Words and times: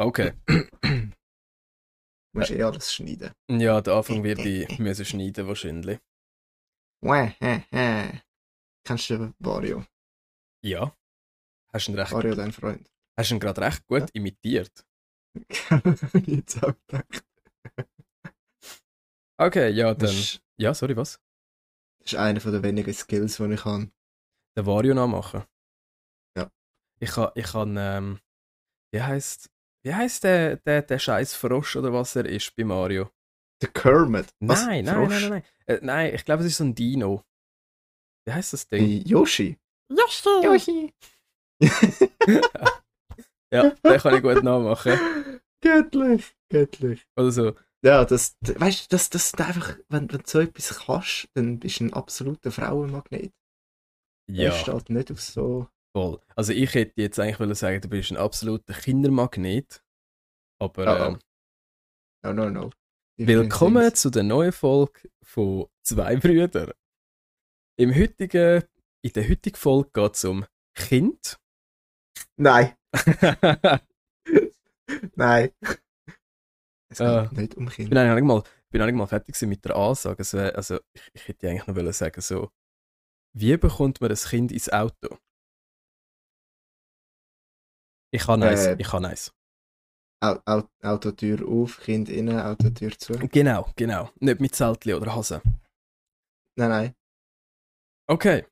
Okay. 0.00 0.32
Du 0.46 2.38
musst 2.38 2.50
eh 2.52 2.62
alles 2.62 2.94
schneiden. 2.94 3.32
Ja, 3.50 3.82
der 3.82 3.94
Anfang 3.94 4.24
wird 4.24 4.38
ich 4.46 4.78
müssen 4.78 5.04
schneiden 5.04 5.46
wahrscheinlich. 5.46 5.98
Kennst 8.86 9.10
du 9.10 9.34
Wario? 9.40 9.84
Ja. 10.64 10.96
Hast 11.72 11.86
du 11.88 11.92
ihn 11.92 11.98
recht, 11.98 12.12
Wario, 12.12 12.34
dein 12.34 12.52
Freund. 12.52 12.90
hast 13.18 13.30
du 13.30 13.34
ihn 13.34 13.40
gerade 13.40 13.60
recht 13.60 13.86
gut 13.86 14.08
imitiert? 14.14 14.86
Jetzt 16.26 16.64
auch 16.64 16.74
gedacht. 16.86 17.24
Okay, 19.38 19.70
ja, 19.70 19.94
dann. 19.94 20.08
ist, 20.08 20.40
Ja, 20.58 20.72
sorry, 20.72 20.96
was? 20.96 21.20
das 22.00 22.12
ist 22.14 22.18
einer 22.18 22.40
von 22.40 22.52
den 22.52 22.62
wenigen 22.62 22.92
Skills, 22.94 23.36
die 23.36 23.52
ich 23.52 23.64
habe. 23.66 23.90
Den 24.56 24.66
Wario 24.66 24.94
nachmachen. 24.94 25.44
Ja. 26.36 26.50
Ich 27.00 27.10
kann, 27.10 27.30
ich 27.34 27.46
kann, 27.46 27.76
ähm, 27.76 28.20
wie 28.92 29.02
heißt, 29.02 29.50
wie 29.82 29.94
heißt 29.94 30.24
der, 30.24 30.56
der, 30.56 30.82
der 30.82 30.98
scheiß 30.98 31.34
Frosch 31.34 31.76
oder 31.76 31.92
was 31.92 32.16
er 32.16 32.26
ist 32.26 32.54
bei 32.56 32.64
Mario? 32.64 33.10
Der 33.62 33.70
Kermit. 33.70 34.28
Was? 34.40 34.64
Nein, 34.66 34.84
nein, 34.84 34.94
Frosch? 34.96 35.20
nein, 35.22 35.30
nein, 35.30 35.42
nein. 35.66 35.76
Äh, 35.76 35.80
nein, 35.82 36.14
ich 36.14 36.24
glaube, 36.24 36.42
es 36.42 36.48
ist 36.48 36.56
so 36.58 36.64
ein 36.64 36.74
Dino. 36.74 37.22
Wie 38.26 38.32
heißt 38.32 38.52
das 38.52 38.66
Ding? 38.68 38.80
Hey, 38.80 39.02
Yoshi. 39.06 39.58
Yoshi! 39.90 40.44
Yoshi. 40.44 40.94
Ja, 43.52 43.70
den 43.70 43.98
kann 43.98 44.14
ich 44.14 44.22
gut 44.22 44.44
nachmachen. 44.44 45.40
Göttlich. 45.60 46.36
Göttlich. 46.50 47.04
Oder 47.16 47.32
so. 47.32 47.54
Ja, 47.84 48.04
das, 48.04 48.36
weißt 48.42 48.84
du, 48.84 48.96
das, 48.96 49.10
das 49.10 49.24
ist 49.26 49.40
einfach, 49.40 49.76
wenn, 49.88 50.10
wenn 50.12 50.18
du 50.18 50.24
so 50.24 50.38
etwas 50.40 50.78
kannst, 50.86 51.28
dann 51.34 51.58
bist 51.58 51.80
du 51.80 51.84
ein 51.86 51.92
absoluter 51.92 52.52
Frauenmagnet. 52.52 53.32
Er 54.28 54.34
Ja, 54.34 54.52
steht 54.52 54.90
nicht 54.90 55.10
auf 55.10 55.20
so. 55.20 55.68
Voll. 55.92 56.20
Also 56.36 56.52
ich 56.52 56.72
hätte 56.74 57.00
jetzt 57.00 57.18
eigentlich 57.18 57.40
wollen 57.40 57.54
sagen, 57.54 57.80
du 57.80 57.88
bist 57.88 58.10
ein 58.10 58.16
absoluter 58.16 58.74
Kindermagnet. 58.74 59.82
Aber 60.60 60.86
Ah, 60.86 61.06
ähm, 61.08 61.18
No, 62.22 62.32
no, 62.34 62.50
no. 62.50 62.70
willkommen 63.18 63.74
Different 63.76 63.96
zu 63.96 64.10
der 64.10 64.22
neuen 64.24 64.52
Folge 64.52 65.08
von 65.22 65.66
Zwei 65.82 66.16
Brüder. 66.16 66.74
Im 67.78 67.94
heutigen, 67.94 68.62
in 69.02 69.12
der 69.12 69.28
heutigen 69.28 69.56
Folge 69.56 69.90
geht 69.92 70.14
es 70.14 70.24
um 70.24 70.44
Kind. 70.74 71.38
Nein, 72.36 72.76
nein. 75.14 75.50
Es 76.92 76.98
geht 76.98 77.06
Ah. 77.06 77.30
nicht 77.32 77.54
um 77.56 77.68
Ich 77.68 77.76
bin 77.88 77.96
eigentlich 77.96 78.24
mal, 78.24 78.42
bin 78.70 78.82
eigentlich 78.82 78.94
mal 78.96 79.06
fertig 79.06 79.40
mit 79.42 79.64
der 79.64 79.76
Ansage. 79.76 80.22
Wär, 80.32 80.54
also 80.56 80.78
ich, 80.92 81.02
ich 81.14 81.28
hätte 81.28 81.48
eigentlich 81.48 81.66
noch 81.66 81.76
wollen 81.76 81.92
sagen 81.92 82.20
so, 82.20 82.50
wie 83.34 83.56
bekommt 83.56 84.00
man 84.00 84.10
ein 84.10 84.16
Kind 84.16 84.52
ins 84.52 84.70
Auto? 84.70 85.18
Ich 88.12 88.22
kann 88.26 88.42
eins, 88.42 88.66
Äh. 88.66 88.76
ich 88.78 88.88
kann 88.88 89.04
eins. 89.04 89.32
Au, 90.22 90.38
au, 90.44 90.62
Autotür 90.82 91.46
auf, 91.48 91.80
Kind 91.80 92.08
innen, 92.08 92.38
Autotür 92.40 92.90
zu. 92.98 93.14
Genau, 93.14 93.70
genau. 93.76 94.10
Nicht 94.20 94.40
mit 94.40 94.54
Zeltli 94.54 94.94
oder 94.94 95.14
Hase. 95.14 95.40
Nein, 96.58 96.68
nein. 96.70 96.94
Okay. 98.08 98.46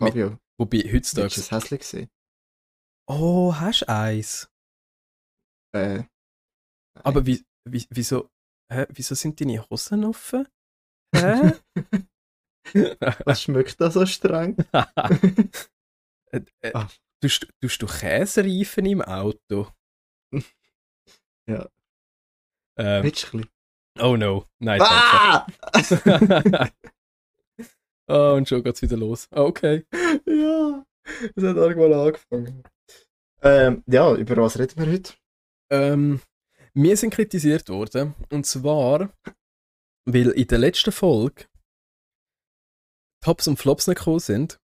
Fabio, 0.00 0.38
Wobei 0.58 0.82
willst 0.86 1.16
du 1.16 1.22
heutzutage. 1.22 1.40
es 1.40 1.50
hässlich 1.50 1.84
sehen? 1.86 2.10
Oh, 3.06 3.54
hast 3.54 3.82
du 3.82 3.88
eins? 3.88 4.48
Äh, 5.74 5.96
nein. 5.96 6.08
Aber 7.04 7.26
wie, 7.26 7.44
wie, 7.68 7.86
wieso, 7.90 8.30
hä, 8.72 8.86
wieso 8.90 9.14
sind 9.14 9.38
deine 9.40 9.68
Hosen 9.68 10.04
offen? 10.06 10.48
Hä? 11.14 11.52
Was 13.26 13.42
schmeckt 13.42 13.78
da 13.80 13.90
so 13.90 14.06
streng? 14.06 14.56
Äh, 16.32 16.42
äh, 16.62 16.72
Ah. 16.74 16.88
Tust, 17.20 17.48
tust 17.60 17.82
du 17.82 17.86
Käsereifen 17.86 18.86
im 18.86 19.02
Auto? 19.02 19.68
Ja. 21.48 21.68
Ähm, 22.76 23.02
Willst 23.02 23.32
du 23.32 23.42
oh 23.98 24.16
no. 24.16 24.46
Nein. 24.60 24.80
Ah! 24.80 25.44
oh, 28.06 28.34
und 28.36 28.48
schon 28.48 28.62
geht's 28.62 28.82
wieder 28.82 28.96
los. 28.96 29.26
Ah, 29.32 29.42
Okay. 29.42 29.84
ja, 29.92 30.84
es 31.34 31.42
hat 31.42 31.56
irgendwann 31.56 31.92
angefangen. 31.92 32.62
Ähm, 33.42 33.82
ja, 33.88 34.14
über 34.14 34.36
was 34.36 34.60
reden 34.60 34.76
wir 34.76 34.92
heute? 34.92 35.14
Ähm, 35.72 36.20
wir 36.72 36.96
sind 36.96 37.12
kritisiert 37.14 37.68
worden. 37.68 38.14
Und 38.30 38.46
zwar, 38.46 39.12
weil 40.04 40.28
in 40.30 40.46
der 40.46 40.58
letzten 40.58 40.92
Folge 40.92 41.46
Tops 43.24 43.48
und 43.48 43.58
Flops 43.58 43.88
nicht 43.88 43.98
gekommen 43.98 44.20
sind. 44.20 44.59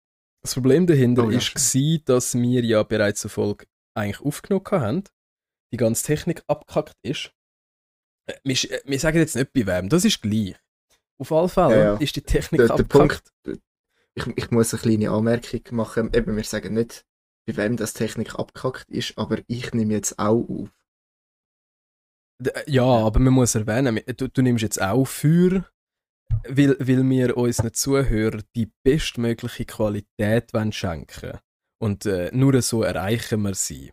Das 0.46 0.54
Problem 0.54 0.86
dahinter 0.86 1.24
Oh 1.24 1.30
ja, 1.30 1.38
ist 1.38 1.74
war, 1.74 1.98
dass 2.04 2.34
wir 2.36 2.62
ja 2.64 2.80
bereits 2.84 3.24
eine 3.24 3.30
Folge 3.30 3.66
eigentlich 3.96 4.20
aufgenommen 4.20 4.64
haben. 4.70 5.02
Die 5.72 5.76
ganze 5.76 6.04
Technik 6.06 6.44
abgekackt 6.46 6.94
ist. 7.02 7.32
Äh, 8.28 8.34
Wir, 8.44 8.54
äh, 8.70 8.80
wir 8.84 9.00
sagen 9.00 9.18
jetzt 9.18 9.34
nicht 9.34 9.52
bei 9.52 9.66
wem, 9.66 9.88
das 9.88 10.04
ist 10.04 10.22
gleich. 10.22 10.54
Auf 11.18 11.32
alle 11.32 11.48
Fälle 11.48 11.76
Ja, 11.76 11.84
ja. 11.84 11.96
ist 11.96 12.14
die 12.14 12.22
Technik 12.22 12.60
Der- 12.60 12.68
der 12.68 12.76
abgekackt. 12.76 13.32
Ich, 14.14 14.26
ich 14.36 14.50
muss 14.52 14.72
eine 14.72 14.80
kleine 14.82 15.10
Anmerkung 15.10 15.62
machen. 15.72 16.10
Eben, 16.14 16.36
wir 16.36 16.44
sagen 16.44 16.74
nicht, 16.74 17.04
bei 17.44 17.56
wem 17.56 17.76
das 17.76 17.92
Technik 17.92 18.36
abgekackt 18.38 18.88
ist, 18.88 19.18
aber 19.18 19.38
ich 19.48 19.72
nehme 19.74 19.94
jetzt 19.94 20.16
auch 20.16 20.46
auf. 20.48 20.70
Ja, 22.68 22.84
aber 22.84 23.18
man 23.18 23.32
muss 23.32 23.56
erwähnen, 23.56 24.00
du, 24.16 24.28
du 24.28 24.42
nimmst 24.42 24.62
jetzt 24.62 24.80
auch 24.80 25.06
für, 25.06 25.68
weil, 26.48 26.76
weil 26.80 27.08
wir 27.08 27.36
unseren 27.36 27.72
Zuhörern 27.74 28.42
die 28.54 28.70
bestmögliche 28.84 29.64
Qualität 29.64 30.52
wollen 30.54 30.72
schenken 30.72 31.38
Und 31.82 32.06
äh, 32.06 32.30
nur 32.32 32.60
so 32.62 32.82
erreichen 32.82 33.42
wir 33.42 33.54
sie. 33.54 33.92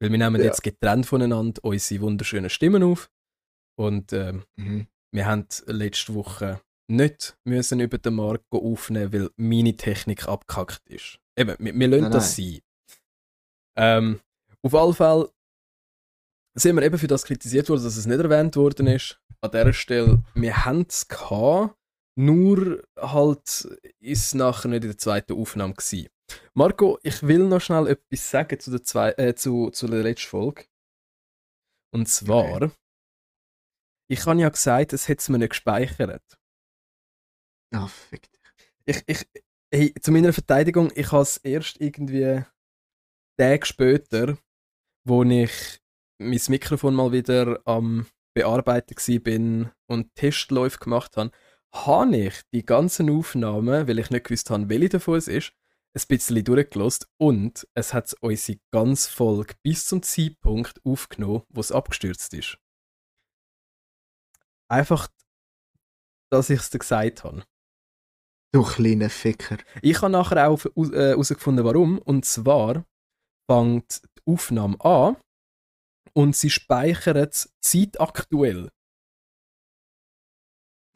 Weil 0.00 0.10
wir 0.10 0.18
nehmen 0.18 0.40
Ja. 0.40 0.46
jetzt 0.46 0.62
getrennt 0.62 1.06
voneinander 1.06 1.62
unsere 1.64 2.00
wunderschönen 2.02 2.50
Stimmen 2.50 2.82
auf. 2.82 3.10
Und 3.78 4.12
ähm, 4.12 4.44
Mhm. 4.56 4.86
wir 5.14 5.26
haben 5.26 5.46
letzte 5.66 6.14
Woche 6.14 6.60
nicht 6.90 7.36
müssen 7.44 7.80
über 7.80 7.98
den 7.98 8.14
Markt 8.14 8.44
aufnehmen, 8.50 9.12
weil 9.12 9.30
meine 9.36 9.76
Technik 9.76 10.26
abgekackt 10.28 10.82
ist. 10.90 11.18
Eben, 11.38 11.56
wir, 11.58 11.74
wir 11.74 11.88
lassen 11.88 12.02
Nein, 12.02 12.12
das 12.12 12.36
sein. 12.36 12.58
Ähm, 13.76 14.20
auf 14.62 14.74
alle 14.74 14.92
Fälle 14.92 15.32
sind 16.54 16.76
wir 16.76 16.82
eben 16.82 16.98
für 16.98 17.06
das 17.06 17.24
kritisiert 17.24 17.68
worden, 17.68 17.84
dass 17.84 17.96
es 17.96 18.06
nicht 18.06 18.20
erwähnt 18.20 18.56
worden 18.56 18.86
ist. 18.86 19.20
An 19.40 19.50
dieser 19.50 19.72
Stelle, 19.72 20.22
wir 20.34 20.64
haben 20.64 20.86
es 20.88 21.08
gehabt, 21.08 21.76
nur 22.14 22.82
halt 22.96 23.66
ist 24.00 24.26
es 24.26 24.34
nachher 24.34 24.68
nicht 24.68 24.84
in 24.84 24.90
der 24.90 24.98
zweiten 24.98 25.32
Aufnahme 25.32 25.74
gewesen. 25.74 26.08
Marco, 26.54 26.98
ich 27.02 27.22
will 27.22 27.48
noch 27.48 27.60
schnell 27.60 27.86
etwas 27.88 28.30
sagen 28.30 28.60
zu 28.60 28.70
der, 28.70 28.82
zwei, 28.82 29.12
äh, 29.12 29.34
zu, 29.34 29.70
zu 29.70 29.86
der 29.86 30.02
letzten 30.02 30.28
Folge. 30.28 30.66
Und 31.94 32.08
zwar, 32.08 32.70
ich 34.08 34.26
habe 34.26 34.40
ja 34.40 34.48
gesagt, 34.48 34.92
es 34.92 35.08
hätte 35.08 35.20
es 35.20 35.28
mir 35.28 35.38
nicht 35.38 35.50
gespeichert. 35.50 36.38
Ah, 37.74 37.86
fick 37.86 38.30
dich. 38.30 38.40
Ich, 38.84 39.02
ich, 39.06 39.42
hey, 39.72 39.94
zu 40.00 40.12
meiner 40.12 40.32
Verteidigung, 40.32 40.92
ich 40.94 41.12
habe 41.12 41.22
es 41.22 41.38
erst 41.38 41.80
irgendwie 41.80 42.44
Tage 43.38 43.66
später, 43.66 44.38
wo 45.04 45.22
ich 45.24 45.81
mein 46.30 46.40
Mikrofon 46.48 46.94
mal 46.94 47.12
wieder 47.12 47.60
am 47.64 48.06
Bearbeiten 48.34 49.22
bin 49.22 49.70
und 49.86 50.14
Testläufe 50.14 50.78
gemacht 50.78 51.16
habe, 51.16 51.30
habe 51.74 52.16
ich 52.16 52.34
die 52.52 52.64
ganzen 52.64 53.10
Aufnahmen, 53.10 53.88
weil 53.88 53.98
ich 53.98 54.10
nicht 54.10 54.24
gewusst 54.24 54.50
habe, 54.50 54.68
welche 54.68 54.90
davon 54.90 55.16
es 55.16 55.28
ist, 55.28 55.52
ein 55.94 56.02
bisschen 56.08 56.44
durchgelost 56.44 57.08
und 57.18 57.66
es 57.74 57.92
hat 57.92 58.14
unsere 58.20 58.58
ganze 58.70 59.10
Folge 59.10 59.54
bis 59.62 59.86
zum 59.86 60.02
Zeitpunkt 60.02 60.80
aufgenommen, 60.84 61.42
wo 61.50 61.60
es 61.60 61.72
abgestürzt 61.72 62.32
ist. 62.34 62.58
Einfach, 64.68 65.08
dass 66.30 66.48
ich 66.48 66.60
es 66.60 66.70
dir 66.70 66.78
gesagt 66.78 67.24
habe. 67.24 67.44
Du 68.54 68.62
kleiner 68.62 69.10
Ficker. 69.10 69.58
Ich 69.82 70.00
habe 70.00 70.12
nachher 70.12 70.48
auch 70.48 70.64
äh, 70.64 71.10
herausgefunden, 71.10 71.64
warum. 71.64 71.98
Und 71.98 72.24
zwar 72.24 72.84
fängt 73.50 74.02
die 74.02 74.32
Aufnahme 74.32 74.78
an 74.80 75.16
und 76.14 76.36
sie 76.36 76.50
speichert 76.50 77.16
es 77.16 77.52
zeitaktuell. 77.60 78.70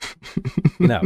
Genau. 0.79 1.03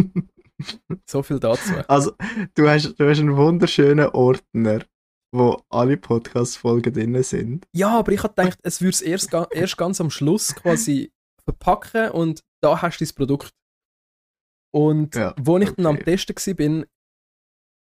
So 1.07 1.23
viel 1.23 1.41
dazu. 1.41 1.73
Also, 1.89 2.13
du 2.55 2.69
hast, 2.69 2.99
du 2.99 3.09
hast 3.09 3.21
einen 3.21 3.37
wunderschönen 3.37 4.09
Ordner, 4.09 4.85
wo 5.33 5.63
alle 5.71 5.97
Podcast-Folgen 5.97 6.93
drin 6.93 7.23
sind. 7.23 7.67
Ja, 7.75 7.99
aber 7.99 8.13
ich 8.13 8.23
habe 8.23 8.35
gedacht, 8.35 8.59
es 8.63 8.81
würde 8.81 8.95
es 8.95 9.01
erst, 9.01 9.33
erst 9.33 9.77
ganz 9.79 10.01
am 10.01 10.11
Schluss 10.11 10.55
quasi 10.55 11.13
verpacken 11.45 12.11
und 12.11 12.43
da 12.63 12.83
hast 12.83 12.99
du 12.99 13.05
das 13.05 13.13
Produkt. 13.13 13.55
Und 14.73 15.15
Ja, 15.15 15.35
wo 15.39 15.57
ich 15.59 15.71
dann 15.71 15.87
am 15.87 15.95
okay. 15.97 16.17
Testen 16.17 16.37
war, 16.37 16.55
bin, 16.55 16.87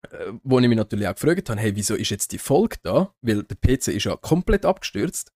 äh, 0.09 0.33
wo 0.43 0.59
ich 0.59 0.67
mich 0.67 0.77
natürlich 0.77 1.07
auch 1.07 1.15
gefragt 1.15 1.49
habe, 1.49 1.59
hey, 1.59 1.75
wieso 1.75 1.95
ist 1.95 2.09
jetzt 2.09 2.31
die 2.31 2.37
Folge 2.37 2.77
da? 2.83 3.13
Weil 3.21 3.43
der 3.43 3.55
PC 3.55 3.89
ist 3.89 4.03
ja 4.03 4.15
komplett 4.17 4.65
abgestürzt. 4.65 5.31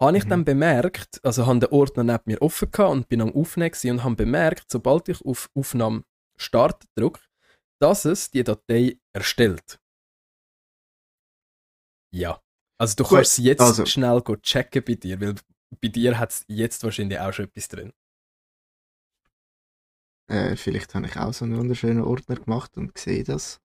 Habe 0.00 0.18
ich 0.18 0.24
Mhm. 0.24 0.28
dann 0.30 0.44
bemerkt, 0.44 1.24
also 1.24 1.46
habe 1.46 1.60
den 1.60 1.70
Ordner 1.70 2.02
neben 2.04 2.22
mir 2.26 2.42
offen 2.42 2.70
gehabt 2.70 2.90
und 2.92 3.08
bin 3.08 3.20
am 3.20 3.32
Aufnehmen 3.32 3.72
und 3.90 4.04
habe 4.04 4.16
bemerkt, 4.16 4.70
sobald 4.70 5.08
ich 5.08 5.20
auf 5.24 5.50
Aufnahme 5.54 6.04
Start 6.36 6.84
drücke, 6.96 7.20
dass 7.80 8.04
es 8.04 8.30
die 8.30 8.42
Datei 8.44 8.98
erstellt. 9.12 9.78
Ja. 12.12 12.40
Also 12.78 12.96
du 12.96 13.04
Gut, 13.04 13.18
kannst 13.18 13.38
es 13.38 13.44
jetzt 13.44 13.60
also- 13.60 13.86
schnell 13.86 14.20
checken 14.42 14.82
bei 14.84 14.94
dir, 14.94 15.20
weil 15.20 15.34
bei 15.80 15.88
dir 15.88 16.18
hat 16.18 16.30
es 16.32 16.44
jetzt 16.48 16.82
wahrscheinlich 16.82 17.18
auch 17.20 17.32
schon 17.32 17.46
etwas 17.46 17.68
drin. 17.68 17.92
Äh, 20.28 20.56
vielleicht 20.56 20.94
habe 20.94 21.06
ich 21.06 21.16
auch 21.16 21.32
so 21.32 21.44
einen 21.44 21.56
wunderschönen 21.56 22.02
Ordner 22.02 22.36
gemacht 22.36 22.76
und 22.76 22.96
sehe 22.98 23.22
das. 23.24 23.60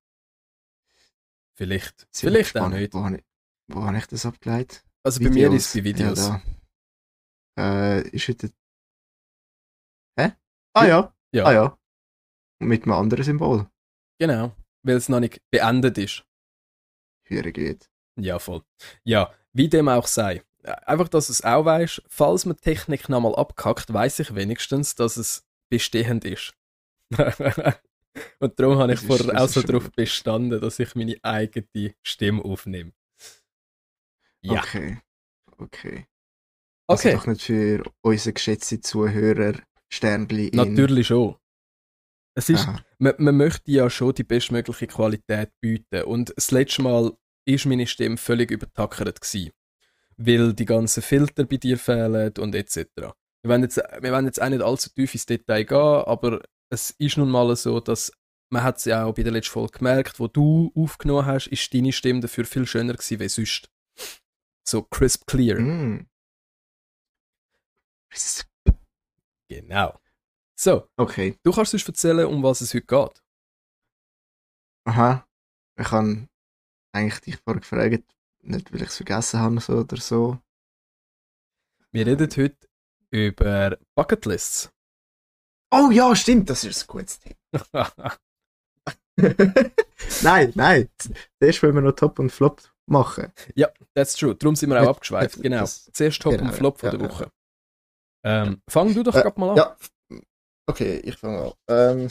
Vielleicht. 1.56 2.08
Vielleicht 2.14 2.54
wir 2.54 2.64
auch 2.64 2.70
nicht. 2.70 2.94
Wo 2.94 3.04
habe 3.04 3.18
ich, 3.18 3.24
wo 3.68 3.84
habe 3.84 3.98
ich 3.98 4.06
das 4.08 4.26
abgeleitet? 4.26 4.84
Also 5.04 5.24
bei 5.24 5.30
mir 5.30 5.52
ist 5.54 5.68
es 5.68 5.74
bei 5.74 5.84
Videos. 5.84 6.28
Ja. 6.28 6.42
Äh, 7.58 8.10
ist 8.10 8.28
heute. 8.28 8.52
Hä? 10.18 10.34
Ah 10.74 10.86
ja. 10.86 11.14
Ja. 11.34 11.46
Ah 11.46 11.54
ja. 11.54 11.80
Mit 12.60 12.84
einem 12.84 12.94
anderen 12.94 13.24
Symbol. 13.24 13.70
Genau. 14.20 14.56
Weil 14.84 14.96
es 14.96 15.10
noch 15.10 15.20
nicht 15.20 15.42
beendet 15.52 15.98
ist. 15.98 16.26
Hören 17.26 17.54
geht. 17.54 17.90
Ja, 18.18 18.40
voll. 18.40 18.64
Ja, 19.04 19.34
wie 19.54 19.70
dem 19.70 19.88
auch 19.88 20.08
sei. 20.08 20.44
Einfach, 20.64 21.08
dass 21.08 21.28
du 21.28 21.34
es 21.34 21.44
auch 21.44 21.64
weißt, 21.64 22.04
falls 22.08 22.46
man 22.46 22.58
Technik 22.58 23.08
nochmal 23.08 23.36
abkackt, 23.36 23.94
weiß 23.94 24.20
ich 24.20 24.36
wenigstens, 24.36 24.96
dass 24.96 25.16
es 25.18 25.48
bestehend 25.70 26.26
ist. 26.26 26.54
Und 28.40 28.60
darum 28.60 28.78
habe 28.78 28.94
ich 28.94 29.00
vorher 29.00 29.42
auch 29.42 29.48
so 29.48 29.62
darauf 29.62 29.92
bestanden, 29.92 30.60
dass 30.60 30.80
ich 30.80 30.96
meine 30.96 31.16
eigene 31.24 31.96
Stimme 32.04 32.44
aufnehme. 32.44 32.92
Ja, 34.42 34.62
Okay. 34.62 35.00
Okay. 35.58 36.06
Also 36.88 37.10
okay. 37.10 37.18
doch 37.18 37.28
nicht 37.28 37.42
für 37.42 37.84
unsere 38.02 38.34
geschätzten 38.34 38.82
Zuhörer 38.82 39.54
Sternli 39.92 40.48
in... 40.48 40.58
Natürlich 40.58 41.08
schon. 41.08 41.36
Es 42.36 42.50
ist, 42.50 42.68
man, 43.00 43.14
man 43.18 43.36
möchte 43.36 43.70
ja 43.72 43.90
schon 43.90 44.14
die 44.14 44.24
bestmögliche 44.24 44.88
Qualität 44.88 45.52
bieten. 45.60 46.04
Und 46.04 46.34
das 46.36 46.52
letzte 46.52 46.82
Mal 46.84 47.12
ist 47.46 47.66
meine 47.66 47.86
Stimme 47.86 48.18
völlig 48.18 48.52
übertackert 48.52 49.20
gewesen. 49.20 49.52
Weil 50.16 50.54
die 50.54 50.66
ganzen 50.66 51.04
Filter 51.04 51.46
bei 51.46 51.58
dir 51.58 51.78
fehlen 51.78 52.34
und 52.40 52.56
etc. 52.56 52.86
Wir 52.96 53.52
wollen 53.52 53.64
jetzt, 53.64 53.78
wir 53.78 54.12
wollen 54.12 54.26
jetzt 54.26 54.42
auch 54.42 54.50
nicht 54.50 54.62
allzu 54.62 54.90
tief 54.90 55.14
ins 55.14 55.26
Detail 55.26 55.66
gehen, 55.66 55.78
aber 55.78 56.42
es 56.70 56.92
ist 56.92 57.18
nun 57.18 57.30
mal 57.30 57.54
so, 57.56 57.80
dass 57.80 58.12
man 58.52 58.64
hat 58.64 58.78
es 58.78 58.86
ja 58.86 59.06
auch 59.06 59.14
bei 59.14 59.24
der 59.24 59.32
letzten 59.32 59.52
Folge 59.52 59.80
gemerkt, 59.80 60.20
wo 60.20 60.28
du 60.28 60.72
aufgenommen 60.76 61.26
hast, 61.26 61.48
ist 61.48 61.74
deine 61.74 61.92
Stimme 61.92 62.22
dafür 62.22 62.46
viel 62.46 62.66
schöner 62.66 62.94
gewesen 62.94 63.20
wie 63.20 63.30
sonst. 63.30 63.70
So 64.70 64.84
crisp 64.84 65.26
clear. 65.26 65.60
Mm. 65.60 66.08
Genau. 69.50 70.00
So, 70.56 70.88
Okay. 70.96 71.40
du 71.44 71.52
kannst 71.52 71.74
uns 71.74 71.88
erzählen, 71.88 72.28
um 72.28 72.44
was 72.44 72.62
es 72.62 72.76
heute 72.76 72.86
geht. 72.86 73.24
Aha. 74.86 75.26
Ich 75.80 75.92
habe 75.92 76.28
eigentlich 76.94 77.20
dich 77.22 77.38
vorher 77.38 77.62
gefragt, 77.62 78.16
nicht 78.42 78.72
weil 78.72 78.82
ich 78.84 78.90
es 78.90 78.98
vergessen 78.98 79.40
habe 79.40 79.60
so 79.60 79.74
oder 79.80 79.98
so. 79.98 80.40
Wir 81.92 82.06
reden 82.06 82.30
heute 82.30 82.70
über 83.10 83.76
Bucketlists. 83.96 84.72
Oh 85.72 85.90
ja, 85.92 86.16
stimmt, 86.16 86.48
das 86.50 86.64
ist 86.64 86.84
ein 86.84 86.88
gutes 86.88 87.20
Thema. 87.20 87.38
nein, 90.22 90.52
nein. 90.54 90.90
Zuerst 91.40 91.64
wollen 91.64 91.76
wir 91.76 91.82
noch 91.82 91.94
Top 91.94 92.20
und 92.20 92.30
Flop 92.32 92.62
machen. 92.90 93.32
ja, 93.56 93.70
that's 93.96 94.16
true. 94.16 94.36
Darum 94.36 94.56
sind 94.56 94.70
wir 94.70 94.78
auch 94.78 94.82
Mit- 94.82 94.90
abgeschweift. 94.90 95.38
mit- 95.38 95.44
Genau. 95.44 95.60
das- 95.62 95.90
Zuerst 95.94 96.22
Top 96.22 96.32
genau, 96.34 96.46
und 96.46 96.54
Flop 96.54 96.80
von 96.80 96.92
ja, 96.92 96.98
der 96.98 97.08
ja. 97.08 97.14
Woche. 97.14 97.32
Ähm, 98.24 98.62
fang 98.70 98.94
du 98.94 99.04
doch 99.04 99.16
Äh, 99.16 99.22
gerade 99.22 99.40
mal 99.40 99.52
an. 99.52 99.58
Ja. 99.58 99.78
Okay, 100.68 100.98
ich 101.00 101.16
fange 101.18 101.54
an. 101.68 102.08
Ähm. 102.08 102.10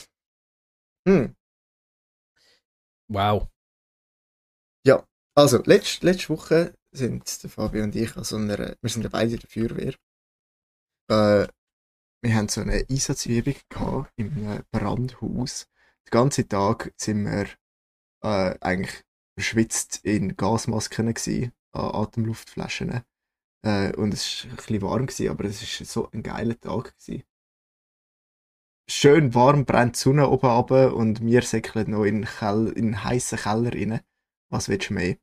Hm. 1.06 1.36
Wow. 3.08 3.48
Also, 5.34 5.62
letzte, 5.62 6.04
letzte 6.04 6.30
Woche 6.30 6.74
sind 6.90 7.44
der 7.44 7.48
Fabio 7.48 7.84
und 7.84 7.94
ich 7.94 8.16
an 8.16 8.24
so 8.24 8.34
einer, 8.34 8.74
wir 8.80 8.90
sind 8.90 9.04
ja 9.04 9.08
beide 9.08 9.34
in 9.34 9.38
der 9.38 9.48
Feuerwehr. 9.48 9.94
Äh, 11.08 11.46
wir 12.22 12.34
haben 12.34 12.48
so 12.48 12.60
eine 12.62 12.84
Einsatzübung 12.90 13.54
gehabt 13.68 14.12
in 14.16 14.32
einem 14.32 14.64
Brandhaus. 14.72 15.68
Den 16.06 16.10
ganzen 16.10 16.48
Tag 16.48 16.92
sind 16.96 17.24
wir 17.24 17.46
äh, 18.24 18.58
eigentlich 18.60 19.04
verschwitzt 19.38 20.00
in 20.02 20.36
Gasmasken 20.36 21.14
gewesen, 21.14 21.52
an 21.72 21.94
Atemluftflaschen. 21.94 23.02
Äh, 23.64 23.94
und 23.94 24.12
es 24.12 24.46
war 24.46 24.68
ein 24.68 24.82
warm, 24.82 25.06
gewesen, 25.06 25.28
aber 25.28 25.44
es 25.44 25.80
war 25.80 25.86
so 25.86 26.10
ein 26.10 26.24
geiler 26.24 26.58
Tag. 26.58 26.96
Gewesen. 26.98 27.22
Schön 28.90 29.34
warm 29.34 29.64
brennt 29.64 29.94
die 29.94 30.00
Sonne 30.00 30.28
oben 30.28 30.50
runter 30.50 30.96
und 30.96 31.24
wir 31.24 31.42
säckeln 31.42 31.90
noch 31.90 32.04
in, 32.04 32.24
Keller, 32.24 32.76
in 32.76 33.04
heissen 33.04 33.38
Keller 33.38 33.72
rein. 33.72 34.00
Was 34.50 34.68
willst 34.68 34.90
du 34.90 34.94
mehr? 34.94 35.18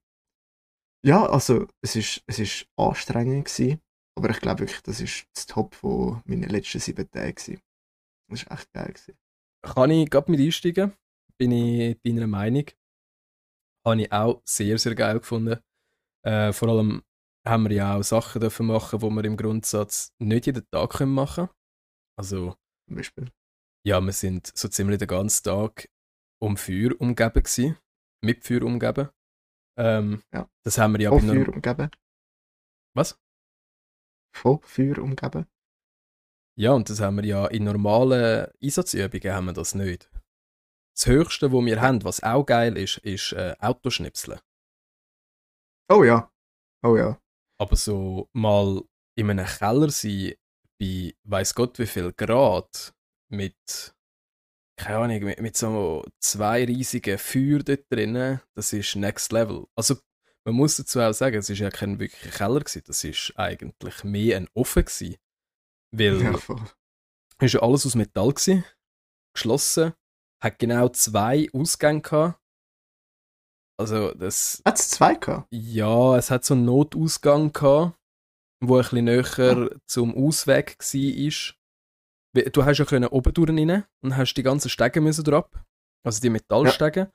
Ja, 1.04 1.26
also 1.26 1.68
es 1.82 1.96
ist, 1.96 2.24
es 2.26 2.40
ist 2.40 2.68
anstrengend 2.78 3.46
gewesen, 3.46 3.82
aber 4.18 4.30
ich 4.30 4.40
glaube 4.40 4.62
wirklich, 4.62 4.82
das 4.82 5.02
ist 5.02 5.28
das 5.34 5.46
Top 5.46 5.76
von 5.76 6.22
meinen 6.26 6.50
letzten 6.50 6.80
sieben 6.80 7.10
Tagen 7.10 7.36
gewesen. 7.36 7.62
Das 8.30 8.44
ist 8.44 8.52
echt 8.52 8.72
geil 8.72 8.94
gewesen. 8.94 9.18
Kann 9.62 9.92
ich 9.92 10.10
gerade 10.10 10.32
mit 10.32 10.40
einsteigen? 10.40 10.94
Bin 11.38 11.52
ich 11.52 12.00
deiner 12.02 12.28
Meinung? 12.28 12.66
Habe 13.86 14.02
ich 14.02 14.12
auch 14.12 14.42
sehr, 14.46 14.78
sehr 14.78 14.96
geil 14.96 15.20
gefunden. 15.20 15.60
Äh, 16.26 16.52
vor 16.54 16.70
allem 16.70 17.04
haben 17.48 17.70
wir 17.70 17.76
ja 17.76 17.96
auch 17.98 18.04
Sachen 18.04 18.42
dürfen 18.42 18.66
machen, 18.66 19.00
die 19.00 19.10
wir 19.10 19.24
im 19.26 19.38
Grundsatz 19.38 20.12
nicht 20.20 20.48
jeden 20.48 20.66
Tag 20.72 20.90
können 20.92 21.14
machen 21.14 21.50
Also, 22.18 22.56
Zum 22.88 22.98
Beispiel. 22.98 23.32
ja, 23.86 24.02
wir 24.02 24.12
sind 24.14 24.52
so 24.58 24.68
ziemlich 24.68 24.98
den 24.98 25.08
ganzen 25.08 25.44
Tag 25.44 25.88
um 26.42 26.58
Feuer 26.58 27.00
umgeben 27.00 27.44
gewesen. 27.44 27.78
Mit 28.24 28.44
Feuer 28.44 28.64
umgeben. 28.64 29.10
Ähm, 29.78 30.24
Ja. 30.34 30.50
Das 30.64 30.78
haben 30.80 30.94
wir 30.94 31.02
ja 31.02 31.10
Von 31.12 31.22
Feuer 31.22 31.50
umgeben. 31.50 31.92
Was? 32.96 33.20
Von 34.34 34.60
Feuer 34.62 34.98
umgeben. 35.00 35.46
Ja, 36.58 36.72
und 36.72 36.90
das 36.90 37.02
haben 37.02 37.18
wir 37.18 37.26
ja 37.26 37.46
in 37.48 37.66
normalen 37.66 38.48
Einsatzübungen 38.64 39.34
haben 39.34 39.46
wir 39.46 39.54
das 39.54 39.76
nicht. 39.76 40.10
Das 40.96 41.08
Höchste, 41.08 41.52
wo 41.52 41.64
wir 41.66 41.82
haben, 41.82 42.04
was 42.04 42.24
auch 42.24 42.46
geil 42.46 42.78
ist, 42.78 42.98
ist 43.00 43.34
äh, 43.34 43.56
Autoschnipseln. 43.60 44.40
Oh 45.90 46.04
ja. 46.04 46.32
Oh 46.84 46.96
ja. 46.96 47.20
Aber 47.60 47.76
so 47.76 48.30
mal 48.34 48.82
in 49.18 49.30
einem 49.30 49.46
Keller 49.46 49.90
sein, 49.90 50.34
bei 50.80 51.14
weiß 51.24 51.56
Gott 51.56 51.80
wie 51.80 51.86
viel 51.86 52.12
Grad, 52.14 52.94
mit, 53.30 53.96
keine 54.78 54.98
Ahnung, 54.98 55.24
mit, 55.24 55.42
mit 55.42 55.58
so 55.58 56.06
zwei 56.20 56.66
riesigen 56.66 57.18
Feuer 57.18 57.60
dort 57.60 57.92
drinnen, 57.92 58.42
das 58.54 58.74
ist 58.74 58.96
next 58.96 59.32
level. 59.32 59.68
Also, 59.76 59.96
man 60.46 60.56
muss 60.56 60.78
dazu 60.78 61.00
auch 61.00 61.14
sagen, 61.14 61.38
es 61.38 61.50
ist 61.50 61.60
ja 61.60 61.70
kein 61.70 62.00
wirklicher 62.00 62.30
Keller 62.38 62.60
gewesen, 62.60 62.84
das 62.86 63.04
ist 63.04 63.34
eigentlich 63.36 64.04
mehr 64.04 64.38
ein 64.38 64.50
Ofen 64.54 64.86
gewesen. 64.86 65.16
Weil 65.92 66.22
ja 66.22 66.38
voll. 66.38 66.62
ist 67.40 67.54
ja 67.54 67.62
alles 67.62 67.86
aus 67.86 67.96
Metall 67.96 68.34
gewesen, 68.34 68.66
geschlossen, 69.34 69.94
hat 70.46 70.60
genau 70.60 70.90
zwei 70.90 71.50
Ausgänge 71.54 72.02
gehabt. 72.02 72.40
Also 73.78 74.14
das, 74.14 74.62
Hat 74.64 74.80
es 74.80 74.90
zwei 74.90 75.16
gehabt? 75.16 75.48
ja, 75.52 76.16
es 76.16 76.32
hat 76.32 76.46
so 76.46 76.54
einen 76.54 76.64
Notausgang 76.66 77.52
gehabt, 77.52 77.98
wo 78.62 78.78
ein 78.78 78.82
bisschen 78.82 79.06
näher 79.06 79.70
zum 79.86 80.16
Ausweg 80.16 80.78
war. 80.80 82.46
Du 82.52 82.66
hast 82.66 82.78
ja 82.78 82.86
können 82.86 83.08
oben 83.10 83.34
durch 83.34 83.50
rein 83.50 83.84
und 84.02 84.16
hast 84.16 84.34
die 84.36 84.44
ganzen 84.44 84.70
Stege 84.70 85.02
müssen 85.02 85.24
drauf, 85.26 85.50
also 86.06 86.22
die 86.22 86.30
Metallstege, 86.30 87.12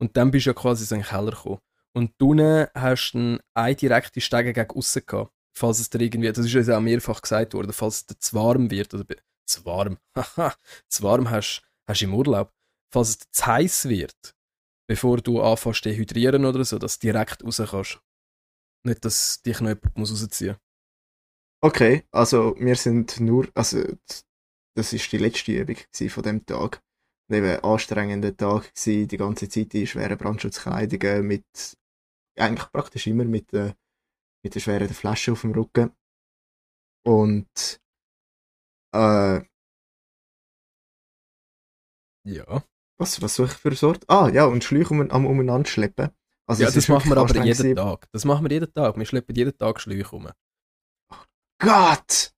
und 0.00 0.16
dann 0.16 0.30
bist 0.30 0.46
du 0.46 0.50
ja 0.50 0.54
quasi 0.54 0.84
so 0.84 0.94
in 0.94 1.00
den 1.00 1.08
Keller 1.08 1.30
gekommen. 1.32 1.60
Und 1.96 2.20
unten 2.20 2.66
hast 2.74 3.12
du 3.12 3.38
eine 3.54 3.74
direkte 3.76 4.20
Stege 4.20 4.52
gegen 4.52 4.70
aussen 4.70 5.02
gehabt, 5.06 5.32
falls 5.56 5.78
es 5.78 5.90
dir 5.90 6.00
irgendwie, 6.00 6.30
das 6.32 6.44
ist 6.44 6.52
ja 6.68 6.76
auch 6.76 6.80
mehrfach 6.80 7.22
gesagt 7.22 7.54
worden, 7.54 7.72
falls 7.72 7.96
es 7.96 8.06
dir 8.06 8.18
zu 8.18 8.34
warm 8.34 8.70
wird, 8.70 8.92
oder 8.94 9.04
zu 9.46 9.64
warm, 9.64 9.98
haha, 10.16 10.54
zu 10.88 11.02
warm 11.02 11.30
hast, 11.30 11.62
hast 11.88 12.00
du 12.00 12.06
im 12.06 12.14
Urlaub, 12.14 12.52
falls 12.94 13.10
es 13.10 13.18
zu 13.30 13.46
heiß 13.46 13.88
wird, 13.88 14.34
bevor 14.88 15.18
du 15.18 15.42
anfängst 15.42 15.84
dehydrieren 15.84 16.44
oder 16.44 16.64
so, 16.64 16.78
dass 16.78 16.98
du 16.98 17.08
direkt 17.08 17.44
raus 17.44 17.62
kannst. 17.70 18.00
Nicht, 18.86 19.04
dass 19.04 19.42
dich 19.42 19.60
noch 19.60 19.70
jemand 19.70 19.96
muss 19.96 20.12
rausziehen 20.12 20.56
Okay, 21.62 22.04
also 22.12 22.54
wir 22.58 22.76
sind 22.76 23.20
nur, 23.20 23.48
also 23.54 23.82
das 24.76 24.92
ist 24.92 25.10
die 25.10 25.16
letzte 25.16 25.52
Übung 25.52 25.76
von 26.10 26.22
dem 26.22 26.44
Tag. 26.44 26.82
Und 27.30 27.36
Eben 27.36 27.46
ein 27.46 27.64
anstrengender 27.64 28.36
Tag 28.36 28.74
gewesen, 28.74 29.08
die 29.08 29.16
ganze 29.16 29.48
Zeit 29.48 29.72
in 29.72 29.86
schweren 29.86 30.18
Brandschutzkleidungen 30.18 31.26
mit, 31.26 31.46
eigentlich 32.38 32.70
praktisch 32.70 33.06
immer 33.06 33.24
mit 33.24 33.50
der, 33.52 33.76
mit 34.44 34.54
der 34.54 34.60
schweren 34.60 34.90
Flasche 34.90 35.32
auf 35.32 35.40
dem 35.40 35.52
Rücken. 35.52 35.90
Und, 37.06 37.80
äh, 38.92 39.40
Ja. 42.26 42.64
Was, 42.98 43.20
was 43.22 43.34
soll 43.34 43.46
ich 43.46 43.52
für 43.52 43.68
eine 43.68 43.76
Sorte? 43.76 44.06
Ah, 44.08 44.28
ja, 44.28 44.44
und 44.46 44.62
Schläuche 44.64 44.94
um, 44.94 45.10
am 45.10 45.26
umeinander 45.26 45.68
schleppen. 45.68 46.10
Also 46.46 46.62
ja, 46.62 46.70
das 46.70 46.88
machen 46.88 47.10
wir 47.10 47.16
aber 47.16 47.28
jeden 47.34 47.48
anstrengend 47.48 47.78
Tag. 47.78 48.08
Das 48.12 48.24
machen 48.24 48.44
wir 48.44 48.52
jeden 48.52 48.72
Tag. 48.72 48.96
Wir 48.96 49.06
schleppen 49.06 49.34
jeden 49.34 49.56
Tag 49.56 49.80
Schläuche 49.80 50.08
rum. 50.10 50.30
Gott! 51.58 52.32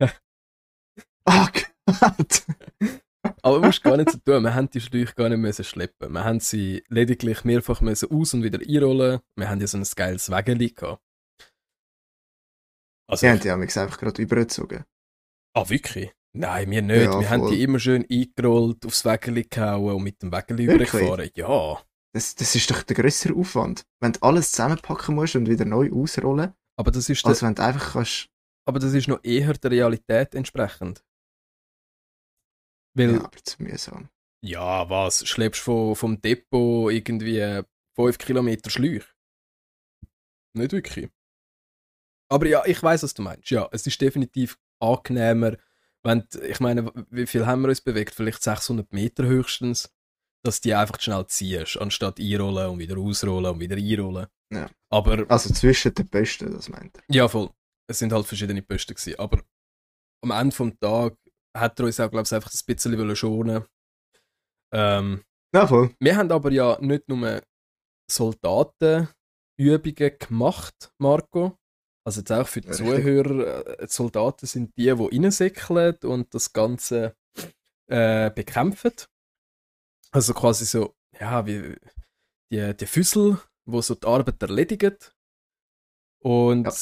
oh 0.00 0.06
Gott! 1.86 2.46
Aber 3.42 3.60
du 3.60 3.66
musst 3.66 3.82
gar 3.82 3.96
nicht 3.96 4.10
so 4.10 4.18
tun. 4.18 4.42
Wir 4.42 4.54
haben 4.54 4.68
die 4.70 4.80
Schläuche 4.80 5.14
gar 5.14 5.28
nicht 5.28 5.38
müssen 5.38 5.64
schleppen. 5.64 6.12
Wir 6.12 6.24
haben 6.24 6.40
sie 6.40 6.84
lediglich 6.88 7.44
mehrfach 7.44 7.80
müssen 7.80 8.10
aus- 8.10 8.34
und 8.34 8.42
wieder 8.42 8.58
einrollen. 8.60 9.20
Wir 9.36 9.48
haben 9.48 9.60
ja 9.60 9.66
so 9.66 9.78
ein 9.78 9.84
geiles 9.94 10.30
Wägeli 10.30 10.70
gehabt. 10.70 11.02
Also, 13.08 13.26
Die 13.26 13.30
haben 13.30 13.40
die 13.40 13.50
einfach 13.50 13.98
gerade 13.98 14.20
übergezogen. 14.20 14.84
ah, 15.54 15.68
wirklich? 15.68 16.12
Nein, 16.38 16.70
wir 16.70 16.82
nicht. 16.82 17.04
Ja, 17.04 17.20
wir 17.20 17.30
haben 17.30 17.40
voll. 17.40 17.54
die 17.56 17.62
immer 17.62 17.78
schön 17.78 18.04
eingerollt, 18.10 18.84
aufs 18.84 19.04
Wägeli 19.04 19.44
gehauen 19.44 19.96
und 19.96 20.02
mit 20.02 20.22
dem 20.22 20.30
Wägeli 20.32 20.64
übergefahren. 20.64 21.30
Ja. 21.34 21.80
Das, 22.12 22.34
das 22.34 22.54
ist 22.54 22.70
doch 22.70 22.82
der 22.82 22.96
grössere 22.96 23.34
Aufwand. 23.34 23.84
Wenn 24.00 24.12
du 24.12 24.20
alles 24.22 24.50
zusammenpacken 24.52 25.14
musst 25.14 25.36
und 25.36 25.48
wieder 25.48 25.64
neu 25.64 25.90
ausrollen, 25.92 26.54
Aber 26.78 26.90
das 26.90 27.08
ist, 27.08 27.24
als 27.26 27.42
wenn 27.42 27.54
du 27.54 27.62
einfach 27.62 27.92
kannst. 27.92 28.28
aber 28.66 28.78
das 28.78 28.94
ist 28.94 29.08
noch 29.08 29.20
eher 29.22 29.52
der 29.54 29.70
Realität 29.70 30.34
entsprechend. 30.34 31.04
Weil, 32.94 33.10
Ja, 33.10 33.16
ja, 33.16 33.24
aber 33.24 33.42
zu 33.42 33.62
mühsam. 33.62 34.08
was? 34.42 35.26
Schleppst 35.26 35.60
von, 35.62 35.94
vom 35.96 36.20
Depot 36.20 36.90
irgendwie 36.92 37.62
5 37.94 38.18
Kilometer 38.18 38.70
Schläuche? 38.70 39.08
Nicht 40.54 40.72
wirklich. 40.72 41.10
Aber 42.30 42.46
ja, 42.46 42.64
ich 42.66 42.82
weiß, 42.82 43.02
was 43.02 43.14
du 43.14 43.22
meinst. 43.22 43.50
Ja, 43.50 43.68
es 43.72 43.86
ist 43.86 44.00
definitiv 44.00 44.58
angenehmer, 44.82 45.56
wenn, 46.06 46.26
ich 46.48 46.60
meine, 46.60 46.92
wie 47.10 47.26
viel 47.26 47.46
haben 47.46 47.62
wir 47.62 47.68
uns 47.68 47.80
bewegt? 47.80 48.14
Vielleicht 48.14 48.42
600 48.42 48.92
Meter 48.92 49.24
höchstens, 49.24 49.90
dass 50.44 50.60
die 50.60 50.74
einfach 50.74 51.00
schnell 51.00 51.26
ziehst, 51.26 51.76
anstatt 51.78 52.20
einrollen 52.20 52.70
und 52.70 52.78
wieder 52.78 52.96
ausrollen 52.98 53.52
und 53.52 53.60
wieder 53.60 53.76
einrollen. 53.76 54.26
Ja. 54.52 54.70
Aber 54.90 55.26
Also 55.28 55.52
zwischen 55.52 55.92
den 55.94 56.08
Posten, 56.08 56.52
das 56.52 56.68
meint 56.68 56.96
er. 56.96 57.02
Ja, 57.08 57.28
voll. 57.28 57.50
Es 57.90 57.98
sind 57.98 58.12
halt 58.12 58.26
verschiedene 58.26 58.62
Posten 58.62 58.94
gewesen. 58.94 59.18
Aber 59.18 59.42
am 60.22 60.30
Ende 60.30 60.54
vom 60.54 60.78
Tag 60.78 61.16
hat 61.56 61.78
er 61.80 61.86
uns 61.86 61.98
auch, 62.00 62.10
glaube 62.10 62.24
ich, 62.26 62.32
einfach 62.32 62.52
ein 62.52 62.60
bisschen 62.74 63.16
schonen. 63.16 63.64
Ähm, 64.72 65.24
Ja, 65.54 65.66
voll. 65.66 65.94
wir 66.00 66.16
haben 66.16 66.30
aber 66.30 66.52
ja 66.52 66.78
nicht 66.80 67.08
nur 67.08 67.42
Soldatenübungen 68.10 69.08
gemacht, 70.18 70.92
Marco. 70.98 71.58
Also 72.06 72.20
jetzt 72.20 72.30
auch 72.30 72.46
für 72.46 72.60
die 72.60 72.68
Richtig. 72.68 72.86
Zuhörer, 72.86 73.66
äh, 73.80 73.86
die 73.86 73.92
Soldaten 73.92 74.46
sind 74.46 74.76
die, 74.78 74.84
die 74.84 74.90
reinsäckeln 74.90 75.96
und 76.04 76.32
das 76.32 76.52
Ganze 76.52 77.16
äh, 77.88 78.30
bekämpfen. 78.30 78.92
Also 80.12 80.32
quasi 80.32 80.66
so, 80.66 80.94
ja, 81.18 81.44
wie 81.46 81.76
die, 82.52 82.76
die 82.76 82.86
Füssel, 82.86 83.40
wo 83.68 83.80
so 83.82 83.96
die 83.96 84.06
Arbeit 84.06 84.40
erledigen. 84.40 84.96
Und 86.22 86.66
Ja. 86.66 86.72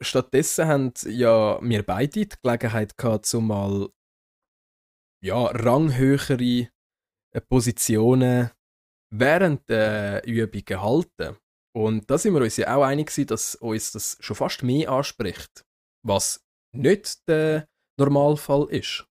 stattdessen 0.00 0.66
haben 0.68 0.92
ja 1.06 1.60
wir 1.60 1.82
beide 1.84 2.26
die 2.26 2.36
Gelegenheit 2.40 2.96
gehabt, 2.96 3.26
so 3.26 3.40
mal 3.40 3.88
ja, 5.20 5.46
ranghöhere 5.46 6.68
äh, 7.32 7.40
Positionen 7.48 8.50
während 9.10 9.68
der 9.68 10.24
Übungen 10.26 10.80
halten. 10.80 11.36
Und 11.76 12.08
da 12.08 12.18
sind 12.18 12.34
wir 12.34 12.42
uns 12.42 12.56
ja 12.56 12.76
auch 12.76 12.84
einig 12.84 13.08
gewesen, 13.08 13.26
dass 13.26 13.56
uns 13.56 13.92
das 13.92 14.16
schon 14.20 14.36
fast 14.36 14.62
mehr 14.62 14.90
anspricht, 14.90 15.64
was 16.02 16.44
nicht 16.72 17.26
der 17.28 17.68
Normalfall 17.98 18.68
ist. 18.70 19.06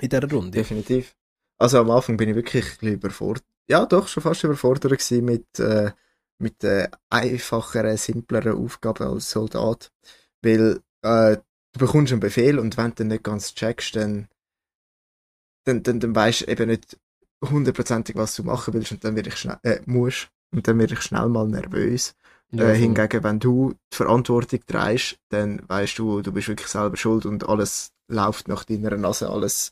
In 0.00 0.08
dieser 0.08 0.30
Runde. 0.30 0.52
Definitiv. 0.52 1.16
Also 1.58 1.80
am 1.80 1.90
Anfang 1.90 2.16
bin 2.16 2.28
ich 2.28 2.36
wirklich 2.36 2.80
überfordert. 2.82 3.44
Ja, 3.68 3.86
doch, 3.86 4.06
schon 4.06 4.22
fast 4.22 4.44
überfordert 4.44 4.92
gewesen 4.92 5.24
mit, 5.24 5.58
äh, 5.58 5.90
mit 6.38 6.62
äh, 6.62 6.88
einfacheren, 7.10 7.96
simpleren 7.96 8.64
Aufgaben 8.64 9.08
als 9.08 9.30
Soldat. 9.30 9.90
Weil 10.42 10.80
äh, 11.02 11.36
du 11.72 11.78
bekommst 11.78 12.12
einen 12.12 12.20
Befehl 12.20 12.60
und 12.60 12.76
wenn 12.76 12.90
du 12.90 12.96
den 12.96 13.08
nicht 13.08 13.24
ganz 13.24 13.54
checkst, 13.54 13.96
dann, 13.96 14.28
dann, 15.64 15.82
dann, 15.82 15.98
dann 15.98 16.14
weißt 16.14 16.42
du 16.42 16.46
eben 16.46 16.68
nicht 16.68 16.96
hundertprozentig, 17.42 18.14
was 18.14 18.36
du 18.36 18.44
machen 18.44 18.74
willst 18.74 18.92
und 18.92 19.02
dann 19.02 19.16
werde 19.16 19.30
ich 19.30 19.36
schnell, 19.36 19.58
äh, 19.64 19.80
musst. 19.86 20.30
Und 20.50 20.66
dann 20.66 20.78
werde 20.78 20.94
ich 20.94 21.00
schnell 21.02 21.28
mal 21.28 21.46
nervös. 21.46 22.14
Ja, 22.50 22.70
äh, 22.70 22.74
hingegen, 22.76 23.22
wenn 23.24 23.38
du 23.40 23.74
die 23.92 23.96
Verantwortung 23.96 24.60
trägst, 24.66 25.18
dann 25.28 25.62
weißt 25.68 25.98
du, 25.98 26.22
du 26.22 26.32
bist 26.32 26.48
wirklich 26.48 26.68
selber 26.68 26.96
schuld 26.96 27.26
und 27.26 27.46
alles 27.46 27.92
läuft 28.10 28.48
nach 28.48 28.64
deiner 28.64 28.96
Nase, 28.96 29.28
alles 29.28 29.70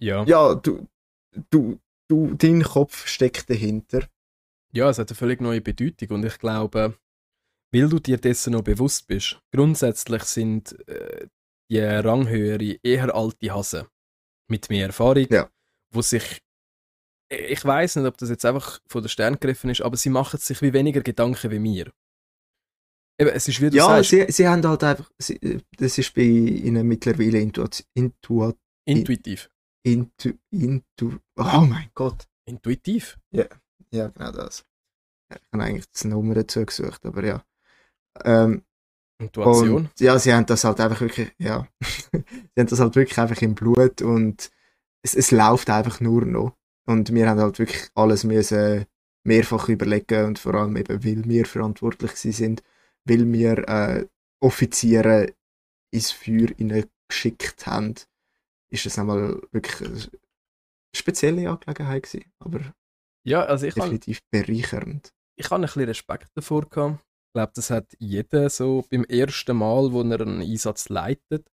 ja. 0.00 0.24
ja, 0.24 0.54
du, 0.54 0.86
du, 1.50 1.78
du, 2.08 2.34
dein 2.34 2.62
Kopf 2.62 3.06
steckt 3.06 3.48
dahinter. 3.50 4.08
Ja, 4.72 4.90
es 4.90 4.98
hat 4.98 5.10
eine 5.10 5.16
völlig 5.16 5.40
neue 5.40 5.60
Bedeutung 5.60 6.08
und 6.10 6.24
ich 6.24 6.38
glaube, 6.38 6.98
weil 7.72 7.88
du 7.88 7.98
dir 7.98 8.18
dessen 8.18 8.52
noch 8.52 8.62
bewusst 8.62 9.06
bist, 9.06 9.40
grundsätzlich 9.52 10.22
sind 10.24 10.88
äh, 10.88 11.28
die 11.70 11.80
Ranghöhere 11.80 12.78
eher 12.82 13.14
alte 13.14 13.52
Hasen 13.52 13.86
mit 14.48 14.70
mehr 14.70 14.86
Erfahrung, 14.86 15.26
Ja. 15.30 15.50
wo 15.92 16.02
sich 16.02 16.42
ich 17.30 17.64
weiß 17.64 17.96
nicht, 17.96 18.06
ob 18.06 18.16
das 18.18 18.30
jetzt 18.30 18.44
einfach 18.44 18.80
von 18.88 19.02
der 19.02 19.08
Stern 19.08 19.34
gegriffen 19.34 19.70
ist, 19.70 19.82
aber 19.82 19.96
sie 19.96 20.10
machen 20.10 20.38
sich 20.40 20.62
wie 20.62 20.72
weniger 20.72 21.02
Gedanken 21.02 21.50
wie 21.50 21.58
mir. 21.58 21.92
Eben, 23.20 23.30
es 23.30 23.48
ist 23.48 23.60
wie 23.60 23.70
du 23.70 23.76
Ja, 23.76 23.86
sagst, 23.86 24.10
sie, 24.10 24.26
sie 24.30 24.46
haben 24.46 24.64
halt 24.66 24.84
einfach, 24.84 25.10
sie, 25.18 25.60
das 25.76 25.98
ist 25.98 26.14
bei 26.14 26.22
ihnen 26.22 26.86
mittlerweile 26.86 27.40
Intuit, 27.40 27.84
Intuit, 27.94 28.56
intuitiv. 28.86 29.50
Intu, 29.84 30.32
Intu, 30.50 31.18
oh 31.36 31.66
mein 31.68 31.90
Gott. 31.94 32.28
Intuitiv. 32.46 33.18
Ja, 33.90 34.08
genau 34.08 34.32
das. 34.32 34.64
Ja, 35.30 35.36
Ich 35.36 35.42
habe 35.52 35.64
eigentlich 35.64 35.90
das 35.90 36.04
Nummer 36.04 36.34
dazu 36.34 36.64
gesucht, 36.64 37.04
aber 37.04 37.24
ja. 37.24 37.44
Ähm, 38.24 38.62
Intuition. 39.20 39.70
Und 39.70 40.00
ja, 40.00 40.18
sie 40.18 40.32
haben 40.32 40.46
das 40.46 40.64
halt 40.64 40.80
einfach 40.80 41.00
wirklich, 41.00 41.32
ja, 41.38 41.66
sie 41.82 42.60
haben 42.60 42.68
das 42.68 42.78
halt 42.80 42.94
wirklich 42.96 43.18
einfach 43.18 43.40
im 43.42 43.54
Blut 43.54 44.00
und 44.02 44.50
es, 45.02 45.14
es 45.14 45.30
läuft 45.30 45.70
einfach 45.70 46.00
nur 46.00 46.24
noch. 46.24 46.57
Und 46.88 47.12
wir 47.12 47.28
haben 47.28 47.38
halt 47.38 47.58
wirklich 47.58 47.90
alles 47.94 48.24
müssen 48.24 48.86
mehrfach 49.24 49.68
überlegen 49.68 50.24
und 50.26 50.38
vor 50.38 50.54
allem 50.54 50.76
eben, 50.76 51.04
weil 51.04 51.24
wir 51.24 51.44
verantwortlich 51.44 52.12
sind, 52.12 52.62
weil 53.04 53.30
wir 53.30 53.68
äh, 53.68 54.06
Offiziere 54.40 55.34
ins 55.92 56.12
Feuer 56.12 56.48
geschickt 57.08 57.66
haben, 57.66 57.94
ist 58.70 58.86
das 58.86 58.98
einmal 58.98 59.40
wirklich 59.52 59.82
eine 59.88 60.08
spezielle 60.96 61.50
Angelegenheit 61.50 62.04
gewesen, 62.04 62.32
aber 62.38 62.60
Ja, 63.24 63.44
also 63.44 63.66
ich 63.66 63.74
definitiv 63.74 64.20
bereichernd. 64.30 65.12
ich 65.36 65.46
habe 65.50 65.56
ein 65.56 65.62
bisschen 65.62 65.84
Respekt 65.84 66.30
davor 66.34 66.68
gehabt. 66.68 67.00
Ich 67.28 67.32
glaube, 67.34 67.52
das 67.54 67.70
hat 67.70 67.94
jeder 67.98 68.48
so 68.48 68.84
beim 68.90 69.04
ersten 69.04 69.56
Mal, 69.56 69.92
wo 69.92 70.02
er 70.02 70.20
einen 70.22 70.40
Einsatz 70.40 70.88
leitet 70.88 71.50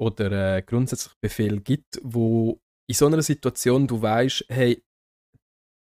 oder 0.00 0.56
äh, 0.56 0.62
grundsätzlich 0.62 1.14
Befehl 1.20 1.60
gibt, 1.60 2.00
wo 2.02 2.60
in 2.86 2.94
so 2.94 3.06
einer 3.06 3.22
Situation 3.22 3.86
du 3.86 4.00
weißt, 4.00 4.46
hey, 4.48 4.84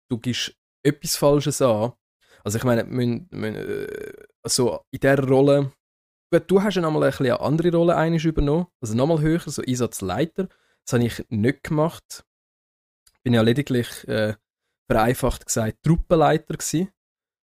du 0.09 0.19
gibst 0.19 0.55
etwas 0.83 1.17
Falsches 1.17 1.63
an. 1.63 1.93
Also 2.45 2.59
ich 2.59 2.65
meine, 2.65 2.85
müssen, 2.85 3.29
müssen, 3.31 3.57
äh, 3.57 4.13
so 4.45 4.81
in 4.91 5.01
dieser 5.01 5.27
Rolle, 5.27 5.73
gut, 6.33 6.51
du 6.51 6.63
hast 6.63 6.77
ja 6.77 6.83
nochmal 6.83 7.05
ein 7.05 7.15
eine 7.19 7.41
andere 7.41 7.73
Rolle 7.73 7.97
einiges 7.97 8.25
übernommen, 8.25 8.67
also 8.81 8.95
nochmal 8.95 9.21
höher, 9.21 9.41
so 9.41 9.63
Einsatzleiter. 9.63 10.49
Das 10.85 10.95
habe 10.95 11.05
ich 11.05 11.25
nicht 11.29 11.65
gemacht. 11.65 12.25
Bin 13.23 13.35
ja 13.35 13.43
lediglich 13.43 14.09
äh, 14.09 14.35
vereinfacht 14.87 15.47
gesagt 15.47 15.83
Truppenleiter 15.83 16.55
gewesen. 16.55 16.91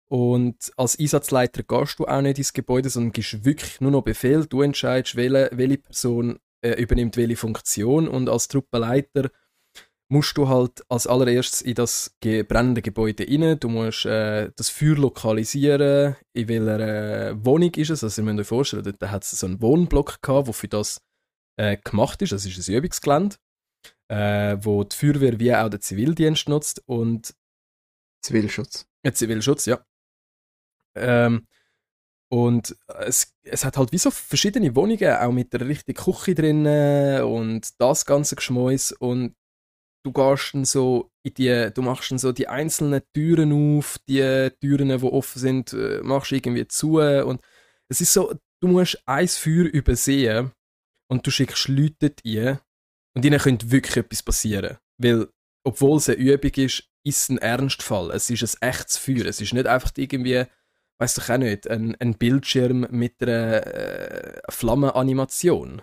Und 0.10 0.72
als 0.78 0.98
Einsatzleiter 0.98 1.64
gehst 1.64 2.00
du 2.00 2.06
auch 2.06 2.22
nicht 2.22 2.38
ins 2.38 2.54
Gebäude, 2.54 2.90
sondern 2.90 3.12
gibst 3.12 3.44
wirklich 3.44 3.82
nur 3.82 3.92
noch 3.92 4.04
Befehl. 4.04 4.46
Du 4.46 4.62
entscheidest, 4.62 5.18
welche, 5.18 5.50
welche 5.52 5.78
Person 5.80 6.40
äh, 6.62 6.82
übernimmt 6.82 7.18
welche 7.18 7.36
Funktion. 7.36 8.08
Und 8.08 8.30
als 8.30 8.48
Truppenleiter 8.48 9.30
musst 10.10 10.38
du 10.38 10.48
halt 10.48 10.84
als 10.90 11.08
allererstes 11.08 11.62
in 11.62 11.76
das 11.76 12.16
brennende 12.22 12.82
Gebäude 12.82 13.26
rein. 13.28 13.60
Du 13.60 13.70
musst 13.70 14.06
äh, 14.06 14.52
das 14.56 14.70
Feuer 14.70 14.96
lokalisieren. 14.96 16.16
In 16.34 16.48
welcher 16.48 16.80
äh, 16.80 17.46
Wohnung 17.46 17.74
ist 17.74 17.90
es? 17.90 18.04
Also, 18.04 18.22
ihr 18.22 18.26
müsst 18.26 18.40
euch 18.40 18.48
vorstellen, 18.48 18.84
dort 18.84 19.12
hat 19.12 19.24
es 19.24 19.32
so 19.32 19.46
einen 19.46 19.62
Wohnblock 19.62 20.22
gehabt, 20.22 20.48
der 20.48 20.54
für 20.54 20.68
das 20.68 21.02
äh, 21.58 21.78
gemacht 21.78 22.22
ist. 22.22 22.32
Das 22.32 22.46
ist 22.46 22.70
ein 22.70 22.76
Übungsgelände, 22.76 23.36
äh, 24.08 24.58
wo 24.62 24.84
die 24.84 24.96
Feuerwehr 24.96 25.40
wie 25.40 25.54
auch 25.54 25.70
der 25.70 25.82
Zivildienst 25.82 26.48
nutzt. 26.50 26.82
Und 26.86 27.36
Zivilschutz. 28.24 28.88
Zivilschutz, 29.14 29.66
ja. 29.66 29.86
Ähm, 30.96 31.48
und 32.30 32.76
es, 32.88 33.34
es 33.44 33.64
hat 33.64 33.78
halt 33.78 33.92
wie 33.92 33.98
so 33.98 34.12
verschiedene 34.12 34.76
Wohnungen, 34.76 35.16
auch 35.16 35.32
mit 35.32 35.54
der 35.54 35.68
richtigen 35.68 36.02
Küche 36.02 36.36
drin 36.36 36.66
und 37.24 37.70
das 37.80 38.06
ganze 38.06 38.36
Geschmäus. 38.36 38.92
Und 38.92 39.36
du 40.04 40.12
gehst 40.12 40.54
dann 40.54 40.66
so 40.66 41.10
in 41.24 41.34
die, 41.36 41.72
du 41.74 41.82
machst 41.82 42.12
dann 42.12 42.18
so 42.18 42.32
die 42.32 42.48
einzelnen 42.48 43.02
Türen 43.14 43.78
auf, 43.78 43.98
die 44.08 44.50
Türen, 44.62 44.90
die 44.90 45.04
offen 45.04 45.40
sind, 45.40 45.74
äh, 45.74 46.02
machst 46.04 46.32
irgendwie 46.32 46.68
zu. 46.68 47.00
Und 47.00 47.42
es 47.90 48.02
ist 48.02 48.12
so, 48.14 48.34
du 48.62 48.68
musst 48.68 49.02
ein 49.06 49.28
Feuer 49.28 49.66
übersehen 49.66 50.52
und 51.10 51.26
du 51.26 51.32
schickst 51.32 51.70
Leute 51.70 52.14
ein 52.26 52.60
und 53.16 53.24
ihnen 53.24 53.40
könnte 53.40 53.72
wirklich 53.72 53.98
etwas 53.98 54.24
passieren. 54.24 54.78
Weil, 54.98 55.30
obwohl 55.66 55.98
es 55.98 56.10
eine 56.10 56.18
Übung 56.18 56.52
ist, 56.56 56.84
ist 57.06 57.24
es 57.24 57.30
ein 57.30 57.38
Ernstfall. 57.38 58.12
Es 58.12 58.30
ist 58.30 58.44
ein 58.44 58.70
echtes 58.70 58.98
Feuer. 58.98 59.26
Es 59.26 59.40
ist 59.40 59.54
nicht 59.54 59.66
einfach 59.66 59.92
irgendwie, 59.96 60.46
weiß 61.00 61.16
doch 61.16 61.30
auch 61.30 61.38
nicht, 61.38 61.70
ein, 61.70 61.96
ein 62.00 62.16
Bildschirm 62.18 62.88
mit 62.92 63.22
einer 63.22 63.66
äh, 63.66 64.42
Flammenanimation. 64.50 65.82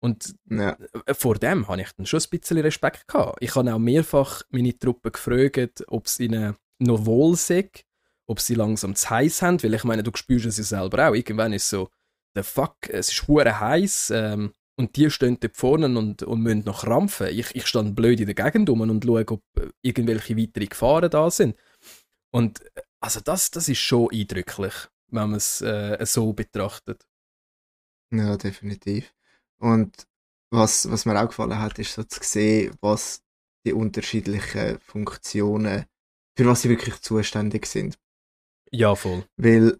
Und 0.00 0.34
Ja. 0.48 0.76
äh, 1.06 1.14
vor 1.14 1.34
dem 1.36 1.66
habe 1.68 1.82
ich 1.82 1.92
dann 1.92 2.06
schon 2.06 2.20
ein 2.20 2.30
bisschen 2.30 2.58
Respekt 2.58 3.08
gehabt. 3.08 3.38
Ich 3.40 3.54
habe 3.56 3.72
auch 3.74 3.78
mehrfach 3.78 4.42
meine 4.50 4.78
Truppen 4.78 5.12
gefragt, 5.12 5.84
ob 5.88 6.06
es 6.06 6.20
ihnen 6.20 6.56
noch 6.78 7.04
wohl 7.04 7.34
sei, 7.36 7.68
ob 8.26 8.40
sie 8.40 8.54
langsam 8.54 8.94
zu 8.94 9.10
heiß 9.10 9.42
haben, 9.42 9.62
weil 9.62 9.74
ich 9.74 9.84
meine, 9.84 10.02
du 10.02 10.12
spürst 10.14 10.46
es 10.46 10.58
ja 10.58 10.64
selber 10.64 11.08
auch. 11.08 11.14
Irgendwann 11.14 11.52
ist 11.52 11.68
so, 11.68 11.88
the 12.36 12.42
fuck, 12.42 12.76
es 12.88 13.10
ist 13.10 13.26
hure 13.26 13.58
heiß 13.58 14.12
ähm, 14.14 14.52
und 14.76 14.94
die 14.96 15.10
stehen 15.10 15.38
dort 15.40 15.56
vorne 15.56 15.86
und, 15.86 16.22
und 16.22 16.40
müssen 16.40 16.62
noch 16.64 16.82
krampfen. 16.84 17.26
Ich, 17.28 17.54
ich 17.56 17.66
stand 17.66 17.96
blöd 17.96 18.20
in 18.20 18.26
der 18.26 18.34
Gegend 18.36 18.70
rum 18.70 18.82
und 18.82 19.04
schaue, 19.04 19.26
ob 19.28 19.42
äh, 19.58 19.68
irgendwelche 19.82 20.36
weitere 20.36 20.66
Gefahren 20.66 21.10
da 21.10 21.28
sind. 21.30 21.56
Und 22.30 22.60
äh, 22.76 22.82
also 23.00 23.20
das, 23.20 23.50
das 23.50 23.68
ist 23.68 23.78
schon 23.78 24.10
eindrücklich, 24.12 24.74
wenn 25.08 25.30
man 25.30 25.36
es 25.36 25.60
äh, 25.60 26.04
so 26.04 26.32
betrachtet. 26.32 27.06
Ja, 28.10 28.36
definitiv. 28.36 29.14
Und 29.58 30.06
was, 30.50 30.90
was 30.90 31.04
mir 31.04 31.20
auch 31.20 31.28
gefallen 31.28 31.58
hat, 31.58 31.78
ist 31.78 31.94
so 31.94 32.04
zu 32.04 32.20
sehen, 32.22 32.74
was 32.80 33.22
die 33.66 33.72
unterschiedlichen 33.72 34.78
Funktionen, 34.80 35.84
für 36.36 36.46
was 36.46 36.62
sie 36.62 36.70
wirklich 36.70 37.00
zuständig 37.00 37.66
sind. 37.66 37.98
Ja, 38.70 38.94
voll. 38.94 39.24
Weil, 39.36 39.78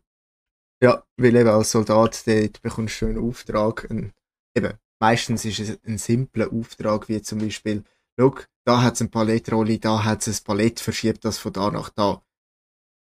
ja, 0.82 1.04
weil 1.16 1.36
eben 1.36 1.48
als 1.48 1.70
Soldat, 1.70 2.26
dort 2.26 2.60
bekommst 2.62 3.00
du 3.00 3.06
einen 3.06 3.18
Auftrag, 3.18 3.90
ein, 3.90 4.12
eben, 4.54 4.74
meistens 4.98 5.44
ist 5.44 5.60
es 5.60 5.78
ein 5.84 5.98
simpler 5.98 6.52
Auftrag, 6.52 7.08
wie 7.08 7.22
zum 7.22 7.38
Beispiel, 7.38 7.84
schau, 8.18 8.34
da 8.64 8.82
hat 8.82 8.94
es 8.94 9.00
ein 9.00 9.10
Palettrolli, 9.10 9.78
da 9.78 10.04
hat 10.04 10.26
es 10.26 10.40
ein 10.40 10.44
Palett, 10.44 10.80
verschiebt 10.80 11.24
das 11.24 11.38
von 11.38 11.52
da 11.52 11.70
nach 11.70 11.90
da. 11.90 12.22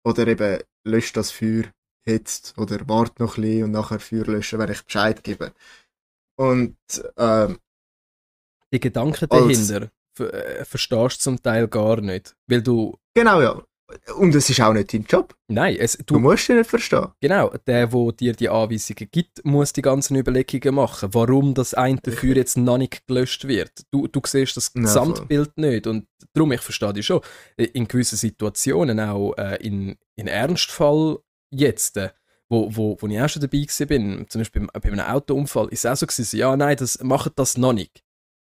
Oder 0.07 0.27
eben, 0.29 0.63
löscht 0.87 1.17
das 1.17 1.31
Feuer 1.33 1.65
jetzt, 2.07 2.57
oder 2.59 2.89
wart 2.89 3.19
noch 3.19 3.37
ein 3.37 3.43
bisschen 3.43 3.65
und 3.65 3.71
nachher 3.73 3.99
Feuer 3.99 4.25
löschen, 4.27 4.59
wenn 4.61 4.71
ich 4.71 4.85
Bescheid 4.85 5.25
gebe. 5.25 5.53
Und, 6.39 6.77
ähm, 7.17 7.59
Die 8.73 8.81
Gedanken 8.81 9.27
Als- 9.31 9.67
dahinter 9.69 9.91
ver 10.17 10.33
äh, 10.61 10.65
verstehst 10.65 11.19
du 11.21 11.23
zum 11.25 11.43
Teil 11.43 11.67
gar 11.69 12.01
nicht. 12.01 12.37
Weil 12.47 12.63
du, 12.63 12.97
genau, 13.15 13.41
ja. 13.41 13.63
Und 14.17 14.35
es 14.35 14.51
ist 14.51 14.61
auch 14.61 14.73
nicht 14.73 14.93
dein 14.93 15.05
Job. 15.05 15.35
nein, 15.49 15.77
es, 15.79 15.97
Du 16.07 16.15
du, 16.15 16.19
musst 16.19 16.49
ihn 16.49 16.57
nicht 16.59 16.69
verstehen. 16.69 17.07
genau, 17.21 17.51
der, 17.67 17.93
wo 17.93 18.11
dir 18.11 18.33
die 18.33 18.49
Anweisungen 18.49 19.09
gibt, 19.13 19.45
muss 19.45 19.73
die 19.73 19.83
ganzen 19.83 20.17
Überlegungen 20.17 20.75
machen, 20.75 21.11
warum 21.13 21.55
das 21.55 21.73
eine 21.75 22.01
Feuer 22.05 22.35
jetzt 22.37 22.57
noch 22.57 22.79
nicht 22.79 23.07
gelöscht 23.07 23.47
wird. 23.47 23.71
Du, 23.93 24.09
du 24.09 24.21
siehst 24.27 24.57
das 24.57 24.73
Ja, 24.75 24.81
Gesamtbild 24.83 25.57
nicht 25.57 25.87
und 25.87 26.09
darum, 26.33 26.51
ich 26.53 26.61
verstehe 26.63 26.93
dich 26.93 27.07
schon, 27.07 27.21
in 27.57 27.87
gewissen 27.87 28.17
Situationen, 28.17 28.99
auch 28.99 29.35
äh, 29.39 29.57
in, 29.65 29.97
in 30.17 30.27
Ernstfall 30.27 31.19
jetzt, 31.53 31.97
äh, 31.97 32.11
wo, 32.49 32.75
wo, 32.75 32.97
wo 33.01 33.07
ich 33.07 33.21
auch 33.21 33.29
schon 33.29 33.43
dabei 33.43 33.67
bin, 33.87 34.27
zum 34.29 34.41
Beispiel 34.41 34.67
bei, 34.73 34.81
bei 34.81 34.89
einem 34.93 35.01
Autounfall, 35.07 35.69
ist 35.69 35.85
es 35.85 35.91
auch 35.91 35.97
so 35.97 36.07
gewesen, 36.07 36.37
ja, 36.39 36.57
nein, 36.57 36.77
das 36.77 37.01
macht 37.05 37.39
das 37.39 37.57
noch 37.57 37.73
nicht. 37.73 38.03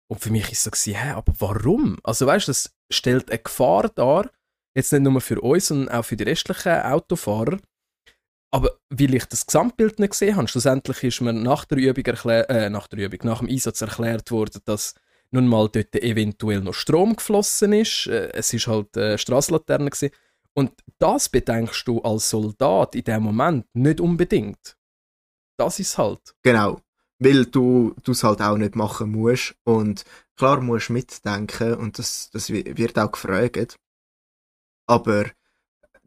Und 0.09 0.19
für 0.21 0.31
mich 0.31 0.43
ist 0.51 0.59
es 0.59 0.63
so 0.63 0.71
gewesen, 0.71 0.95
hä, 0.95 1.09
aber 1.11 1.33
warum? 1.39 1.97
Also 2.03 2.27
weißt 2.27 2.47
du, 2.47 2.51
das 2.51 2.73
stellt 2.91 3.29
eine 3.29 3.39
Gefahr 3.39 3.89
dar, 3.89 4.29
jetzt 4.75 4.91
nicht 4.91 5.01
nur 5.01 5.21
für 5.21 5.39
uns, 5.41 5.67
sondern 5.67 5.89
auch 5.95 6.05
für 6.05 6.15
die 6.17 6.23
restlichen 6.23 6.81
Autofahrer. 6.81 7.59
Aber 8.51 8.77
weil 8.89 9.15
ich 9.15 9.25
das 9.25 9.45
Gesamtbild 9.47 9.99
nicht 9.99 10.11
gesehen 10.11 10.35
habe, 10.35 10.47
schlussendlich 10.47 11.03
ist 11.03 11.21
mir 11.21 11.33
nach 11.33 11.65
der 11.65 11.79
Übung, 11.79 12.05
erklär, 12.05 12.49
äh, 12.49 12.69
nach, 12.69 12.87
der 12.87 12.99
Übung 12.99 13.19
nach 13.23 13.39
dem 13.39 13.49
Einsatz 13.49 13.81
erklärt 13.81 14.29
worden, 14.29 14.61
dass 14.65 14.93
nun 15.31 15.47
mal 15.47 15.67
dort 15.69 15.95
eventuell 15.95 16.61
noch 16.61 16.75
Strom 16.75 17.15
geflossen 17.15 17.73
ist. 17.73 18.05
Äh, 18.05 18.29
es 18.33 18.53
ist 18.53 18.67
halt 18.67 18.95
äh, 18.95 19.17
Strassenlaterne 19.17 19.89
gewesen. 19.89 20.13
Und 20.53 20.71
das 20.99 21.29
bedenkst 21.29 21.87
du 21.87 21.99
als 22.03 22.29
Soldat 22.29 22.93
in 22.93 23.03
dem 23.05 23.23
Moment 23.23 23.65
nicht 23.73 23.99
unbedingt. 23.99 24.77
Das 25.57 25.79
ist 25.79 25.97
halt. 25.97 26.35
Genau. 26.43 26.79
Weil 27.17 27.45
du 27.47 27.95
es 28.07 28.23
halt 28.23 28.39
auch 28.41 28.57
nicht 28.57 28.75
machen 28.75 29.11
musst. 29.11 29.55
Und 29.63 30.03
klar 30.35 30.61
musst 30.61 30.89
du 30.89 30.93
mitdenken 30.93 31.73
und 31.73 31.97
das, 31.97 32.29
das 32.31 32.51
wi- 32.51 32.77
wird 32.77 32.99
auch 32.99 33.11
gefragt. 33.11 33.77
Aber 34.87 35.25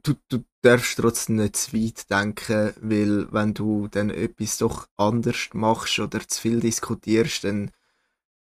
du, 0.02 0.14
du 0.28 0.44
darfst 0.62 0.98
trotzdem 0.98 1.36
nicht 1.36 1.56
zu 1.56 1.72
weit 1.74 2.10
denken, 2.10 2.72
weil 2.80 3.32
wenn 3.32 3.54
du 3.54 3.88
dann 3.88 4.10
etwas 4.10 4.58
doch 4.58 4.88
anders 4.96 5.48
machst 5.52 5.98
oder 5.98 6.26
zu 6.26 6.40
viel 6.40 6.60
diskutierst, 6.60 7.44
dann, 7.44 7.70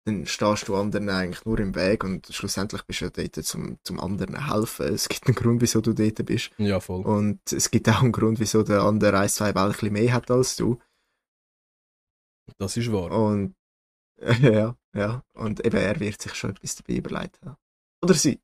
dann 0.05 0.25
stehst 0.25 0.67
du 0.67 0.75
anderen 0.75 1.09
eigentlich 1.09 1.45
nur 1.45 1.59
im 1.59 1.75
Weg 1.75 2.03
und 2.03 2.27
schlussendlich 2.27 2.83
bist 2.83 3.01
du 3.01 3.05
ja 3.05 3.11
dort 3.11 3.45
zum, 3.45 3.77
zum 3.83 3.99
anderen 3.99 4.51
helfen. 4.51 4.93
Es 4.93 5.09
gibt 5.09 5.27
einen 5.27 5.35
Grund, 5.35 5.61
wieso 5.61 5.81
du 5.81 5.93
dort 5.93 6.25
bist. 6.25 6.51
Ja, 6.57 6.79
voll. 6.79 7.01
Und 7.01 7.39
es 7.51 7.71
gibt 7.71 7.89
auch 7.89 8.01
einen 8.01 8.11
Grund, 8.11 8.39
wieso 8.39 8.63
der 8.63 8.81
andere 8.81 9.19
ein, 9.19 9.29
zwei 9.29 9.53
Bälle 9.53 9.75
ein 9.79 9.93
mehr 9.93 10.13
hat 10.13 10.29
als 10.31 10.55
du. 10.55 10.79
Das 12.57 12.77
ist 12.77 12.91
wahr. 12.91 13.11
Und 13.11 13.55
ja, 14.41 14.75
ja. 14.93 15.23
Und 15.33 15.65
eben 15.65 15.77
er 15.77 15.99
wird 15.99 16.21
sich 16.21 16.33
schon 16.35 16.51
etwas 16.51 16.75
dabei 16.75 16.97
überlegt 16.97 17.41
haben. 17.41 17.57
Oder 18.01 18.13
sie. 18.13 18.39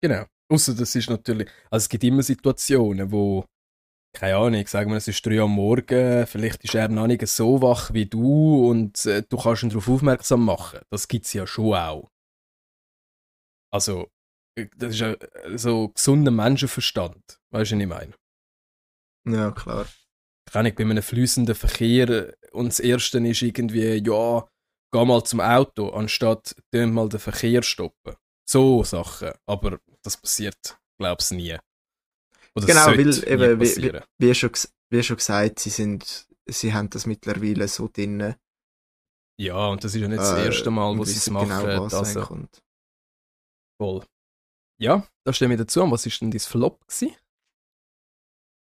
Genau. 0.00 0.26
Außer 0.50 0.74
das 0.74 0.94
ist 0.94 1.08
natürlich, 1.08 1.48
also 1.70 1.84
es 1.84 1.88
gibt 1.88 2.04
immer 2.04 2.22
Situationen, 2.22 3.10
wo, 3.10 3.44
keine 4.14 4.36
Ahnung, 4.36 4.66
sagen 4.66 4.90
wir, 4.90 4.98
es 4.98 5.08
ist 5.08 5.24
drei 5.24 5.40
am 5.40 5.52
Morgen, 5.52 6.26
vielleicht 6.26 6.62
ist 6.64 6.74
er 6.74 6.88
noch 6.88 7.06
nicht 7.06 7.26
so 7.26 7.60
wach 7.62 7.92
wie 7.92 8.06
du 8.06 8.68
und 8.68 9.04
äh, 9.06 9.22
du 9.28 9.36
kannst 9.36 9.62
ihn 9.62 9.70
darauf 9.70 9.88
aufmerksam 9.88 10.44
machen. 10.44 10.80
Das 10.90 11.08
gibt 11.08 11.26
es 11.26 11.32
ja 11.32 11.46
schon 11.46 11.74
auch. 11.74 12.10
Also, 13.72 14.08
äh, 14.56 14.68
das 14.76 14.94
ist 14.94 15.00
ja 15.00 15.12
äh, 15.12 15.58
so 15.58 15.88
gesunder 15.88 16.30
Menschenverstand. 16.30 17.40
Weißt 17.50 17.72
du, 17.72 17.76
was 17.76 17.82
ich 17.82 17.88
meine? 17.88 18.14
Ja, 19.26 19.50
klar. 19.50 19.86
Kann 20.50 20.66
ich 20.66 20.74
bei 20.74 20.84
einem 20.84 21.02
fließenden 21.02 21.54
Verkehr 21.54 22.08
äh, 22.08 22.32
und 22.52 22.66
das 22.66 22.80
Erste 22.80 23.18
ist 23.26 23.42
irgendwie, 23.42 23.94
ja, 23.94 24.48
geh 24.92 25.04
mal 25.04 25.24
zum 25.24 25.40
Auto, 25.40 25.88
anstatt 25.88 26.54
mal 26.72 27.08
den 27.08 27.18
Verkehr 27.18 27.62
stoppen. 27.62 28.14
So 28.46 28.84
Sachen. 28.84 29.32
Aber 29.46 29.80
das 30.02 30.16
passiert, 30.16 30.78
glaub's 30.98 31.30
nie. 31.30 31.58
Oder 32.54 32.66
Genau, 32.66 32.86
weil 32.86 33.24
eben, 33.28 33.60
wie, 33.60 33.76
wie, 33.76 34.00
wie, 34.18 34.34
schon, 34.34 34.50
wie 34.90 35.02
schon 35.02 35.16
gesagt, 35.16 35.58
sie 35.58 35.70
sind, 35.70 36.28
sie 36.46 36.72
haben 36.72 36.90
das 36.90 37.06
mittlerweile 37.06 37.66
so 37.68 37.88
drin. 37.88 38.34
Ja, 39.36 39.66
und 39.68 39.82
das 39.82 39.94
ist 39.94 40.00
ja 40.00 40.08
nicht 40.08 40.20
das 40.20 40.38
äh, 40.38 40.46
erste 40.46 40.70
Mal, 40.70 40.96
wo 40.96 41.04
sie 41.04 41.12
es 41.12 41.16
wissen 41.16 41.32
machen. 41.32 41.48
Genau, 41.48 41.84
was 41.84 41.94
also, 41.94 42.20
reinkommt. 42.20 42.62
voll. 43.80 44.06
Ja, 44.78 45.06
da 45.24 45.32
stehen 45.32 45.50
wir 45.50 45.56
dazu. 45.56 45.82
Und 45.82 45.90
was 45.90 46.06
ist 46.06 46.20
denn 46.20 46.30
dein 46.30 46.40
Flop 46.40 46.86
gewesen? 46.86 47.16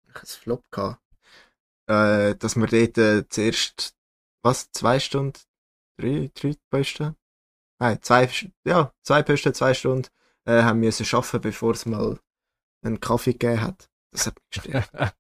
Ich 0.09 0.15
hatte 0.15 0.27
Flop 0.27 0.63
gehabt. 0.71 1.01
Äh, 1.87 2.37
dass 2.37 2.57
wir 2.57 2.67
dort 2.67 2.99
äh, 2.99 3.29
zuerst, 3.29 3.97
was, 4.43 4.71
zwei 4.71 5.01
Stunden, 5.01 5.39
drei, 5.99 6.31
drei 6.35 6.55
Posten? 6.71 7.17
Nein, 7.81 7.99
zwei, 8.03 8.29
ja, 8.65 8.93
zwei 9.03 9.23
Posten, 9.23 9.55
zwei 9.55 9.75
Stunden, 9.75 10.09
äh, 10.47 10.63
haben 10.63 10.81
müssen 10.81 11.07
arbeiten, 11.15 11.41
bevor 11.41 11.73
es 11.73 11.87
mal 11.87 12.19
einen 12.83 13.01
Kaffee 13.01 13.33
gegeben 13.33 13.61
hat. 13.61 13.89
Das 14.13 14.27
hat 14.27 14.37
mich 14.37 14.63
gestört. 14.63 15.15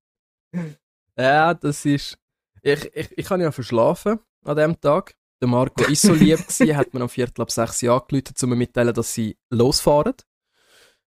ja, 1.18 1.54
das 1.54 1.84
ist. 1.84 2.18
Ich, 2.62 2.84
ich, 2.94 3.18
ich 3.18 3.30
habe 3.30 3.42
ja 3.42 3.52
verschlafen 3.52 4.20
an 4.44 4.56
dem 4.56 4.80
Tag. 4.80 5.14
Der 5.40 5.48
Marco 5.48 5.84
ist 5.84 6.02
so 6.02 6.14
lieb 6.14 6.38
gewesen, 6.48 6.76
hat 6.76 6.94
mir 6.94 7.02
am 7.02 7.08
Viertel 7.08 7.42
ab 7.42 7.50
sechs 7.50 7.82
angerufen, 7.82 8.34
um 8.42 8.48
mir 8.50 8.56
mitteilen, 8.56 8.94
dass 8.94 9.12
sie 9.12 9.36
losfahren. 9.50 10.14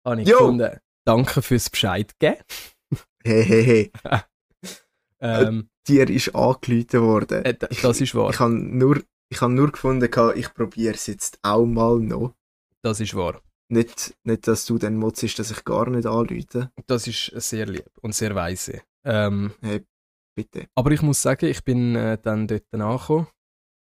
Habe 0.06 0.21
ich 0.21 0.28
Jo! 0.28 0.38
gefunden, 0.39 0.80
danke 1.06 1.41
fürs 1.41 1.69
Bescheid 1.69 2.13
geben. 2.19 2.38
hey, 3.23 3.43
hey, 3.45 3.63
hey. 3.63 3.91
Ähm, 5.21 5.69
Dir 5.86 6.10
ist 6.10 6.34
angerufen 6.34 7.02
worden. 7.02 7.43
äh, 7.43 7.54
das 7.54 7.99
ist 7.99 8.15
wahr. 8.15 8.30
Ich 8.30 8.39
habe 8.39 8.54
nur, 8.54 9.04
ich 9.30 9.42
hab 9.42 9.52
nur 9.52 9.72
gefunden, 9.72 10.10
ich 10.36 10.54
probiere 10.54 10.96
es 10.96 11.08
jetzt 11.08 11.39
auch 11.44 11.65
mal 11.65 12.00
noch. 12.00 12.34
Das 12.82 13.00
ist 13.00 13.15
wahr. 13.15 13.42
Nicht, 13.72 14.15
nicht 14.24 14.48
dass 14.48 14.65
du 14.65 14.80
dann 14.80 14.98
motzest, 14.98 15.38
dass 15.38 15.52
ich 15.52 15.63
gar 15.63 15.89
nicht 15.89 16.08
anrufe. 16.08 16.72
Das 16.88 17.08
ist 17.08 17.32
sehr 17.50 17.68
lieb 17.68 17.92
und 18.02 18.15
sehr 18.15 18.34
weise. 18.34 18.82
Ähm, 19.06 19.54
Bitte. 20.36 20.68
aber 20.74 20.92
ich 20.92 21.02
muss 21.02 21.22
sagen, 21.22 21.46
ich 21.46 21.63
bin 21.63 21.96
äh, 21.96 22.18
dann 22.18 22.48
dort 22.48 22.63
angekommen, 22.72 23.28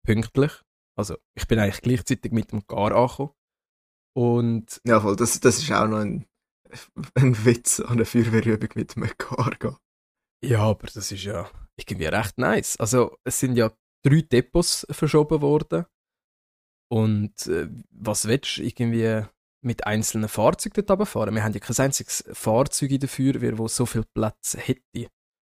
pünktlich. 0.06 0.52
Also, 0.98 1.16
ich 1.36 1.48
bin 1.48 1.60
eigentlich 1.60 1.82
gleichzeitig 1.82 2.32
mit 2.32 2.52
dem 2.52 2.66
Gar 2.68 2.92
angekommen. 2.92 3.32
Und 4.16 4.82
Ja, 4.84 5.00
voll. 5.00 5.16
Das, 5.16 5.40
das 5.40 5.60
ist 5.60 5.72
auch 5.72 5.88
noch 5.88 6.00
ein, 6.00 6.26
ein 7.14 7.46
Witz 7.46 7.80
an 7.80 7.98
der 7.98 8.06
Feuerwehrübung 8.06 8.70
mit 8.76 8.96
dem 8.96 9.04
gehen. 9.04 9.76
ja, 10.44 10.60
aber 10.62 10.88
das 10.88 11.12
ist 11.12 11.24
ja 11.24 11.50
irgendwie 11.78 12.06
recht 12.08 12.38
nice. 12.38 12.78
Also, 12.78 13.16
es 13.24 13.40
sind 13.40 13.56
ja 13.56 13.72
drei 14.04 14.22
Depots 14.22 14.86
verschoben 14.90 15.42
worden. 15.42 15.86
Und 16.90 17.48
äh, 17.48 17.70
was 17.92 18.28
willst 18.28 18.58
du 18.58 18.64
irgendwie 18.64 19.26
mit 19.62 19.86
einzelnen 19.86 20.30
Fahrzeugen 20.30 20.76
dort 20.76 20.92
runterfahren? 20.92 21.36
Wir 21.36 21.44
haben 21.44 21.54
ja 21.54 21.60
kein 21.60 21.78
einziges 21.78 22.24
Fahrzeug 22.32 22.92
in 22.92 23.00
der 23.00 23.10
Feuerwehr, 23.10 23.52
das 23.54 23.76
so 23.76 23.86
viel 23.86 24.06
Platz 24.14 24.56
hätte. 24.58 25.10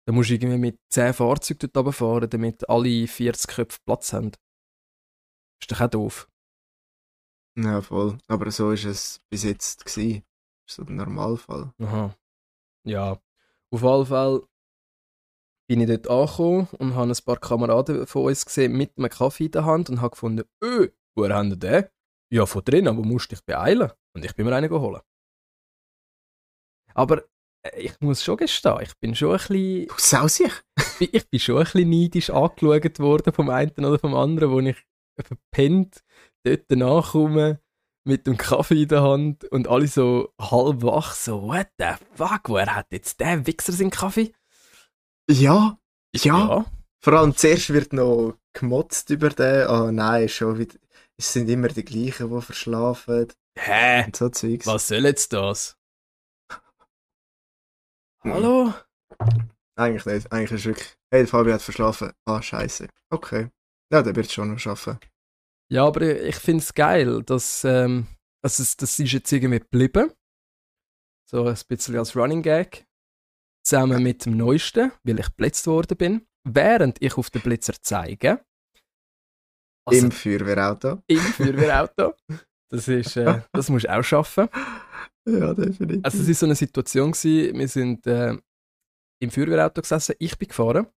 Da 0.06 0.12
musst 0.12 0.30
du 0.30 0.34
irgendwie 0.34 0.58
mit 0.58 0.78
10 0.90 1.14
Fahrzeugen 1.14 1.60
dort 1.60 1.76
runterfahren, 1.76 2.30
damit 2.30 2.68
alle 2.68 3.06
40 3.06 3.48
Köpfe 3.48 3.78
Platz 3.84 4.12
haben. 4.12 4.32
Ist 5.60 5.72
doch 5.72 5.80
auch 5.80 5.90
doof. 5.90 6.28
Ja, 7.56 7.80
voll. 7.80 8.18
Aber 8.26 8.50
so 8.50 8.72
ist 8.72 8.84
es 8.84 9.20
bis 9.30 9.44
jetzt 9.44 9.84
gewesen. 9.84 10.24
Das 10.66 10.72
ist 10.72 10.76
so 10.76 10.84
der 10.84 10.96
Normalfall. 10.96 11.72
Aha. 11.78 12.14
Ja. 12.84 13.20
Auf 13.70 13.82
jeden 13.82 14.06
Fall 14.06 14.42
bin 15.68 15.80
ich 15.80 15.86
dort 15.88 16.08
angekommen 16.08 16.68
und 16.78 16.94
habe 16.94 17.10
ein 17.10 17.24
paar 17.24 17.38
Kameraden 17.38 18.06
von 18.06 18.24
uns 18.26 18.44
gesehen 18.44 18.72
mit 18.72 18.96
einem 18.98 19.08
Kaffee 19.10 19.46
in 19.46 19.50
der 19.52 19.64
Hand 19.64 19.88
und 19.90 20.00
habe 20.00 20.10
gefunden, 20.10 20.44
öh, 20.62 20.88
woher 21.16 21.34
haben 21.34 21.50
die 21.50 21.58
den? 21.58 21.84
Ja, 22.32 22.46
von 22.46 22.64
drin, 22.64 22.88
aber 22.88 23.02
musst 23.02 23.30
dich 23.32 23.40
beeilen. 23.44 23.90
Und 24.14 24.24
ich 24.24 24.34
bin 24.34 24.46
mir 24.46 24.54
einen 24.54 24.68
geholt. 24.68 25.02
Aber 26.94 27.24
äh, 27.66 27.80
ich 27.80 28.00
muss 28.00 28.22
schon 28.22 28.36
gestehen, 28.36 28.78
ich 28.82 28.94
bin 28.98 29.14
schon 29.14 29.32
ein 29.32 29.36
bisschen, 29.38 29.86
Du 29.86 29.94
sausig. 29.98 30.52
ich 30.78 30.98
bin- 30.98 31.08
ich 31.12 31.28
bin 31.30 31.40
schon 31.40 31.58
ein 31.58 31.64
bisschen 31.64 31.90
neidisch 31.90 32.30
angeschaut 32.30 32.98
worden 32.98 33.32
vom 33.32 33.50
einen 33.50 33.72
oder 33.84 33.98
vom 33.98 34.14
anderen, 34.14 34.50
wo 34.50 34.60
ich 34.60 34.76
verpennt 35.20 36.02
dort 36.44 36.70
nachkomme 36.70 37.60
mit 38.06 38.26
dem 38.26 38.36
Kaffee 38.36 38.82
in 38.82 38.88
der 38.88 39.02
Hand 39.02 39.44
und 39.44 39.66
alle 39.68 39.86
so 39.86 40.32
halb 40.40 40.82
wach, 40.82 41.14
so, 41.14 41.42
what 41.42 41.68
the 41.78 41.86
fuck, 42.14 42.48
woher 42.48 42.74
hat 42.74 42.88
jetzt 42.92 43.18
der 43.20 43.46
Wichser 43.46 43.72
seinen 43.72 43.90
Kaffee? 43.90 44.34
Ja, 45.30 45.78
ja. 46.14 46.38
Ja. 46.38 46.64
Vor 47.02 47.12
allem 47.14 47.36
zuerst 47.36 47.70
wird 47.70 47.92
noch 47.92 48.36
gemotzt 48.52 49.10
über 49.10 49.30
den. 49.30 49.68
Oh 49.68 49.90
nein, 49.90 50.28
schon 50.28 50.58
wieder. 50.58 50.78
Es 51.16 51.32
sind 51.32 51.48
immer 51.48 51.68
die 51.68 51.84
gleichen, 51.84 52.30
die 52.34 52.42
verschlafen. 52.42 53.28
Hä? 53.58 54.04
Und 54.04 54.16
so 54.16 54.28
Zeugs. 54.28 54.66
Was 54.66 54.88
soll 54.88 55.04
jetzt 55.04 55.32
das? 55.32 55.78
Hallo? 58.22 58.72
Eigentlich 59.76 60.06
nicht. 60.06 60.32
Eigentlich 60.32 60.52
ist 60.52 60.66
wirklich. 60.66 60.88
Hey, 61.10 61.22
der 61.22 61.28
Fabi 61.28 61.52
hat 61.52 61.62
verschlafen. 61.62 62.12
Ah, 62.26 62.42
scheiße. 62.42 62.88
Okay. 63.10 63.50
Ja, 63.92 64.02
der 64.02 64.16
wird 64.16 64.30
schon 64.30 64.50
noch 64.50 64.58
schaffen. 64.58 64.98
Ja, 65.70 65.86
aber 65.86 66.02
ich 66.02 66.36
finde 66.36 66.62
es 66.62 66.74
geil, 66.74 67.22
dass, 67.22 67.64
ähm, 67.64 68.06
also 68.42 68.62
das 68.78 68.98
ist 68.98 69.12
jetzt 69.12 69.32
irgendwie 69.32 69.60
geblieben. 69.60 70.12
So 71.30 71.44
ein 71.46 71.58
bisschen 71.68 71.96
als 71.96 72.16
Running 72.16 72.42
Gag. 72.42 72.86
Zusammen 73.64 74.02
mit 74.02 74.26
dem 74.26 74.36
Neuesten, 74.36 74.92
weil 75.04 75.18
ich 75.18 75.26
geblitzt 75.26 75.66
worden 75.66 75.96
bin. 75.96 76.26
Während 76.46 77.00
ich 77.02 77.16
auf 77.16 77.30
den 77.30 77.40
Blitzer 77.42 77.74
zeige. 77.80 78.44
Also 79.86 80.06
Im 80.06 80.12
Feuerwehrauto. 80.12 81.02
im 81.06 81.18
Feuerwehrauto. 81.18 82.14
Das 82.70 82.88
ist, 82.88 83.16
äh, 83.16 83.42
das 83.52 83.68
musst 83.68 83.84
du 83.84 83.94
auch 83.94 84.02
schaffen. 84.02 84.48
Ja, 85.28 85.54
definitiv. 85.54 86.00
Also 86.02 86.22
es 86.22 86.26
war 86.26 86.34
so 86.34 86.46
eine 86.46 86.54
Situation, 86.56 87.12
gewesen, 87.12 87.56
wir 87.56 87.68
sind 87.68 88.04
äh, 88.06 88.36
im 89.22 89.30
Feuerwehrauto 89.30 89.80
gesessen, 89.80 90.16
ich 90.18 90.36
bin 90.38 90.48
gefahren. 90.48 90.88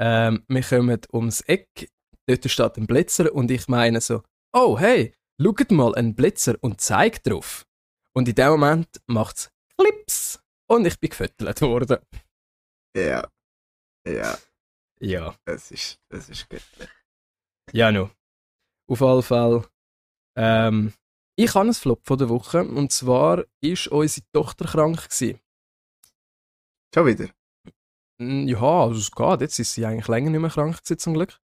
Ähm, 0.00 0.44
wir 0.48 0.62
kommen 0.62 1.00
ums 1.12 1.40
Eck, 1.42 1.88
dort 2.26 2.50
steht 2.50 2.76
ein 2.78 2.86
Blitzer 2.86 3.32
und 3.32 3.50
ich 3.52 3.68
meine 3.68 4.00
so, 4.00 4.22
oh 4.52 4.76
hey, 4.76 5.14
schaut 5.40 5.70
mal, 5.70 5.94
ein 5.94 6.16
Blitzer 6.16 6.56
und 6.62 6.80
zeigt 6.80 7.28
drauf. 7.28 7.64
Und 8.12 8.28
in 8.28 8.34
dem 8.34 8.48
Moment 8.48 8.88
macht 9.06 9.36
es 9.36 9.52
Clips 9.78 10.23
und 10.68 10.86
ich 10.86 10.98
bin 10.98 11.10
gefüttert 11.10 11.60
worden. 11.62 11.98
ja. 12.96 13.26
Ja, 14.06 14.36
Ja, 15.00 15.34
das 15.46 15.70
ist, 15.70 15.98
das 16.10 16.28
ist 16.28 16.48
göttlich. 16.50 16.90
ja 17.72 17.90
no. 17.90 18.10
Auf 18.86 19.00
alle 19.00 19.22
Fälle. 19.22 19.64
Ähm, 20.36 20.92
ich 21.36 21.54
habe 21.54 21.64
einen 21.64 21.74
Flop 21.74 22.04
von 22.04 22.18
der 22.18 22.28
Woche 22.28 22.62
und 22.64 22.92
zwar 22.92 23.44
ist 23.62 23.88
unsere 23.88 24.26
Tochter 24.32 24.66
krank 24.66 25.08
gewesen. 25.08 25.40
Schon 26.94 27.06
wieder. 27.06 27.30
Ja, 28.20 28.82
also 28.84 29.00
es 29.00 29.10
geht. 29.10 29.40
Jetzt 29.40 29.58
ist 29.58 29.72
sie 29.72 29.86
eigentlich 29.86 30.08
länger 30.08 30.30
nicht 30.30 30.40
mehr 30.40 30.50
krank 30.50 30.76
gewesen, 30.76 30.98
zum 30.98 31.14
Glück. 31.14 31.40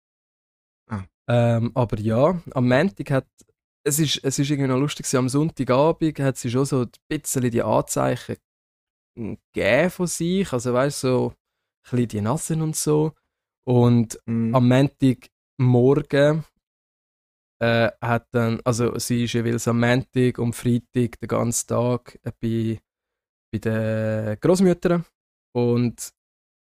Ah. 0.90 1.04
Ähm, 1.28 1.72
aber 1.76 2.00
ja, 2.00 2.42
am 2.52 2.68
Montag 2.70 3.12
hat 3.12 3.28
es 3.84 4.00
ist, 4.00 4.24
es 4.24 4.40
ist 4.40 4.50
irgendwie 4.50 4.70
noch 4.70 4.80
lustig 4.80 5.14
am 5.16 5.30
Sonntagabend 5.30 6.20
hat 6.20 6.38
sie 6.38 6.50
schon 6.50 6.66
so 6.66 6.82
ein 6.84 6.92
bisschen 7.08 7.52
die 7.52 7.62
Anzeichen 7.62 8.38
gegeben 9.16 9.90
von 9.90 10.08
sich, 10.08 10.52
also 10.54 10.74
weißt 10.74 11.02
so 11.02 11.30
ein 11.30 11.36
bisschen 11.92 12.08
die 12.10 12.22
Nassen 12.22 12.62
und 12.62 12.76
so. 12.76 13.14
Und 13.66 14.20
Mhm. 14.26 14.56
am 14.56 14.68
Montagmorgen 14.68 16.44
äh, 17.60 17.92
hat 18.02 18.28
dann, 18.32 18.62
also 18.66 18.98
sie 19.00 19.24
ist 19.26 19.34
jeweils 19.34 19.68
am 19.68 19.80
Montag 19.80 20.40
und 20.40 20.54
Freitag 20.54 21.20
den 21.20 21.28
ganzen 21.28 21.68
Tag 21.68 22.20
äh, 22.24 22.32
bei, 22.42 22.80
bei 23.52 23.60
den 23.60 24.40
Großmüttern 24.40 25.06
und 25.54 26.12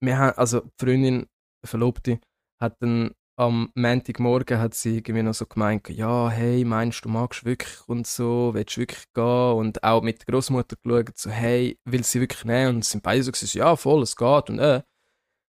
wir 0.01 0.17
haben, 0.17 0.37
also 0.37 0.61
die 0.61 0.71
Freundin, 0.85 1.27
die 1.63 1.67
Verlobte, 1.67 2.19
hat 2.61 2.81
dann 2.81 3.13
am 3.37 3.71
Montagmorgen 3.75 4.59
hat 4.59 4.73
sie 4.73 4.97
irgendwie 4.97 5.23
noch 5.23 5.33
so 5.33 5.45
gemeint, 5.45 5.89
ja, 5.89 6.29
hey, 6.29 6.63
meinst 6.63 7.03
du, 7.03 7.09
magst 7.09 7.43
wirklich 7.43 7.87
und 7.87 8.07
so, 8.07 8.53
willst 8.53 8.77
du 8.77 8.81
wirklich 8.81 9.11
gehen? 9.13 9.53
Und 9.57 9.83
auch 9.83 10.01
mit 10.01 10.19
der 10.19 10.33
Großmutter 10.33 10.77
geschaut, 10.81 11.17
so, 11.17 11.29
hey, 11.29 11.77
will 11.83 12.03
sie 12.03 12.21
wirklich 12.21 12.45
nehmen? 12.45 12.77
Und 12.77 12.85
sind 12.85 13.03
beide 13.03 13.23
so 13.23 13.31
gesagt, 13.31 13.53
ja, 13.53 13.75
voll, 13.75 14.03
es 14.03 14.15
geht. 14.15 14.49
Und 14.49 14.59
äh, 14.59 14.83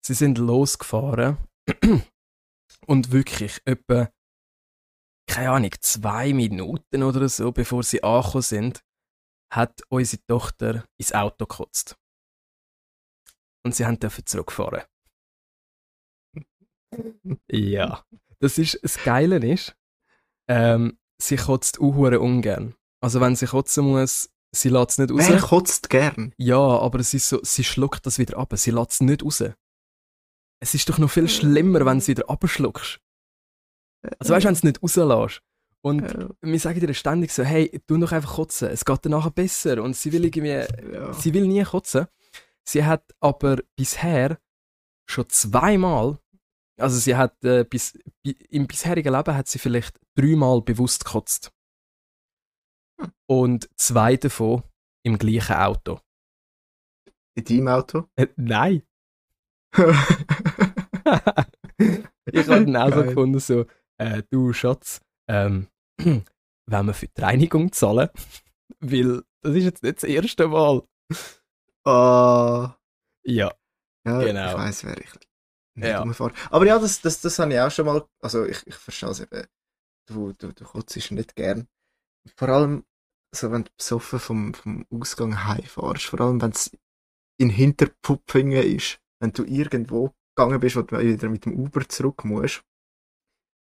sie 0.06 0.14
sind 0.14 0.38
losgefahren 0.38 1.38
und 2.88 3.12
wirklich 3.12 3.60
etwa, 3.66 4.10
keine 5.28 5.52
Ahnung, 5.52 5.72
zwei 5.82 6.34
Minuten 6.34 7.04
oder 7.04 7.28
so, 7.28 7.52
bevor 7.52 7.84
sie 7.84 8.04
angekommen 8.04 8.42
sind, 8.42 8.82
hat 9.52 9.82
unsere 9.90 10.24
Tochter 10.28 10.86
ins 10.98 11.14
Auto 11.14 11.46
gekotzt. 11.46 11.98
Und 13.66 13.76
sie 13.76 13.86
haben 13.86 14.00
dürfen 14.00 14.26
zurückfahren. 14.26 14.84
Ja. 17.50 18.04
Das 18.40 18.58
ist, 18.58 18.80
das 18.84 19.02
Geile 19.04 19.38
ist, 19.38 19.76
ähm, 20.48 20.98
sie 21.22 21.38
kotzt 21.38 21.80
auch 21.80 21.96
ungern. 21.96 22.76
Also 23.02 23.22
wenn 23.22 23.36
sie 23.36 23.46
kotzen 23.48 23.86
muss, 23.86 24.30
sie 24.54 24.70
lässt 24.70 24.92
es 24.92 24.98
nicht 25.00 25.12
raus. 25.12 25.30
Wer 25.30 25.40
kotzt 25.40 25.90
gern? 25.90 26.34
Ja, 26.38 26.58
aber 26.60 27.00
ist 27.00 27.12
so, 27.12 27.40
sie 27.44 27.64
schluckt 27.64 28.06
das 28.06 28.20
wieder 28.20 28.38
ab. 28.38 28.54
Sie 28.56 28.72
lässt 28.72 28.92
es 28.94 29.02
nicht 29.02 29.24
raus. 29.24 29.44
Es 30.62 30.74
ist 30.74 30.88
doch 30.90 30.98
noch 30.98 31.10
viel 31.12 31.28
schlimmer, 31.30 31.80
wenn 31.86 31.94
du 31.94 31.98
es 32.00 32.08
wieder 32.08 32.30
abschluckst. 32.30 33.00
Also 34.20 34.34
weißt 34.34 34.44
du, 34.46 34.48
wenn 34.48 34.54
du 34.54 34.58
es 34.58 34.64
nicht 34.64 34.84
rauslässt. 34.84 35.42
Und 35.82 36.02
Ja. 36.02 36.30
wir 36.42 36.60
sagen 36.60 36.80
dir 36.80 36.94
ständig 36.94 37.32
so, 37.32 37.44
hey, 37.44 37.80
tu 37.86 37.98
doch 37.98 38.12
einfach 38.12 38.36
kotzen. 38.36 38.70
Es 38.70 38.86
geht 38.86 39.06
dir 39.06 39.10
nachher 39.10 39.32
besser. 39.32 39.84
Und 39.84 39.96
sie 39.96 40.12
will 40.12 40.26
irgendwie, 40.26 40.66
Ja. 40.94 41.14
sie 41.14 41.34
will 41.34 41.46
nie 41.48 41.64
kotzen. 41.64 42.08
Sie 42.68 42.84
hat 42.84 43.04
aber 43.20 43.58
bisher 43.76 44.40
schon 45.08 45.30
zweimal, 45.30 46.18
also 46.78 46.98
sie 47.00 47.16
hat 47.16 47.44
äh, 47.44 47.64
bis, 47.64 47.98
bi- 48.24 48.38
im 48.50 48.68
bisherigen 48.68 49.14
Leben 49.14 49.36
hat 49.36 49.48
sie 49.48 49.60
vielleicht 49.60 50.00
dreimal 50.18 50.62
bewusst 50.62 51.06
gekotzt. 51.06 51.52
Hm. 53.02 53.12
Und 53.30 53.70
zwei 53.78 54.16
davon 54.18 54.64
im 55.06 55.18
gleichen 55.18 55.56
Auto. 55.56 56.00
In 57.38 57.44
deinem 57.46 57.68
Auto? 57.68 58.08
Äh, 58.16 58.28
nein. 58.38 58.84
ich 62.32 62.48
habe 62.48 62.66
dann 62.66 62.76
auch 62.78 62.94
so 62.94 63.04
gefunden, 63.04 63.40
so, 63.40 63.66
äh, 64.00 64.24
du 64.32 64.54
Schatz, 64.54 65.02
ähm, 65.30 65.68
wenn 66.00 66.86
wir 66.86 66.94
für 66.94 67.08
die 67.08 67.22
Reinigung 67.22 67.72
zahlen, 67.72 68.10
weil 68.80 69.24
das 69.42 69.56
ist 69.56 69.64
jetzt 69.64 69.84
nicht 69.84 69.98
das 69.98 70.04
erste 70.10 70.48
Mal. 70.48 70.84
Ah. 71.86 72.76
Ja, 73.26 73.54
Ja, 74.08 74.20
Genau. 74.22 74.52
ich 74.52 74.58
weiss, 74.58 74.84
wer 74.86 74.98
ich 74.98 75.12
Ja. 75.76 76.06
Aber 76.52 76.66
ja, 76.66 76.80
das, 76.80 77.02
das, 77.02 77.22
das 77.22 77.40
habe 77.40 77.54
ich 77.54 77.60
auch 77.60 77.72
schon 77.72 77.86
mal. 77.86 78.08
Also, 78.22 78.46
ich, 78.46 78.66
ich 78.66 78.76
verstehe 78.76 79.10
es 79.10 79.20
eben. 79.20 79.46
Du, 80.08 80.34
du, 80.34 80.54
du 80.54 80.64
kotzt 80.64 81.12
nicht 81.12 81.36
gern. 81.36 81.68
Vor 82.36 82.50
allem, 82.50 82.86
so, 83.34 83.52
wenn 83.52 83.66
du 83.66 83.72
besoffen 83.78 84.20
vom, 84.20 84.54
vom 84.54 84.86
Ausgang 84.90 85.46
heimfährst. 85.46 86.06
Vor 86.06 86.22
allem, 86.22 86.42
wenn 86.42 86.52
es 86.52 86.72
in 87.38 87.50
Hinterpuppingen 87.50 88.64
ist. 88.64 89.00
Wenn 89.20 89.34
du 89.34 89.44
irgendwo 89.44 90.14
gegangen 90.36 90.60
bist, 90.60 90.76
wo 90.76 90.82
du 90.82 91.00
wieder 91.00 91.30
mit 91.30 91.46
dem 91.46 91.58
Uber 91.58 91.88
zurück 91.88 92.24
musst. 92.26 92.64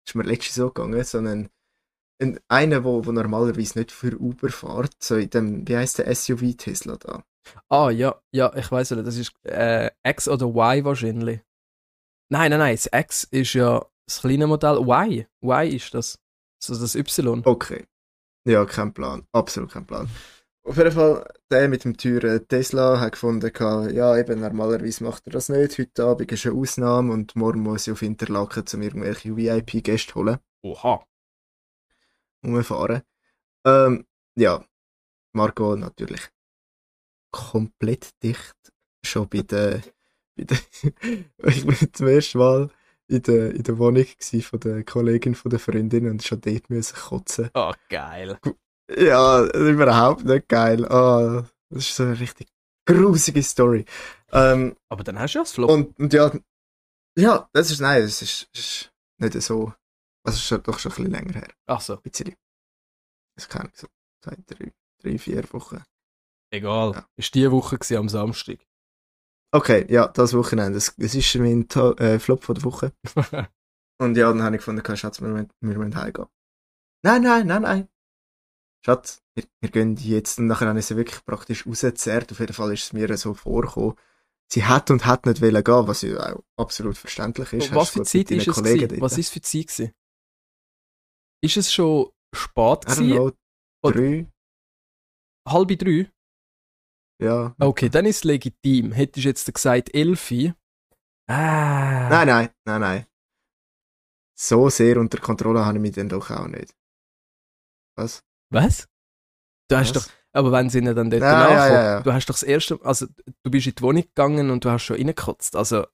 Ist 0.06 0.14
mir 0.14 0.22
letztens 0.22 0.54
so 0.54 0.68
gegangen, 0.68 1.04
sondern 1.04 1.48
ein, 2.20 2.40
einer, 2.48 2.84
wo, 2.84 3.04
wo 3.04 3.12
normalerweise 3.12 3.78
nicht 3.78 3.92
für 3.92 4.16
Uber 4.18 4.50
fährt, 4.50 4.94
so 5.00 5.16
in 5.16 5.30
dem, 5.30 5.68
wie 5.68 5.76
heißt 5.76 5.98
der 5.98 6.14
SUV 6.14 6.56
Tesla 6.56 6.96
da? 6.96 7.24
Ah, 7.68 7.90
ja, 7.90 8.20
ja, 8.32 8.54
ich 8.56 8.70
weiß 8.70 8.90
nicht, 8.92 9.06
das 9.06 9.16
ist 9.16 9.32
äh, 9.44 9.90
X 10.04 10.28
oder 10.28 10.46
Y 10.46 10.84
wahrscheinlich. 10.84 11.40
Nein, 12.30 12.50
nein, 12.50 12.58
nein, 12.60 12.76
das 12.76 12.88
X 12.92 13.24
ist 13.24 13.54
ja 13.54 13.84
das 14.06 14.20
kleine 14.20 14.46
Modell. 14.46 14.78
Y, 14.78 15.26
Y 15.42 15.74
ist 15.74 15.94
das. 15.94 16.18
Also 16.60 16.80
das 16.80 16.94
Y. 16.94 17.42
Okay. 17.44 17.86
Ja, 18.44 18.64
kein 18.64 18.92
Plan. 18.92 19.26
Absolut 19.32 19.72
kein 19.72 19.86
Plan. 19.86 20.08
Auf 20.64 20.76
jeden 20.76 20.92
Fall, 20.92 21.26
der 21.50 21.68
mit 21.68 21.84
dem 21.84 21.96
teuren 21.96 22.46
Tesla 22.46 23.00
hat 23.00 23.12
gefunden, 23.12 23.50
ja, 23.94 24.18
eben, 24.18 24.40
normalerweise 24.40 25.02
macht 25.04 25.26
er 25.26 25.32
das 25.32 25.48
nicht. 25.48 25.78
Heute 25.78 26.04
Abend 26.04 26.30
ist 26.30 26.44
eine 26.44 26.54
Ausnahme 26.54 27.12
und 27.12 27.34
morgen 27.36 27.60
muss 27.60 27.86
ich 27.86 27.92
auf 27.92 28.02
Interlaken, 28.02 28.64
um 28.74 28.82
irgendwelche 28.82 29.34
VIP-Gäste 29.34 30.14
holen, 30.14 30.38
Oha. 30.62 31.02
umfahren. 32.42 33.02
Ähm, 33.64 34.06
ja, 34.36 34.62
Marco 35.32 35.74
natürlich 35.74 36.28
komplett 37.30 38.10
dicht. 38.22 38.56
Schon 39.04 39.28
bei 39.28 39.42
der 39.42 39.80
ich 41.44 41.66
bin 41.66 41.92
zum 41.92 42.06
ersten 42.06 42.38
Mal 42.38 42.70
in 43.08 43.22
der, 43.22 43.54
in 43.54 43.62
der 43.62 43.78
Wohnung 43.78 44.06
von 44.42 44.60
der 44.60 44.84
Kollegin 44.84 45.34
von 45.34 45.50
der 45.50 45.58
Freundin 45.58 46.08
und 46.08 46.22
schon 46.22 46.40
dort 46.40 46.70
müssen 46.70 46.96
kotzen. 46.96 47.50
Oh, 47.54 47.72
geil. 47.88 48.38
Ja, 48.96 49.44
überhaupt 49.44 50.24
nicht 50.24 50.48
geil. 50.48 50.84
Ah, 50.86 51.46
das 51.70 51.84
ist 51.84 51.96
so 51.96 52.04
eine 52.04 52.18
richtig 52.18 52.48
grusige 52.86 53.42
Story. 53.42 53.84
Ähm, 54.32 54.76
Aber 54.88 55.04
dann 55.04 55.18
hast 55.18 55.34
du 55.34 55.38
ja 55.38 55.42
das 55.42 55.52
Flop. 55.52 55.70
und, 55.70 55.98
und 55.98 56.12
ja, 56.12 56.32
ja, 57.18 57.48
das 57.52 57.70
ist, 57.70 57.80
nein, 57.80 58.02
das 58.02 58.22
ist, 58.22 58.48
ist 58.54 58.92
nicht 59.18 59.42
so. 59.42 59.72
Das 60.24 60.36
ist 60.36 60.50
doch 60.50 60.78
schon 60.78 60.92
ein 60.92 60.96
bisschen 60.96 61.10
länger 61.10 61.34
her. 61.34 61.48
Ach 61.66 61.80
so. 61.80 61.94
Ein 61.96 62.02
bisschen. 62.02 62.34
Das 63.36 63.48
kann 63.48 63.68
ich 63.72 63.80
so 63.80 63.88
seit 64.24 64.38
drei, 64.46 64.72
drei, 65.02 65.18
vier 65.18 65.44
Wochen. 65.52 65.82
Egal. 66.50 66.92
Ja. 66.92 67.08
Ist 67.16 67.34
die 67.34 67.50
Woche 67.50 67.78
am 67.96 68.08
Samstag. 68.08 68.58
Okay, 69.54 69.86
ja, 69.88 70.08
das 70.08 70.34
Wochenende. 70.34 70.74
Das, 70.74 70.94
das 70.96 71.14
ist 71.14 71.34
mein 71.36 71.68
To- 71.68 71.96
äh, 71.96 72.18
Flop 72.18 72.44
von 72.44 72.54
der 72.54 72.64
Woche. 72.64 72.92
Und 74.00 74.16
ja, 74.16 74.28
dann 74.30 74.42
habe 74.42 74.56
ich 74.56 74.60
gefunden, 74.60 74.96
Schatz, 74.96 75.20
wir, 75.20 75.28
müssen- 75.28 75.50
wir 75.60 75.78
müssen 75.78 75.96
heimgehen. 75.96 76.28
Nein, 77.04 77.22
nein, 77.22 77.46
nein, 77.46 77.62
nein. 77.62 77.88
Schatz, 78.84 79.22
wir, 79.34 79.44
wir 79.60 79.70
gehen 79.70 79.96
jetzt. 79.96 80.38
Und 80.38 80.46
nachher 80.46 80.68
habe 80.68 80.78
ich 80.78 80.86
sie 80.86 80.96
wirklich 80.96 81.24
praktisch 81.24 81.66
rausgezerrt. 81.66 82.30
Auf 82.30 82.40
jeden 82.40 82.52
Fall 82.52 82.72
ist 82.72 82.84
es 82.84 82.92
mir 82.92 83.16
so 83.16 83.34
vorgekommen. 83.34 83.94
Sie 84.52 84.64
hat 84.64 84.90
und 84.90 85.04
hat 85.04 85.26
nicht 85.26 85.42
wollen 85.42 85.64
gehen, 85.64 85.88
was 85.88 86.02
ja 86.02 86.34
auch 86.34 86.42
absolut 86.56 86.96
verständlich 86.96 87.52
ist. 87.52 87.74
Was 87.74 87.88
Hast 87.88 87.92
für 87.94 88.02
Zeit 88.02 88.30
ist 88.30 88.48
es 88.48 88.54
Kollegen 88.54 88.80
gewesen? 88.80 89.00
dort. 89.00 89.00
Was 89.12 89.18
ist 89.18 89.30
für 89.30 89.40
Zeit 89.40 89.66
gewesen? 89.66 89.92
Ist 91.42 91.56
es 91.56 91.72
schon 91.72 92.10
spät 92.34 92.86
gewesen? 92.86 93.10
know, 93.12 93.32
drei? 93.82 94.26
Halb 95.46 95.68
drei? 95.78 96.10
Ja. 97.20 97.54
Okay, 97.58 97.88
dann 97.88 98.06
ist 98.06 98.16
es 98.18 98.24
legitim. 98.24 98.92
Hättest 98.92 99.24
du 99.24 99.28
jetzt 99.28 99.54
gesagt 99.54 99.94
elfi? 99.94 100.54
Ah. 101.28 102.08
Nein, 102.08 102.26
nein, 102.28 102.50
nein, 102.64 102.80
nein. 102.80 103.06
So 104.38 104.68
sehr 104.70 104.98
unter 104.98 105.18
Kontrolle 105.18 105.64
habe 105.66 105.78
ich 105.78 105.82
mich 105.82 105.92
dann 105.92 106.08
doch 106.08 106.30
auch 106.30 106.46
nicht. 106.46 106.72
Was? 107.96 108.22
Was? 108.50 108.88
Du 109.68 109.76
hast 109.76 109.94
Was? 109.96 110.06
doch, 110.06 110.12
aber 110.32 110.52
wenn 110.52 110.70
sie 110.70 110.78
ihnen 110.78 110.94
dann 110.94 111.10
dort 111.10 111.22
Ja, 111.22 111.50
ja, 111.50 111.68
ja, 111.68 111.82
ja. 111.82 112.00
du 112.02 112.12
hast 112.12 112.26
doch 112.26 112.34
das 112.34 112.44
erste, 112.44 112.78
also 112.84 113.06
du 113.42 113.50
bist 113.50 113.66
in 113.66 113.74
die 113.74 113.82
Wohnung 113.82 114.02
gegangen 114.02 114.50
und 114.50 114.64
du 114.64 114.70
hast 114.70 114.84
schon 114.84 114.96
reingekotzt. 114.96 115.56
Also, 115.56 115.86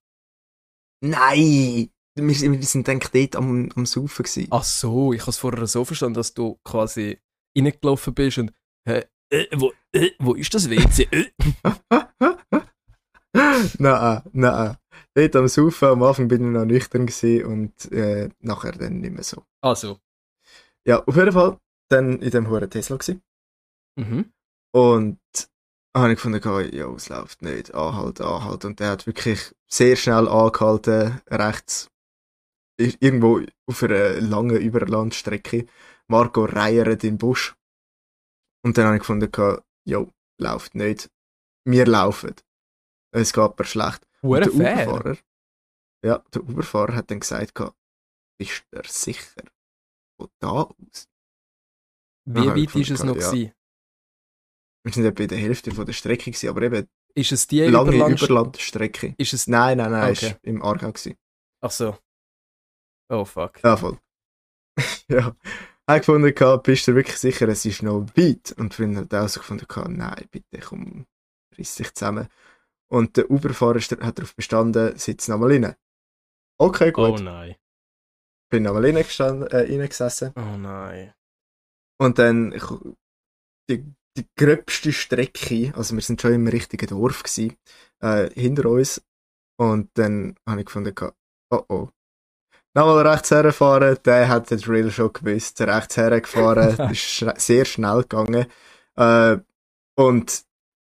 Nein! 1.02 1.90
Wir, 2.16 2.52
wir 2.52 2.62
sind 2.62 2.86
denk 2.86 3.10
dort 3.10 3.34
am, 3.34 3.70
am 3.74 3.86
Saufen 3.86 4.22
gewesen. 4.22 4.46
ach 4.50 4.62
so, 4.62 5.12
ich 5.12 5.20
habe 5.22 5.30
es 5.30 5.38
vorher 5.38 5.66
so 5.66 5.84
verstanden, 5.84 6.14
dass 6.14 6.32
du 6.32 6.60
quasi 6.64 7.20
reingelaufen 7.58 8.14
bist 8.14 8.38
und, 8.38 8.52
hä, 8.88 9.04
äh, 9.34 9.46
wo, 9.56 9.72
äh, 9.92 10.10
wo 10.18 10.34
ist 10.34 10.52
das 10.54 10.68
WC? 10.70 11.08
Äh. 11.10 11.30
nein, 13.78 14.22
nein. 14.32 14.76
Dort 15.14 15.36
am 15.36 15.48
Saufen, 15.48 15.88
am 15.88 16.02
Anfang 16.02 16.28
bin 16.28 16.44
ich 16.46 16.52
noch 16.52 16.64
nüchtern 16.64 17.06
gewesen 17.06 17.44
und 17.46 17.92
äh, 17.92 18.28
nachher 18.40 18.72
dann 18.72 19.00
nicht 19.00 19.12
mehr 19.14 19.22
so. 19.24 19.44
Also, 19.60 19.98
Ja, 20.86 21.02
auf 21.04 21.16
jeden 21.16 21.32
Fall 21.32 21.58
dann 21.88 22.20
in 22.20 22.30
dem 22.30 22.48
hohen 22.48 22.68
Tesla 22.70 22.96
gewesen. 22.96 23.22
mhm. 23.96 24.32
Und 24.72 25.18
habe 25.96 26.10
ich 26.12 26.16
gefunden, 26.16 26.74
ja, 26.74 26.88
es 26.92 27.08
läuft 27.08 27.42
nicht, 27.42 27.72
anhalt, 27.74 28.20
anhalt. 28.20 28.64
Und 28.64 28.80
der 28.80 28.90
hat 28.90 29.06
wirklich 29.06 29.54
sehr 29.70 29.94
schnell 29.94 30.26
angehalten, 30.26 31.20
rechts, 31.30 31.88
ir- 32.80 32.96
irgendwo 32.98 33.40
auf 33.66 33.82
einer 33.84 34.20
langen 34.20 34.56
Überlandstrecke. 34.60 35.66
Marco 36.08 36.44
reiert 36.44 37.04
im 37.04 37.18
Busch. 37.18 37.54
Und 38.64 38.78
dann 38.78 38.86
habe 38.86 38.96
ich 38.96 39.02
gefunden, 39.02 39.30
ja, 39.86 40.06
läuft 40.40 40.74
nicht. 40.74 41.10
Wir 41.66 41.86
laufen. 41.86 42.34
Es 43.12 43.32
geht 43.32 43.58
mir 43.58 43.64
schlecht. 43.64 44.06
Hure 44.22 44.50
Und 44.50 44.58
der 44.58 44.76
fair. 44.76 44.88
Uberfahrer, 44.88 45.18
ja, 46.04 46.18
der 46.32 46.42
Uberfahrer 46.42 46.94
hat 46.94 47.10
dann 47.10 47.20
gesagt, 47.20 47.58
bist 48.38 48.64
du 48.70 48.80
sicher? 48.84 49.42
Von 50.18 50.28
da 50.40 50.48
aus? 50.48 51.08
Wie 52.26 52.46
weit 52.46 52.74
ist 52.74 52.90
es 52.90 53.04
noch 53.04 53.16
ja. 53.16 53.30
gewesen? 53.30 53.52
Wir 54.82 54.92
sind 54.92 55.04
etwa 55.04 55.22
in 55.22 55.28
der 55.28 55.38
Hälfte 55.38 55.74
von 55.74 55.86
der 55.86 55.92
Strecke 55.92 56.30
gewesen, 56.30 56.48
aber 56.48 56.62
eben 56.62 56.88
Ist 57.14 57.32
es 57.32 57.46
die 57.46 57.60
lange 57.60 57.90
Überland... 57.94 58.22
Überlandstrecke. 58.22 59.14
Ist 59.18 59.32
es... 59.32 59.46
Nein, 59.46 59.78
nein, 59.78 59.92
nein, 59.92 60.12
Okay. 60.12 60.26
ist 60.26 60.38
im 60.42 60.62
Aargau 60.62 60.92
gewesen. 60.92 61.16
Ach 61.60 61.70
so. 61.70 61.98
Oh 63.08 63.24
fuck. 63.24 63.62
Ja, 63.62 63.76
voll. 63.76 63.98
ja. 65.08 65.36
Ich 65.86 65.90
habe 65.92 66.00
gefunden, 66.00 66.34
gehabt, 66.34 66.62
bist 66.62 66.88
du 66.88 66.94
wirklich 66.94 67.18
sicher, 67.18 67.46
es 67.48 67.66
ist 67.66 67.82
noch 67.82 68.06
weit? 68.16 68.52
Und 68.56 68.72
die 68.72 68.76
Freundin 68.76 69.00
hat 69.00 69.12
auch 69.12 69.28
so 69.28 69.40
gefunden, 69.40 69.66
gehabt, 69.68 69.90
nein, 69.90 70.28
bitte, 70.30 70.58
komm, 70.58 71.04
riss 71.58 71.74
dich 71.74 71.92
zusammen. 71.92 72.28
Und 72.90 73.18
der 73.18 73.30
Uberfahrer 73.30 73.80
hat 73.80 74.18
darauf 74.18 74.34
bestanden, 74.34 74.96
sitz 74.96 75.28
nochmal 75.28 75.52
rein. 75.52 75.74
Okay, 76.58 76.90
gut. 76.90 77.20
Oh 77.20 77.22
nein. 77.22 77.56
Bin 78.50 78.62
nochmal 78.62 78.86
reingestanden, 78.86 79.46
äh, 79.48 79.78
reingesessen. 79.78 80.32
Oh 80.36 80.56
nein. 80.56 81.12
Und 82.00 82.18
dann 82.18 82.52
die, 83.68 83.84
die 84.16 84.26
gröbste 84.38 84.90
Strecke, 84.90 85.74
also 85.76 85.94
wir 85.94 86.02
sind 86.02 86.20
schon 86.20 86.32
im 86.32 86.46
richtigen 86.46 86.86
Dorf 86.86 87.24
gewesen, 87.24 87.58
äh, 88.00 88.30
hinter 88.30 88.70
uns. 88.70 89.04
Und 89.58 89.90
dann 89.98 90.36
habe 90.48 90.60
ich 90.60 90.66
gefunden, 90.66 90.94
oh 91.50 91.64
oh. 91.68 91.88
Nochmal 92.76 93.06
rechts 93.06 93.30
herfahren, 93.30 93.96
der 94.04 94.28
hat 94.28 94.50
den 94.50 94.58
Drill 94.58 94.90
schon 94.90 95.12
gewusst. 95.12 95.60
Rechts 95.60 95.96
hergefahren, 95.96 96.90
ist 96.90 97.24
sehr 97.36 97.64
schnell 97.64 98.02
gegangen. 98.02 98.46
Äh, 98.96 99.38
und 99.96 100.44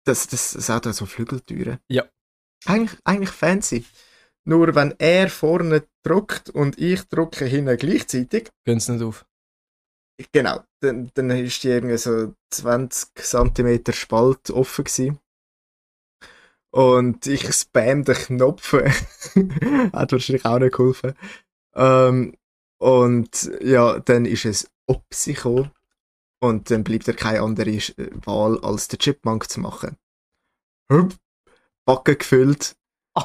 das, 0.05 0.27
das, 0.27 0.53
das 0.53 0.71
Auto 0.71 0.91
hat 0.91 0.97
so 0.97 1.07
Flügeltüren. 1.07 1.79
Ja. 1.89 2.05
Eigentlich, 2.67 2.99
eigentlich 3.05 3.31
fancy. 3.31 3.87
Nur 4.45 4.75
wenn 4.75 4.95
er 4.99 5.31
vorne 5.31 5.85
drückt 6.03 6.51
und 6.51 6.79
ich 6.79 7.03
drücke 7.09 7.45
hinten 7.45 7.77
gleichzeitig, 7.77 8.51
Gönn's 8.65 8.89
nicht 8.89 9.03
auf. 9.03 9.25
Genau, 10.33 10.63
dann, 10.81 11.11
dann 11.15 11.31
ist 11.31 11.63
die 11.65 11.69
irgendwie 11.69 11.97
so 11.97 12.35
20 12.51 13.15
cm 13.15 13.93
Spalt 13.93 14.51
offen 14.51 14.85
gewesen. 14.85 15.19
Und 16.73 17.27
ich 17.27 17.53
spam 17.53 18.05
den 18.05 18.15
Knopf. 18.15 18.73
Hat 19.93 20.13
wahrscheinlich 20.13 20.45
auch 20.45 20.59
nicht 20.59 20.75
geholfen. 20.75 21.15
Ähm, 21.75 22.35
und 22.79 23.51
ja, 23.61 24.01
dann 24.01 24.25
ist 24.25 24.45
es 24.45 24.71
ob 24.91 25.05
sie 25.13 25.35
gekommen. 25.35 25.71
Und 26.43 26.71
dann 26.71 26.85
bleibt 26.85 27.07
er 27.07 27.15
keine 27.15 27.43
andere 27.43 27.71
äh, 27.71 28.11
Wahl, 28.25 28.59
als 28.61 28.89
den 28.89 28.99
Chipmunk 28.99 29.49
zu 29.49 29.61
machen. 29.61 29.97
Hup, 30.91 31.15
Backen 31.87 32.19
gefüllt. 32.19 32.77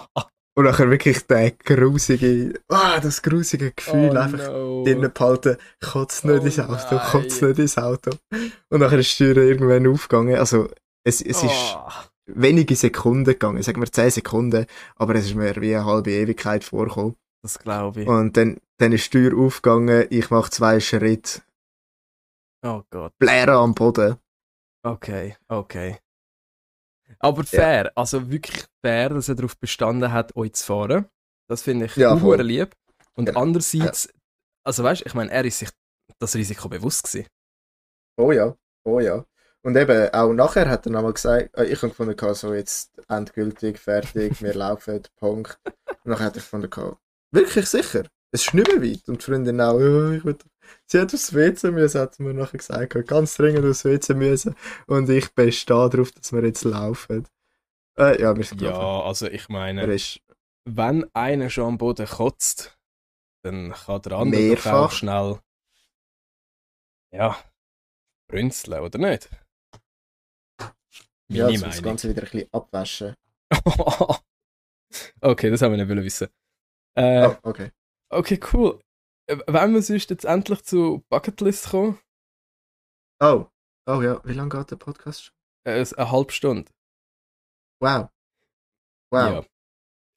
Und 0.57 0.63
nachher 0.63 0.89
wirklich 0.89 1.27
der 1.27 1.51
grusige, 1.51 2.61
ah, 2.69 2.97
das 3.01 3.21
grusige 3.21 3.73
Gefühl 3.73 4.11
oh, 4.13 4.17
einfach 4.17 4.47
no. 4.47 4.83
drinnen 4.85 5.11
behalten, 5.11 5.57
kotzt 5.81 6.23
nicht 6.23 6.41
Oh 6.41 6.45
ins 6.45 6.59
Auto, 6.59 6.95
nein. 6.95 7.07
kotzt 7.11 7.41
nicht 7.41 7.59
ins 7.59 7.77
Auto. 7.77 8.11
Und 8.69 8.79
nachher 8.79 8.99
ist 8.99 9.19
die 9.19 9.33
Tür 9.33 9.35
irgendwann 9.35 9.85
aufgegangen. 9.85 10.37
Also, 10.37 10.69
es, 11.03 11.21
es 11.21 11.43
ist 11.43 11.75
Oh. 11.75 11.91
wenige 12.27 12.73
Sekunden 12.75 13.25
gegangen, 13.25 13.61
sagen 13.63 13.81
wir 13.81 13.91
10 13.91 14.11
Sekunden, 14.11 14.65
aber 14.95 15.15
es 15.15 15.25
ist 15.25 15.35
mir 15.35 15.53
wie 15.57 15.75
eine 15.75 15.85
halbe 15.85 16.11
Ewigkeit 16.11 16.63
vorgekommen. 16.63 17.17
Das 17.45 17.59
glaube 17.59 18.01
ich. 18.01 18.07
Und 18.07 18.37
dann, 18.37 18.59
dann 18.77 18.91
ist 18.91 19.05
die 19.13 19.19
Tür 19.19 19.37
aufgegangen, 19.39 20.07
ich 20.09 20.31
mache 20.31 20.49
zwei 20.49 20.79
Schritte, 20.79 21.41
Oh 22.63 22.81
Gott. 22.89 23.13
bläre 23.19 23.51
am 23.57 23.75
Boden. 23.75 24.17
Okay, 24.81 25.37
okay. 25.47 25.99
Aber 27.19 27.43
fair, 27.43 27.91
also 27.95 28.31
wirklich 28.31 28.65
fair, 28.83 29.09
dass 29.09 29.29
er 29.29 29.35
darauf 29.35 29.55
bestanden 29.59 30.11
hat, 30.11 30.35
euch 30.35 30.53
zu 30.53 30.65
fahren. 30.65 31.05
Das 31.47 31.61
finde 31.61 31.85
ich 31.85 31.95
Ja, 31.95 32.15
ja, 32.15 32.17
voll. 32.17 32.41
lieb. 32.41 32.75
Und 33.13 33.27
Genau. 33.27 33.41
andererseits, 33.41 34.09
also 34.63 34.83
weißt 34.83 35.01
du, 35.01 35.05
ich 35.05 35.13
meine, 35.13 35.29
er 35.29 35.45
ist 35.45 35.59
sich 35.59 35.69
das 36.17 36.33
Risiko 36.33 36.67
bewusst 36.67 37.03
gewesen. 37.03 37.27
Oh 38.17 38.31
ja, 38.31 38.55
oh 38.85 38.99
ja. 38.99 39.23
Und 39.61 39.75
eben, 39.77 40.11
auch 40.15 40.33
nachher 40.33 40.67
hat 40.67 40.87
er 40.87 40.91
nochmal 40.93 41.13
gesagt, 41.13 41.55
äh, 41.55 41.65
ich 41.65 41.79
habe 41.83 41.89
gefunden, 41.89 42.33
so 42.33 42.55
jetzt 42.55 42.91
endgültig, 43.07 43.77
fertig, 43.77 44.41
wir 44.41 44.53
laufen, 44.55 45.03
Punkt. 45.17 45.59
Und 46.03 46.05
nachher 46.11 46.25
hat 46.25 46.35
er 46.37 46.41
gefunden, 46.41 46.71
wirklich 47.35 47.67
sicher, 47.67 48.05
es 48.31 48.47
ist 48.47 48.53
nicht 48.53 48.67
mehr 48.67 48.81
weit. 48.81 49.07
Und 49.09 49.21
die 49.21 49.25
Freundin 49.25 49.61
auch, 49.61 49.79
ja, 49.79 50.11
ich 50.13 50.25
will, 50.25 50.37
sie 50.87 50.99
hat 50.99 51.13
aufs 51.13 51.33
WC 51.33 51.71
müssen, 51.71 52.01
hat 52.01 52.15
sie 52.15 52.23
mir 52.23 52.33
nachher 52.33 52.57
gesagt, 52.57 53.07
ganz 53.07 53.35
dringend 53.35 53.65
aufs 53.65 53.85
WC 53.85 54.13
müssen. 54.15 54.55
Und 54.87 55.09
ich 55.09 55.33
bestehe 55.33 55.89
darauf, 55.89 56.11
dass 56.11 56.33
wir 56.33 56.43
jetzt 56.45 56.63
laufen. 56.63 57.27
Äh, 57.97 58.21
ja, 58.21 58.35
wir 58.35 58.43
sind 58.43 58.61
Ja, 58.61 58.71
gelaufen. 58.71 59.07
also 59.07 59.27
ich 59.27 59.49
meine, 59.49 59.83
ist, 59.93 60.21
wenn 60.65 61.05
einer 61.13 61.49
schon 61.49 61.65
am 61.65 61.77
Boden 61.77 62.07
kotzt, 62.07 62.77
dann 63.43 63.71
kann 63.73 64.01
der 64.01 64.13
andere 64.13 64.41
Mehrfach. 64.41 64.73
auch 64.73 64.91
schnell, 64.91 65.39
ja, 67.11 67.37
brünzeln, 68.27 68.79
oder 68.81 68.97
nicht? 68.99 69.29
ja, 71.29 71.45
Meine 71.45 71.51
jetzt 71.51 71.65
muss 71.65 71.75
das. 71.75 71.83
Ganze 71.83 72.09
wieder 72.09 72.23
ein 72.23 72.29
bisschen 72.29 72.49
abwaschen. 72.53 73.15
okay, 75.21 75.49
das 75.49 75.61
haben 75.61 75.75
wir 75.77 75.85
nicht 75.85 76.03
wissen. 76.05 76.27
Äh, 76.95 77.27
Oh, 77.27 77.35
okay. 77.43 77.71
Okay, 78.09 78.39
cool. 78.53 78.79
Wenn 79.27 79.73
wir 79.73 79.81
sonst 79.81 80.09
jetzt 80.09 80.25
endlich 80.25 80.63
zu 80.63 81.03
Bucketlist 81.09 81.69
kommen, 81.69 81.99
Oh, 83.21 83.47
oh 83.87 84.01
ja, 84.01 84.21
wie 84.25 84.33
lange 84.33 84.49
geht 84.49 84.71
der 84.71 84.75
Podcast 84.75 85.23
schon? 85.25 85.35
äh, 85.65 85.85
eine 85.97 86.11
halbe 86.11 86.31
Stunde. 86.31 86.69
Wow. 87.81 88.09
Wow. 89.11 89.33
Ja. 89.33 89.45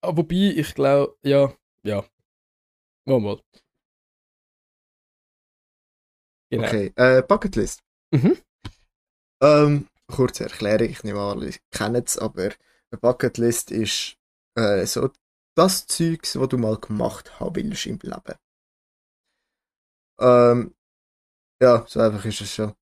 Ah, 0.03 0.17
wobei, 0.17 0.53
ich 0.57 0.75
glaube, 0.75 1.17
ja, 1.23 1.53
ja. 1.85 2.05
Mal 3.07 3.21
mal. 3.21 3.41
Genau. 6.51 6.67
Okay, 6.67 6.93
äh, 6.97 7.23
Bucketlist. 7.23 7.83
Mhm. 8.13 8.37
Ähm, 9.43 9.89
kurze 10.11 10.45
Erklärung, 10.45 10.89
ich 10.89 11.05
nehme 11.05 11.21
an, 11.21 11.39
alle 11.39 11.53
kennen 11.71 12.03
es, 12.05 12.19
aber 12.19 12.51
eine 12.91 12.99
Bucketlist 13.01 13.71
ist 13.71 14.17
äh, 14.57 14.85
so 14.87 15.11
das 15.59 15.87
Zeugs, 15.87 16.39
was 16.41 16.49
du 16.49 16.59
mal 16.59 16.79
gemacht 16.79 17.41
haben 17.41 17.57
willst 17.57 17.87
im 17.87 17.99
Leben. 18.03 18.35
Ähm, 20.21 20.75
ja, 21.63 21.85
so 21.89 22.01
einfach 22.01 22.25
ist 22.27 22.41
es 22.43 22.55
schon. 22.55 22.75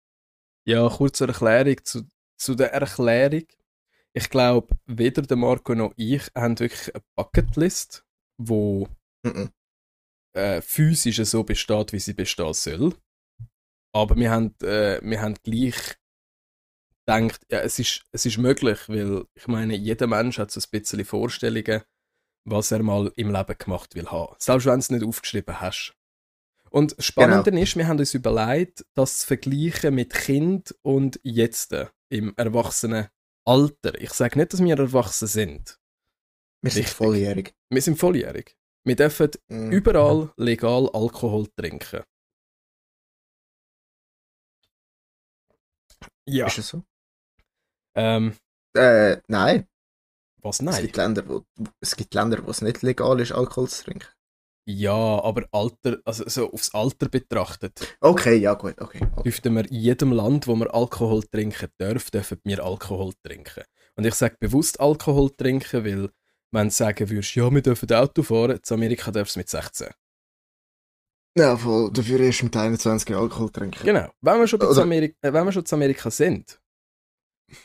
Ja, 0.67 0.89
kurze 0.89 1.27
Erklärung 1.29 1.77
zu 1.85 2.09
zu 2.39 2.55
der 2.55 2.73
Erklärung. 2.75 3.47
Ich 4.15 4.31
glaube, 4.31 4.77
weder 4.87 5.23
der 5.23 5.37
Marco 5.37 5.75
noch 5.75 5.95
ich 5.97 6.31
haben 6.35 6.59
wirklich 6.59 6.95
eine 6.95 7.05
Bucketlist, 7.17 8.05
wo 8.39 8.89
Mhm. 9.25 9.51
äh, 10.35 10.61
physisch 10.63 11.19
so 11.25 11.45
besteht, 11.45 11.93
wie 11.93 12.01
sie 12.01 12.15
bestehen 12.15 12.55
soll. 12.55 12.95
Aber 13.93 14.17
wir 14.17 14.31
haben, 14.31 14.55
äh, 14.63 15.01
wir 15.03 15.21
haben 15.23 15.35
gleich 15.43 15.97
gedacht, 17.07 17.41
ja, 17.51 17.61
es 17.61 17.79
ist, 17.79 18.05
es 18.13 18.27
ist 18.27 18.39
möglich, 18.39 18.89
weil 18.89 19.25
ich 19.35 19.47
meine, 19.49 19.77
jeder 19.77 20.07
Mensch 20.07 20.39
hat 20.39 20.51
so 20.51 20.61
ein 20.61 20.71
bisschen 20.71 21.05
Vorstellungen, 21.05 21.83
was 22.47 22.71
er 22.71 22.83
mal 22.83 23.13
im 23.17 23.31
Leben 23.31 23.59
gemacht 23.59 23.95
will 23.95 24.07
haben. 24.11 24.35
Selbst 24.39 24.67
wenn 24.67 24.75
du 24.75 24.79
es 24.79 24.91
nicht 24.91 25.05
aufgeschrieben 25.05 25.61
hast. 25.61 25.95
Und 26.71 26.97
das 26.99 27.05
Spannende 27.07 27.51
ist, 27.61 27.77
wir 27.77 27.87
haben 27.87 27.99
uns 27.99 28.15
überlegt, 28.15 28.85
das 28.95 29.19
zu 29.19 29.27
vergleichen 29.29 29.95
mit 29.95 30.13
Kind 30.13 30.75
und 30.83 31.21
jetzt 31.23 31.75
im 32.09 32.35
erwachsenen 32.37 33.09
Alter. 33.45 34.01
Ich 34.01 34.13
sage 34.13 34.39
nicht, 34.39 34.53
dass 34.53 34.63
wir 34.63 34.79
erwachsen 34.79 35.29
sind. 35.29 35.79
Wir 36.63 36.71
sind 36.71 36.83
Richtig. 36.83 36.97
volljährig. 36.97 37.55
Wir 37.71 37.83
sind 37.83 37.99
volljährig. 37.99 38.57
Wir 38.85 38.97
dürfen 38.97 39.31
Mhm. 39.49 39.73
überall 39.73 40.33
legal 40.37 40.89
Alkohol 40.93 41.47
trinken. 41.57 42.03
Ja. 46.29 46.47
Ist 46.47 46.59
es 46.59 46.69
so? 46.69 46.83
Ähm, 47.95 48.37
Äh, 48.75 49.23
nein. 49.29 49.67
Was 50.43 50.57
Es 50.57 50.63
nein? 50.63 50.83
gibt 50.83 50.97
Länder, 50.97 51.29
wo, 51.29 51.43
es 51.81 51.97
gibt 51.97 52.15
Länder, 52.15 52.45
wo 52.47 52.51
es 52.51 52.63
nicht 52.63 52.83
legal 52.83 53.21
ist, 53.21 53.33
Alkohol 53.33 53.69
zu 53.69 53.85
trinken. 53.85 54.09
Ja, 54.69 54.93
aber 55.23 55.47
Alter, 55.53 55.99
also 56.05 56.25
so 56.29 56.53
aufs 56.53 56.75
Alter 56.75 57.09
betrachtet, 57.09 57.97
Okay, 58.01 58.35
ja 58.37 58.55
gut, 58.55 58.81
okay. 58.81 59.01
okay. 59.13 59.23
dürften 59.23 59.55
wir 59.55 59.65
in 59.71 59.75
jedem 59.75 60.11
Land, 60.13 60.49
wo 60.49 60.57
wir 60.57 60.75
Alkohol 60.75 61.23
trinken 61.23 61.69
dürfen, 61.81 62.11
dürfen 62.13 62.41
wir 62.43 62.65
Alkohol 62.65 63.13
trinken. 63.23 63.63
Und 63.95 64.05
ich 64.07 64.15
sage 64.15 64.37
bewusst 64.41 64.81
Alkohol 64.81 65.31
trinken, 65.37 65.85
weil 65.85 66.11
wenn 66.53 66.69
du 66.69 66.75
sagen 66.75 67.09
würdest, 67.09 67.35
ja, 67.37 67.49
wir 67.51 67.63
dürfen 67.63 67.93
Auto 67.93 68.23
fahren, 68.25 68.59
zu 68.63 68.75
Amerika 68.75 69.11
darfst 69.13 69.37
du 69.37 69.41
mit 69.41 69.49
16. 69.49 69.89
Ja, 71.39 71.57
voll. 71.57 71.93
Dafür 71.93 72.19
erst 72.21 72.43
mit 72.43 72.57
21 72.57 73.15
Alkohol 73.15 73.51
trinken. 73.51 73.85
Genau. 73.85 74.11
Wenn 74.21 74.41
wir 74.41 74.49
schon, 74.49 74.61
Oder- 74.63 74.83
Amerika, 74.83 75.15
äh, 75.23 75.33
wenn 75.33 75.45
wir 75.45 75.53
schon 75.53 75.67
zu 75.67 75.75
Amerika 75.77 76.11
sind, 76.11 76.59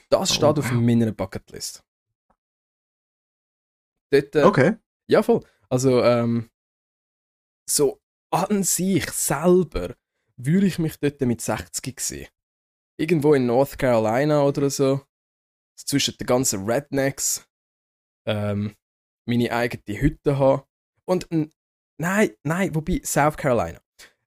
das 0.10 0.32
Oh, 0.32 0.34
steht 0.34 0.60
auf 0.60 0.72
meiner 0.72 1.12
Bucketlist. 1.14 1.82
Dort, 4.12 4.36
äh, 4.36 4.44
Okay. 4.44 4.76
Ja, 5.10 5.24
voll. 5.24 5.42
Also, 5.70 6.04
ähm, 6.04 6.50
so 7.70 8.02
an 8.32 8.64
sich 8.64 9.10
selber 9.12 9.96
würde 10.38 10.68
ich 10.68 10.80
mich 10.80 10.98
dort 11.00 11.22
mit 11.22 11.42
60 11.42 12.00
sehen. 12.00 12.28
Irgendwo 12.98 13.34
in 13.34 13.46
North 13.46 13.78
Carolina 13.78 14.44
oder 14.44 14.70
so. 14.70 15.02
Zwischen 15.78 16.16
den 16.18 16.28
ganzen 16.28 16.66
Rednecks. 16.70 17.48
Ähm, 18.28 18.76
meine 19.28 19.52
eigene 19.52 20.02
Hütte 20.02 20.38
haben. 20.38 20.64
Und 21.06 21.28
nein, 21.98 22.32
nein, 22.44 22.76
wobei 22.76 23.02
South 23.04 23.38
Carolina. 23.38 23.82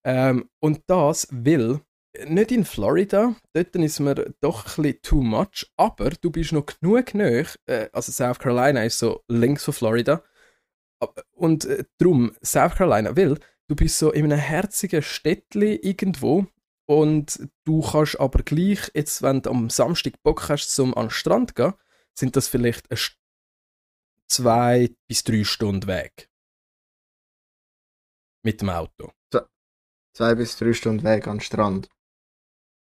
Ähm, 0.05 0.51
und 0.61 0.83
das 0.87 1.27
will 1.31 1.81
nicht 2.27 2.53
in 2.53 2.64
Florida, 2.64 3.35
dort 3.53 3.74
ist 3.77 4.00
mir 4.00 4.14
doch 4.40 4.79
ein 4.79 4.83
bisschen 4.83 5.03
too 5.03 5.22
much, 5.22 5.66
aber 5.77 6.11
du 6.11 6.31
bist 6.31 6.53
noch 6.53 6.66
genug 6.66 7.14
nahe, 7.14 7.46
äh, 7.66 7.88
also 7.92 8.12
South 8.12 8.38
Carolina 8.38 8.85
ist 8.85 8.98
so 8.98 9.24
links 9.29 9.64
von 9.64 9.74
Florida, 9.74 10.22
und 11.33 11.64
äh, 11.64 11.85
drum 11.98 12.35
South 12.42 12.77
Carolina, 12.77 13.16
weil 13.16 13.38
du 13.68 13.77
bist 13.77 13.98
so 13.98 14.12
in 14.12 14.24
einem 14.24 14.38
herzigen 14.38 15.03
Städtli 15.03 15.77
irgendwo 15.77 16.46
und 16.87 17.48
du 17.64 17.81
kannst 17.83 18.20
aber 18.20 18.42
gleich, 18.42 18.90
jetzt 18.94 19.22
wenn 19.22 19.42
du 19.42 19.50
am 19.50 19.70
Samstag 19.70 20.22
Bock 20.22 20.48
hast, 20.48 20.68
zum 20.74 20.94
an 20.94 21.07
den 21.07 21.11
Strand 21.11 21.55
gehen, 21.55 21.74
sind 22.16 22.37
das 22.37 22.48
vielleicht 22.48 22.90
St- 22.92 23.16
zwei 24.29 24.94
bis 25.09 25.24
drei 25.24 25.44
Stunden 25.44 25.87
Weg. 25.87 26.31
Mit 28.44 28.61
dem 28.61 28.70
Auto. 28.70 29.12
Zwei 30.16 30.35
bis 30.37 30.57
drei 30.57 30.72
Stunden 30.72 31.03
Weg 31.03 31.27
an 31.27 31.38
den 31.38 31.40
Strand. 31.40 31.88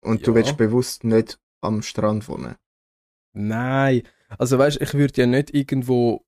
Und 0.05 0.27
du 0.27 0.31
Ja. 0.31 0.37
willst 0.37 0.57
bewusst 0.57 1.05
nicht 1.05 1.39
am 1.61 1.83
Strand 1.83 2.29
wohnen. 2.29 2.57
Nein, 3.33 4.03
also 4.39 4.59
weißt 4.59 4.81
ich 4.81 4.95
würde 4.95 5.21
ja 5.23 5.27
nicht 5.27 5.53
irgendwo, 5.55 6.25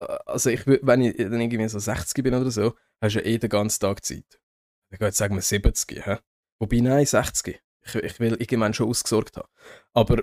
äh, 0.00 0.06
also 0.26 0.50
ich 0.50 0.66
würd, 0.66 0.80
wenn 0.84 1.00
ich 1.02 1.16
dann 1.16 1.40
irgendwie 1.40 1.68
so 1.68 1.78
60 1.78 2.22
bin 2.22 2.34
oder 2.34 2.50
so, 2.50 2.74
hast 3.00 3.14
du 3.16 3.20
ja 3.20 3.26
eh 3.26 3.38
den 3.38 3.50
ganzen 3.50 3.80
Tag 3.80 4.04
Zeit. 4.04 4.40
Ich 4.92 5.00
würde 5.00 5.12
sagen 5.16 5.34
wir 5.34 5.42
70, 5.42 6.06
hä? 6.06 6.18
Wobei, 6.60 6.80
nein, 6.80 7.04
60. 7.04 7.60
Ich, 7.84 7.94
ich 7.94 8.20
will 8.20 8.34
irgendwann 8.34 8.74
schon 8.74 8.88
ausgesorgt 8.88 9.36
haben. 9.36 9.48
Aber, 9.92 10.22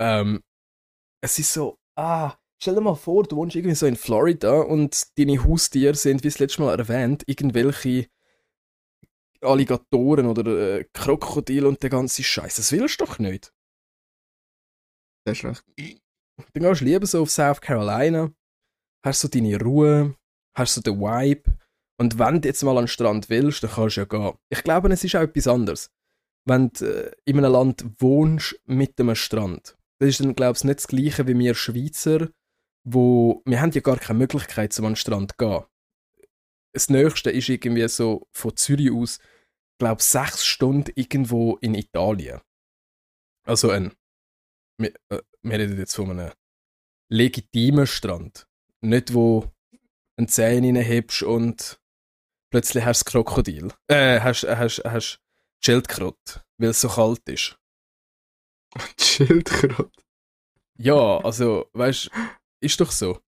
ähm, 0.00 0.42
es 1.22 1.38
ist 1.38 1.52
so, 1.52 1.78
ah, 1.96 2.34
stell 2.60 2.74
dir 2.74 2.80
mal 2.80 2.94
vor, 2.94 3.24
du 3.24 3.36
wohnst 3.36 3.54
irgendwie 3.56 3.74
so 3.76 3.86
in 3.86 3.96
Florida 3.96 4.60
und 4.60 5.18
deine 5.18 5.42
Haustiere 5.44 5.94
sind, 5.94 6.22
wie 6.24 6.28
das 6.28 6.38
letzte 6.38 6.62
Mal 6.62 6.78
erwähnt, 6.78 7.22
irgendwelche 7.26 8.08
Alligatoren 9.42 10.26
oder 10.26 10.78
äh, 10.78 10.84
Krokodile 10.92 11.68
und 11.68 11.82
der 11.82 11.90
ganze 11.90 12.22
Scheiß. 12.22 12.56
Das 12.56 12.72
willst 12.72 13.00
du 13.00 13.04
doch 13.04 13.18
nicht. 13.18 13.52
Das 15.24 15.38
ist 15.38 15.44
recht. 15.44 15.64
Dann 16.52 16.62
gehst 16.62 16.80
du 16.80 16.84
lieber 16.84 17.06
so 17.06 17.22
auf 17.22 17.30
South 17.30 17.60
Carolina, 17.60 18.32
hast 19.04 19.20
so 19.20 19.28
deine 19.28 19.60
Ruhe, 19.60 20.16
hast 20.56 20.74
so 20.74 20.80
den 20.80 21.00
Vibe. 21.00 21.56
Und 21.98 22.18
wenn 22.18 22.40
du 22.40 22.48
jetzt 22.48 22.62
mal 22.62 22.76
an 22.76 22.84
den 22.84 22.88
Strand 22.88 23.28
willst, 23.30 23.62
dann 23.62 23.70
kannst 23.70 23.96
du 23.96 24.00
ja 24.00 24.06
gehen. 24.06 24.32
Ich 24.48 24.64
glaube, 24.64 24.92
es 24.92 25.04
ist 25.04 25.14
auch 25.14 25.20
etwas 25.20 25.46
anderes. 25.46 25.90
Wenn 26.44 26.70
du 26.72 26.84
äh, 26.84 27.12
in 27.24 27.38
einem 27.38 27.52
Land 27.52 27.84
wohnst 27.98 28.60
mit 28.64 28.98
einem 28.98 29.14
Strand, 29.14 29.76
das 30.00 30.08
ist 30.08 30.20
dann, 30.20 30.34
glaube 30.34 30.56
ich, 30.56 30.64
nicht 30.64 30.78
das 30.78 30.88
Gleiche 30.88 31.26
wie 31.28 31.38
wir 31.38 31.54
Schweizer, 31.54 32.28
wo 32.84 33.42
wir 33.44 33.60
haben 33.60 33.70
ja 33.70 33.80
gar 33.80 33.98
keine 33.98 34.18
Möglichkeit, 34.18 34.72
zum 34.72 34.86
an 34.86 34.92
den 34.92 34.96
Strand 34.96 35.32
zu 35.32 35.36
gehen. 35.38 35.64
Das 36.74 36.88
Nächste 36.88 37.30
ist 37.30 37.48
irgendwie 37.48 37.86
so 37.88 38.26
von 38.32 38.56
Zürich 38.56 38.90
aus, 38.90 39.18
glaube 39.82 40.00
sechs 40.00 40.46
Stunden 40.46 40.92
irgendwo 40.94 41.56
in 41.56 41.74
Italien. 41.74 42.40
Also 43.44 43.70
ein 43.70 43.92
wir, 44.78 44.94
äh, 45.08 45.22
wir 45.42 45.58
reden 45.58 45.76
jetzt 45.76 45.96
von 45.96 46.10
einem 46.10 46.32
legitimen 47.08 47.88
Strand. 47.88 48.46
Nicht, 48.80 49.12
wo 49.12 49.50
einen 50.16 50.28
Zehen 50.28 50.64
reinhebst 50.64 51.24
und 51.24 51.80
plötzlich 52.50 52.84
hast 52.84 53.04
du 53.06 53.10
Krokodil. 53.10 53.72
Äh, 53.88 54.20
hast, 54.20 54.44
hast, 54.44 54.84
hast 54.84 55.20
Schildkröte, 55.58 56.44
weil 56.58 56.70
es 56.70 56.80
so 56.80 56.88
kalt 56.88 57.28
ist. 57.28 57.58
Schildkröte. 59.00 59.90
Ja, 60.78 61.18
also, 61.18 61.68
weißt 61.72 62.08
ist 62.60 62.80
doch 62.80 62.92
so. 62.92 63.18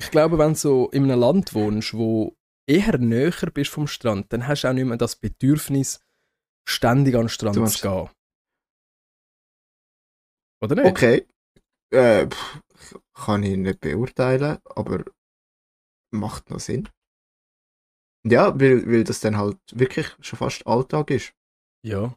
Ich 0.00 0.10
glaube, 0.10 0.36
wenn 0.36 0.54
du 0.54 0.58
so 0.58 0.90
in 0.90 1.04
einem 1.04 1.20
Land 1.20 1.54
wohnst, 1.54 1.94
wo 1.94 2.36
eher 2.72 2.98
näher 2.98 3.50
bist 3.52 3.70
vom 3.70 3.86
Strand, 3.86 4.32
dann 4.32 4.46
hast 4.46 4.62
du 4.62 4.68
auch 4.68 4.72
nicht 4.72 4.84
mehr 4.86 4.96
das 4.96 5.16
Bedürfnis, 5.16 6.00
ständig 6.68 7.14
an 7.14 7.22
den 7.22 7.28
Strand 7.28 7.54
zu 7.70 7.82
gehen. 7.88 8.08
Oder 10.62 10.76
nicht? 10.76 10.86
Okay. 10.86 11.26
Äh, 11.92 12.28
kann 13.14 13.42
ich 13.42 13.56
nicht 13.56 13.80
beurteilen, 13.80 14.58
aber 14.64 15.04
macht 16.12 16.50
noch 16.50 16.60
Sinn. 16.60 16.88
Ja, 18.24 18.58
weil, 18.58 18.86
weil 18.86 19.04
das 19.04 19.20
dann 19.20 19.36
halt 19.36 19.58
wirklich 19.72 20.06
schon 20.20 20.38
fast 20.38 20.66
Alltag 20.66 21.10
ist. 21.10 21.34
Ja. 21.84 22.16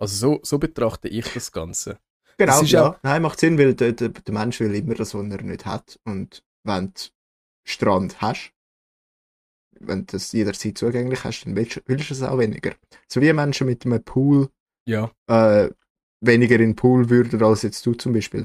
Also 0.00 0.14
so, 0.36 0.40
so 0.44 0.58
betrachte 0.58 1.08
ich 1.08 1.26
das 1.34 1.50
Ganze. 1.50 1.98
Genau, 2.38 2.52
Das 2.52 2.62
ist 2.62 2.70
ja. 2.70 2.90
auch- 2.90 3.02
Nein, 3.02 3.22
macht 3.22 3.40
Sinn, 3.40 3.58
weil 3.58 3.74
der, 3.74 3.92
der, 3.92 4.10
der 4.10 4.34
Mensch 4.34 4.60
will 4.60 4.74
immer 4.74 4.94
das, 4.94 5.14
was 5.14 5.22
er 5.28 5.42
nicht 5.42 5.66
hat. 5.66 5.98
Und 6.04 6.42
wenn 6.64 6.94
du 6.94 7.00
Strand 7.66 8.20
hast, 8.20 8.52
wenn 9.80 10.00
du 10.00 10.12
das 10.12 10.32
jederzeit 10.32 10.78
zugänglich 10.78 11.24
hast, 11.24 11.44
dann 11.44 11.56
willst, 11.56 11.76
du- 11.76 11.80
willst 11.86 12.10
du 12.10 12.14
es 12.14 12.22
auch 12.22 12.38
weniger. 12.38 12.74
So 13.08 13.20
wie 13.20 13.32
Menschen 13.32 13.66
mit 13.66 13.84
einem 13.84 14.02
Pool 14.02 14.48
Ja, 14.86 15.10
äh, 15.28 15.70
weniger 16.20 16.56
in 16.56 16.60
den 16.62 16.76
Pool 16.76 17.08
würden 17.10 17.42
als 17.42 17.62
jetzt 17.62 17.84
du 17.86 17.94
zum 17.94 18.12
Beispiel. 18.12 18.44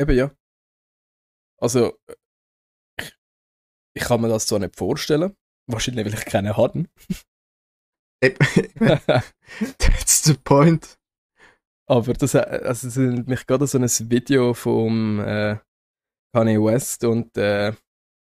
eben 0.00 0.16
ja. 0.16 0.30
Also, 1.60 1.98
ich, 3.00 3.12
ich 3.94 4.02
kann 4.04 4.20
mir 4.20 4.28
das 4.28 4.46
zwar 4.46 4.58
nicht 4.58 4.76
vorstellen, 4.76 5.34
wahrscheinlich 5.66 6.06
weil 6.06 6.14
ich 6.14 6.24
keine. 6.26 6.54
Eben, 8.22 8.36
That's 9.78 10.24
the 10.24 10.34
point. 10.34 10.98
Aber 11.88 12.12
das, 12.14 12.34
äh, 12.34 12.38
also 12.40 12.88
es 12.88 12.96
erinnert 12.96 13.28
mich 13.28 13.46
gerade 13.46 13.62
an 13.64 13.68
so 13.68 13.78
ein 13.78 14.10
Video 14.10 14.54
vom 14.54 15.20
äh, 15.20 15.58
Kanye 16.34 16.62
West 16.62 17.04
und, 17.04 17.36
äh, 17.36 17.72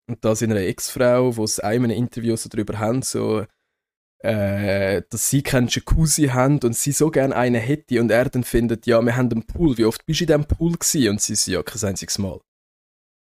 und 0.07 0.25
da 0.25 0.35
seiner 0.35 0.57
Ex-Frau, 0.57 1.37
wo 1.37 1.47
sie 1.47 1.65
einmal 1.65 1.91
ein 1.91 1.97
Interview 1.97 2.37
so 2.37 2.49
darüber 2.49 2.79
haben, 2.79 3.03
so, 3.03 3.47
äh, 4.19 5.03
dass 5.11 5.31
sie 5.31 5.43
keinen 5.43 5.69
Jacuzzi 5.69 6.29
haben 6.29 6.59
und 6.61 6.75
sie 6.75 6.93
so 6.93 7.11
gerne 7.11 7.37
einen 7.37 7.61
hätte 7.61 8.01
und 8.01 8.11
er 8.11 8.29
dann 8.29 8.45
findet, 8.45 8.87
ja, 8.87 9.01
wir 9.03 9.17
haben 9.17 9.31
einen 9.31 9.47
Pool, 9.47 9.77
wie 9.79 9.85
oft 9.85 10.05
bist 10.07 10.21
du 10.21 10.25
in 10.25 10.29
diesem 10.29 10.45
Pool 10.47 10.73
gewesen? 10.73 11.11
Und 11.11 11.21
sie 11.21 11.35
so, 11.35 11.51
ja, 11.51 11.63
kein 11.63 11.91
einziges 11.91 12.19
Mal. 12.19 12.41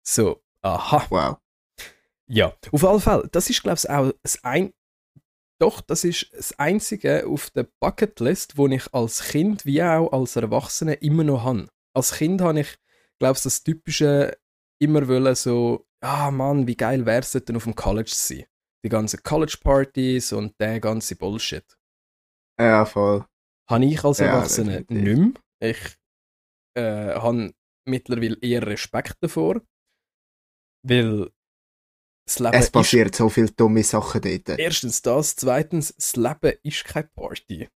So, 0.03 0.41
aha. 0.61 1.05
Wow. 1.09 1.37
Ja, 2.29 2.53
auf 2.71 2.83
alle 2.83 2.99
Fälle, 2.99 3.29
das 3.31 3.49
ist, 3.49 3.63
glaube 3.63 3.77
ich, 3.77 3.89
auch 3.89 4.11
das 4.21 4.43
ein, 4.43 4.73
Doch, 5.59 5.81
das 5.81 6.03
ist 6.03 6.29
das 6.33 6.57
Einzige 6.59 7.25
auf 7.25 7.49
der 7.51 7.67
Bucketlist, 7.79 8.57
wo 8.57 8.67
ich 8.67 8.93
als 8.93 9.29
Kind 9.29 9.65
wie 9.65 9.81
auch 9.81 10.11
als 10.11 10.35
Erwachsene 10.35 10.95
immer 10.95 11.23
noch 11.23 11.43
habe. 11.43 11.67
Als 11.95 12.13
Kind 12.13 12.41
habe 12.41 12.59
ich, 12.59 12.77
glaube 13.17 13.37
ich, 13.37 13.43
das 13.43 13.63
typische 13.63 14.37
immer 14.79 15.07
wollen 15.07 15.35
so, 15.35 15.86
ah 16.01 16.31
Mann, 16.31 16.67
wie 16.67 16.75
geil 16.75 17.05
wäre 17.05 17.19
es 17.21 17.31
denn 17.31 17.55
auf 17.55 17.63
dem 17.63 17.75
College 17.75 18.09
zu 18.11 18.35
sein. 18.35 18.45
Die 18.85 18.89
ganzen 18.89 19.21
College-Partys 19.23 20.33
und 20.33 20.59
der 20.59 20.79
ganze 20.79 21.15
Bullshit. 21.15 21.65
Ja, 22.59 22.85
voll. 22.85 23.25
Habe 23.69 23.85
ich 23.85 24.03
als 24.03 24.19
Ja, 24.19 24.27
Erwachsener 24.27 24.81
definitiv. 24.81 25.17
nicht 25.17 25.33
mehr. 25.61 25.71
Ich 25.71 25.97
äh, 26.75 27.13
habe 27.15 27.53
mittlerweile 27.85 28.37
eher 28.41 28.65
Respekt 28.65 29.17
davor, 29.21 29.61
weil 30.83 31.29
das 32.27 32.39
Leben 32.39 32.53
Es 32.53 32.65
ist 32.65 32.71
passiert 32.71 33.15
so 33.15 33.29
viele 33.29 33.51
dumme 33.51 33.83
Sachen 33.83 34.21
dort. 34.21 34.59
Erstens 34.59 35.01
das, 35.01 35.35
zweitens, 35.35 35.93
das 35.95 36.15
Leben 36.15 36.57
ist 36.63 36.85
keine 36.85 37.09
Party. 37.15 37.67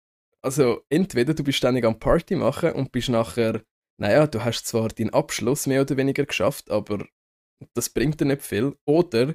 Also, 0.44 0.82
entweder 0.90 1.34
du 1.34 1.44
bist 1.44 1.58
ständig 1.60 1.86
am 1.86 2.00
Party 2.00 2.36
machen 2.36 2.74
und 2.74 2.92
bist 2.92 3.10
nachher, 3.10 3.64
naja, 4.00 4.28
du 4.28 4.44
hast 4.44 4.66
zwar 4.68 4.90
deinen 4.90 5.12
Abschluss 5.14 5.68
mehr 5.68 5.82
oder 5.82 5.98
weniger 5.98 6.26
geschafft, 6.26 6.70
aber 6.72 7.06
das 7.74 7.90
bringt 7.90 8.20
dir 8.20 8.26
nicht 8.26 8.42
viel. 8.42 8.76
Oder, 8.86 9.34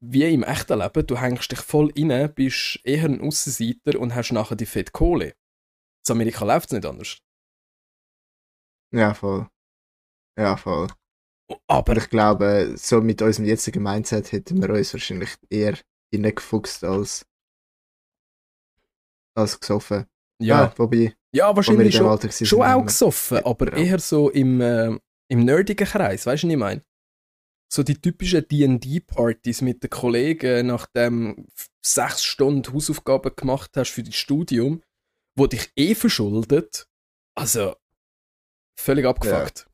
wie 0.00 0.32
im 0.32 0.42
echten 0.42 0.78
Leben, 0.78 1.06
du 1.06 1.16
hängst 1.20 1.50
dich 1.50 1.60
voll 1.60 1.92
rein, 1.98 2.32
bist 2.34 2.80
eher 2.84 3.04
ein 3.04 3.20
Aussenseiter 3.20 3.98
und 3.98 4.14
hast 4.14 4.32
nachher 4.32 4.56
die 4.56 4.66
fette 4.66 4.92
Kohle. 4.92 5.34
In 6.08 6.12
Amerika 6.12 6.44
läuft 6.44 6.66
es 6.66 6.72
nicht 6.72 6.86
anders. 6.86 7.18
Ja, 8.92 9.14
voll. 9.14 9.48
Ja, 10.38 10.56
voll. 10.56 10.88
Aber 11.68 11.96
ich 11.96 12.08
glaube, 12.08 12.74
so 12.76 13.00
mit 13.00 13.22
unserem 13.22 13.46
jetzigen 13.46 13.82
Mindset 13.82 14.32
hätten 14.32 14.60
wir 14.60 14.70
uns 14.70 14.92
wahrscheinlich 14.92 15.30
eher 15.50 15.76
hineingefuchst 16.12 16.84
als, 16.84 17.24
als 19.36 19.58
gesoffen. 19.58 20.06
ja, 20.40 20.72
wobei, 20.76 21.14
ja 21.32 21.48
wo 21.48 21.48
wir 21.48 21.50
in 21.50 21.56
wahrscheinlich 21.56 21.94
schon, 21.96 22.46
schon 22.46 22.62
auch 22.62 22.84
gesoffen, 22.86 23.38
aber 23.44 23.72
Ja. 23.72 23.78
eher 23.78 23.98
so 23.98 24.30
im, 24.30 24.60
äh, 24.60 24.98
im 25.28 25.44
nerdigen 25.44 25.86
Kreis, 25.86 26.26
weißt 26.26 26.42
du, 26.44 26.46
was 26.48 26.52
ich 26.52 26.58
meine? 26.58 26.82
So 27.76 27.82
die 27.82 28.00
typischen 28.00 28.48
D&D-Partys 28.48 29.60
mit 29.60 29.82
den 29.82 29.90
Kollegen, 29.90 30.68
nachdem 30.68 31.46
sechs 31.84 32.24
Stunden 32.24 32.72
Hausaufgaben 32.72 33.36
gemacht 33.36 33.72
hast 33.76 33.90
für 33.90 34.02
das 34.02 34.14
Studium, 34.14 34.82
wo 35.36 35.46
dich 35.46 35.72
eh 35.76 35.94
verschuldet. 35.94 36.88
Also, 37.36 37.76
völlig 38.80 39.04
abgefuckt. 39.04 39.68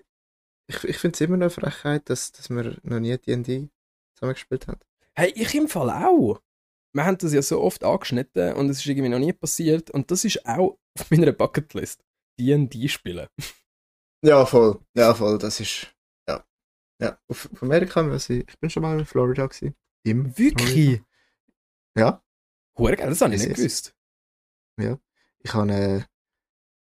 Ich, 0.66 0.82
ich 0.82 0.98
finde 0.98 1.14
es 1.14 1.20
immer 1.20 1.36
noch 1.36 1.42
eine 1.42 1.50
Frechheit, 1.50 2.10
dass, 2.10 2.32
dass 2.32 2.50
wir 2.50 2.76
noch 2.82 2.98
nie 2.98 3.16
D&D 3.16 3.68
zusammengespielt 4.16 4.66
haben. 4.66 4.80
Hey, 5.14 5.32
ich 5.36 5.54
im 5.54 5.68
Fall 5.68 5.90
auch. 5.90 6.40
Wir 6.92 7.04
haben 7.04 7.18
das 7.18 7.32
ja 7.32 7.40
so 7.40 7.60
oft 7.60 7.84
angeschnitten 7.84 8.54
und 8.54 8.68
es 8.68 8.78
ist 8.78 8.86
irgendwie 8.86 9.10
noch 9.10 9.20
nie 9.20 9.32
passiert 9.32 9.92
und 9.92 10.10
das 10.10 10.24
ist 10.24 10.44
auch 10.44 10.76
auf 10.98 11.10
meiner 11.12 11.30
Bucketlist. 11.30 12.02
D&D 12.40 12.88
spielen. 12.88 13.28
Ja, 14.24 14.46
voll. 14.46 14.80
Ja, 14.96 15.14
voll. 15.14 15.38
Das 15.38 15.58
ist, 15.58 15.88
ja. 17.02 17.08
Ja, 17.10 17.18
auf, 17.28 17.50
Amerika, 17.60 18.08
was 18.08 18.30
ich, 18.30 18.46
ich 18.48 18.58
bin 18.58 18.70
schon 18.70 18.82
mal 18.82 18.98
in 18.98 19.06
Florida 19.06 19.46
gewesen. 19.46 19.74
Im 20.04 20.36
Wirklich? 20.38 20.72
Florida. 20.72 21.04
Ja. 21.96 22.22
Hure 22.78 22.96
geil, 22.96 23.10
das 23.10 23.20
habe 23.20 23.34
ich 23.34 23.46
nicht 23.46 23.56
gewusst. 23.56 23.94
Ich 25.44 25.54
habe 25.54 25.62
eine, 25.62 26.06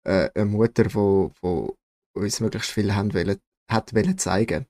äh, 0.03 0.29
eine 0.35 0.45
Mutter, 0.45 0.83
die 0.83 0.93
wo, 0.95 1.31
wo 1.41 1.77
uns 2.13 2.39
möglichst 2.39 2.71
viel 2.71 2.93
haben 2.93 3.13
wollen, 3.13 3.39
hat 3.69 3.93
wollen 3.93 4.17
zeigen. 4.17 4.65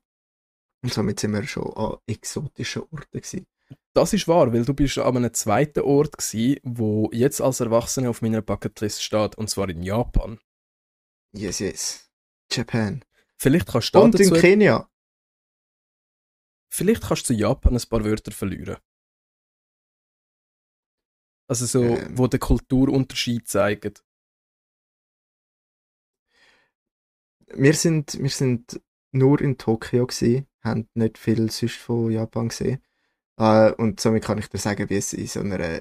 Und 0.82 0.92
somit 0.92 1.20
sind 1.20 1.32
wir 1.32 1.42
schon 1.46 1.72
an 1.74 1.96
exotischen 2.06 2.82
Orten 2.90 3.20
gewesen. 3.20 3.46
Das 3.92 4.12
ist 4.12 4.28
wahr, 4.28 4.52
weil 4.52 4.64
du 4.64 4.74
bist 4.74 4.98
an 4.98 5.16
einem 5.16 5.34
zweiten 5.34 5.80
Ort 5.80 6.16
gsi, 6.16 6.60
wo 6.62 7.10
jetzt 7.12 7.40
als 7.40 7.60
Erwachsener 7.60 8.10
auf 8.10 8.22
meiner 8.22 8.42
Bucketlist 8.42 9.02
steht, 9.02 9.36
und 9.36 9.50
zwar 9.50 9.68
in 9.68 9.82
Japan. 9.82 10.38
Yes, 11.32 11.58
yes. 11.58 12.10
Japan. 12.50 13.04
Vielleicht 13.36 13.68
kannst 13.68 13.94
du 13.94 14.00
Und 14.00 14.18
in 14.18 14.28
dazu, 14.28 14.40
Kenia. 14.40 14.89
Vielleicht 16.70 17.02
kannst 17.02 17.24
du 17.28 17.34
zu 17.34 17.34
Japan 17.34 17.74
ein 17.76 17.88
paar 17.88 18.04
Wörter 18.04 18.32
verlieren. 18.32 18.76
Also 21.48 21.66
so, 21.66 21.82
Ähm. 21.82 22.16
wo 22.16 22.26
der 22.28 22.38
Kulturunterschied 22.38 23.48
zeigt. 23.48 24.04
Wir 27.52 27.74
sind, 27.74 28.16
wir 28.20 28.30
sind 28.30 28.80
nur 29.12 29.40
in 29.40 29.58
Tokio 29.58 30.06
gewesen, 30.06 30.46
haben 30.62 30.88
nicht 30.94 31.18
viel 31.18 31.50
sonst 31.50 31.74
von 31.76 32.10
Japan 32.10 32.48
gesehen. 32.48 32.80
Äh, 33.38 33.72
und 33.72 34.00
somit 34.00 34.24
kann 34.24 34.38
ich 34.38 34.48
dir 34.48 34.58
sagen, 34.58 34.88
wie 34.88 34.96
es 34.96 35.12
in 35.12 35.26
so 35.26 35.40
einer 35.40 35.80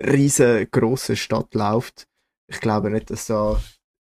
riesengroßen 0.00 1.16
Stadt 1.16 1.54
läuft. 1.54 2.08
Ich 2.46 2.60
glaube 2.60 2.90
nicht, 2.90 3.10
dass 3.10 3.26
da, 3.26 3.60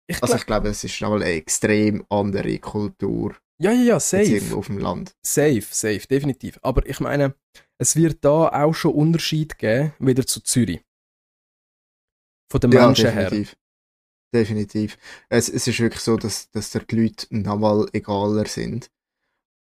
Ich 0.09 0.23
also 0.23 0.35
glaub, 0.35 0.41
ich 0.41 0.47
glaube, 0.47 0.69
es 0.69 0.85
ist 0.85 1.01
nochmal 1.01 1.23
eine 1.23 1.33
extrem 1.33 2.05
andere 2.11 2.59
Kultur 2.59 3.35
ja, 3.61 3.73
ja, 3.73 3.83
ja, 3.83 4.01
safe. 4.01 4.55
auf 4.55 4.67
dem 4.67 4.79
Land. 4.79 5.15
Safe, 5.25 5.63
safe, 5.63 6.07
definitiv. 6.07 6.59
Aber 6.63 6.87
ich 6.87 7.01
meine, 7.01 7.35
es 7.79 7.97
wird 7.97 8.25
da 8.25 8.49
auch 8.49 8.75
schon 8.75 8.93
Unterschied 8.95 9.59
geben, 9.59 9.93
wieder 9.99 10.27
zu 10.27 10.41
Zürich. 10.43 10.83
Von 12.51 12.61
den 12.61 12.73
Ja, 12.73 12.87
Menschen 12.87 13.11
her. 13.11 13.31
definitiv. 13.31 13.57
Definitiv. 14.35 14.99
Es, 15.29 15.49
es 15.49 15.67
ist 15.67 15.79
wirklich 15.81 16.03
so, 16.03 16.17
dass, 16.17 16.51
dass 16.51 16.71
die 16.71 16.97
Leute 16.97 17.27
nochmal 17.31 17.89
egaler 17.93 18.47
sind. 18.47 18.91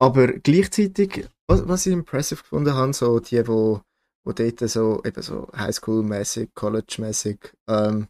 Aber 0.02 0.28
gleichzeitig, 0.28 1.28
was, 1.48 1.68
was 1.68 1.86
ich 1.86 1.94
impressive 1.94 2.41
gefunden 2.41 2.74
habe, 2.74 2.94
so 2.94 3.20
die, 3.20 3.46
wo, 3.48 3.82
wo 4.26 4.32
dort 4.34 4.60
so, 4.70 5.02
eben 5.04 5.22
so 5.22 5.48
Highschool-mäßig, 5.54 6.50
College-mäßig, 6.56 7.39
ähm, 7.70 8.08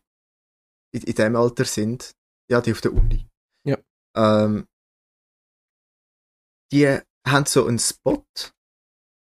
in, 0.93 1.01
in 1.03 1.15
dem 1.15 1.35
Alter 1.35 1.65
sind, 1.65 2.15
ja, 2.49 2.61
die 2.61 2.71
auf 2.71 2.81
der 2.81 2.93
Uni. 2.93 3.27
Ja. 3.67 3.77
Ähm, 4.15 4.67
die 6.73 6.99
haben 7.25 7.45
so 7.45 7.67
einen 7.67 7.79
Spot 7.79 8.25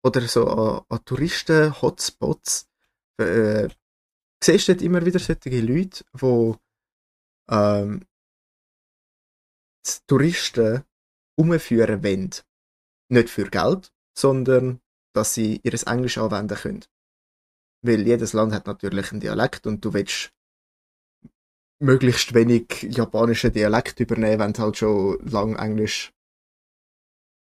oder 0.03 0.23
so 0.23 0.47
an, 0.89 1.05
Touristen-Hotspots. 1.05 2.69
Äh, 3.19 3.69
siehst 4.43 4.69
dort 4.69 4.83
immer 4.83 5.05
wieder 5.05 5.19
solche 5.19 5.61
Leute, 5.61 6.05
die 6.15 6.55
ähm, 7.51 8.07
die 9.87 9.93
Touristen 10.07 10.85
umführen 11.37 12.03
wollen. 12.03 12.31
Nicht 13.11 13.29
für 13.29 13.49
Geld, 13.51 13.93
sondern 14.17 14.81
dass 15.15 15.35
sie 15.35 15.61
ihr 15.63 15.75
Englisch 15.87 16.19
anwenden 16.19 16.57
können. 16.57 16.85
Weil 17.83 18.07
jedes 18.07 18.33
Land 18.33 18.55
hat 18.55 18.67
natürlich 18.67 19.13
einen 19.13 19.21
Dialekt 19.21 19.67
und 19.67 19.85
du 19.85 19.93
willst 19.93 20.33
möglichst 21.81 22.33
wenig 22.33 22.83
japanischen 22.83 23.53
Dialekt 23.53 24.01
übernehmen, 24.01 24.39
wenn 24.39 24.53
du 24.53 24.63
halt 24.63 24.79
schon 24.79 25.19
lang 25.27 25.57
Englisch 25.57 26.13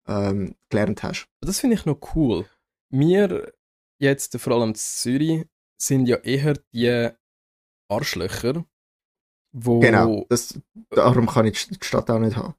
ähm, 0.10 0.56
gelernt 0.70 1.04
hast. 1.04 1.30
Das 1.42 1.60
finde 1.60 1.76
ich 1.76 1.86
noch 1.86 2.00
cool. 2.16 2.46
Wir 2.92 3.54
jetzt, 4.00 4.38
vor 4.40 4.54
allem 4.54 4.70
in 4.70 4.76
Zürich, 4.76 5.46
sind 5.80 6.08
ja 6.08 6.18
eher 6.18 6.56
die 6.74 7.10
Arschlöcher, 7.90 8.66
wo... 9.54 9.80
Genau, 9.80 10.26
das, 10.30 10.60
darum 10.90 11.28
kann 11.28 11.46
ich 11.46 11.68
die 11.68 11.78
Stadt 11.82 12.10
auch 12.10 12.20
nicht 12.20 12.36
haben. 12.36 12.56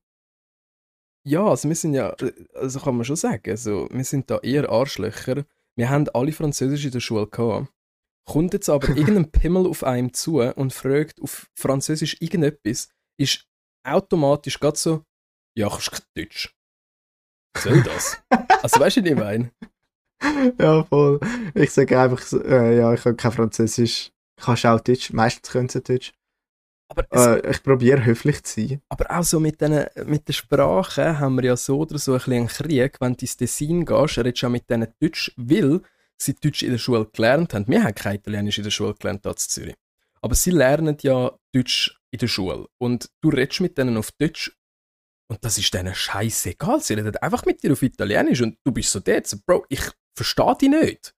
Ja, 1.26 1.44
also 1.44 1.68
wir 1.68 1.76
sind 1.76 1.94
ja, 1.94 2.14
also 2.54 2.80
kann 2.80 2.96
man 2.96 3.04
schon 3.04 3.16
sagen, 3.16 3.50
also 3.50 3.88
wir 3.90 4.04
sind 4.04 4.30
da 4.30 4.38
eher 4.38 4.70
Arschlöcher. 4.70 5.44
Wir 5.76 5.90
haben 5.90 6.08
alle 6.14 6.32
Französisch 6.32 6.86
in 6.86 6.92
der 6.92 7.00
Schule 7.00 7.26
gehabt. 7.26 7.68
Kommt 8.26 8.54
jetzt 8.54 8.70
aber 8.70 8.88
irgendein 8.96 9.30
Pimmel 9.30 9.66
auf 9.66 9.84
einem 9.84 10.14
zu 10.14 10.40
und 10.40 10.72
fragt 10.72 11.20
auf 11.20 11.50
Französisch 11.54 12.16
irgendetwas, 12.20 12.88
ist 13.18 13.46
automatisch 13.84 14.58
gerade 14.58 14.78
so, 14.78 15.04
ja, 15.56 15.68
kannst 15.68 15.92
du 16.14 16.22
Deutsch. 16.22 16.56
Was 17.54 17.62
soll 17.64 17.82
das? 17.82 18.22
also 18.62 18.80
weißt 18.80 18.96
du, 18.98 19.02
was 19.02 19.10
ich 19.10 19.16
meine? 19.16 19.50
ja, 20.58 20.84
voll. 20.84 21.20
Ich 21.54 21.70
sage 21.72 21.98
einfach, 21.98 22.20
äh, 22.32 22.78
ja, 22.78 22.92
ich 22.94 23.02
kann 23.02 23.16
kein 23.16 23.32
Französisch. 23.32 24.10
Kannst 24.36 24.66
auch 24.66 24.80
Deutsch. 24.80 25.12
Meistens 25.12 25.50
können 25.50 25.68
sie 25.68 25.80
Deutsch. 25.82 26.12
Aber, 26.88 27.06
Äh, 27.12 27.50
ich 27.50 27.62
probiere 27.62 28.04
höflich 28.04 28.42
zu 28.42 28.60
sein. 28.66 28.82
aber 28.88 29.10
auch 29.18 29.22
so 29.22 29.38
mit, 29.38 29.60
den, 29.60 29.86
mit 30.06 30.26
der 30.26 30.32
Sprache 30.32 31.18
haben 31.18 31.36
wir 31.36 31.44
ja 31.44 31.56
so 31.56 31.78
oder 31.80 31.98
so 31.98 32.12
ein 32.12 32.18
bisschen 32.18 32.32
einen 32.34 32.48
Krieg. 32.48 33.00
Wenn 33.00 33.14
du 33.14 33.20
ins 33.20 33.36
Tessin 33.36 33.84
gehst, 33.84 34.18
redest 34.18 34.42
du 34.42 34.46
auch 34.46 34.50
mit 34.50 34.68
denen 34.68 34.88
Deutsch, 35.00 35.32
weil 35.36 35.80
sie 36.18 36.34
Deutsch 36.34 36.62
in 36.62 36.72
der 36.72 36.78
Schule 36.78 37.06
gelernt 37.12 37.54
haben. 37.54 37.66
Wir 37.68 37.84
haben 37.84 37.94
kein 37.94 38.16
Italienisch 38.16 38.58
in 38.58 38.64
der 38.64 38.70
Schule 38.70 38.94
gelernt, 38.94 39.22
hier 39.22 39.30
in 39.32 39.36
Zürich. 39.36 39.74
Aber 40.20 40.34
sie 40.34 40.50
lernen 40.50 40.96
ja 41.02 41.30
Deutsch 41.52 41.96
in 42.10 42.18
der 42.18 42.28
Schule. 42.28 42.66
Und 42.78 43.08
du 43.22 43.28
redest 43.30 43.60
mit 43.60 43.78
denen 43.78 43.96
auf 43.96 44.10
Deutsch 44.12 44.52
und 45.30 45.44
das 45.44 45.58
ist 45.58 45.72
denen 45.72 45.94
scheißegal. 45.94 46.80
Sie 46.82 46.94
reden 46.94 47.16
einfach 47.18 47.44
mit 47.46 47.62
dir 47.62 47.72
auf 47.72 47.82
Italienisch 47.82 48.40
und 48.42 48.58
du 48.64 48.72
bist 48.72 48.90
so 48.90 49.00
dort. 49.00 49.26
So, 49.26 49.36
Bro, 49.46 49.64
ich 49.68 49.80
verstehe 50.16 50.56
dich 50.60 50.68
nicht. 50.70 51.14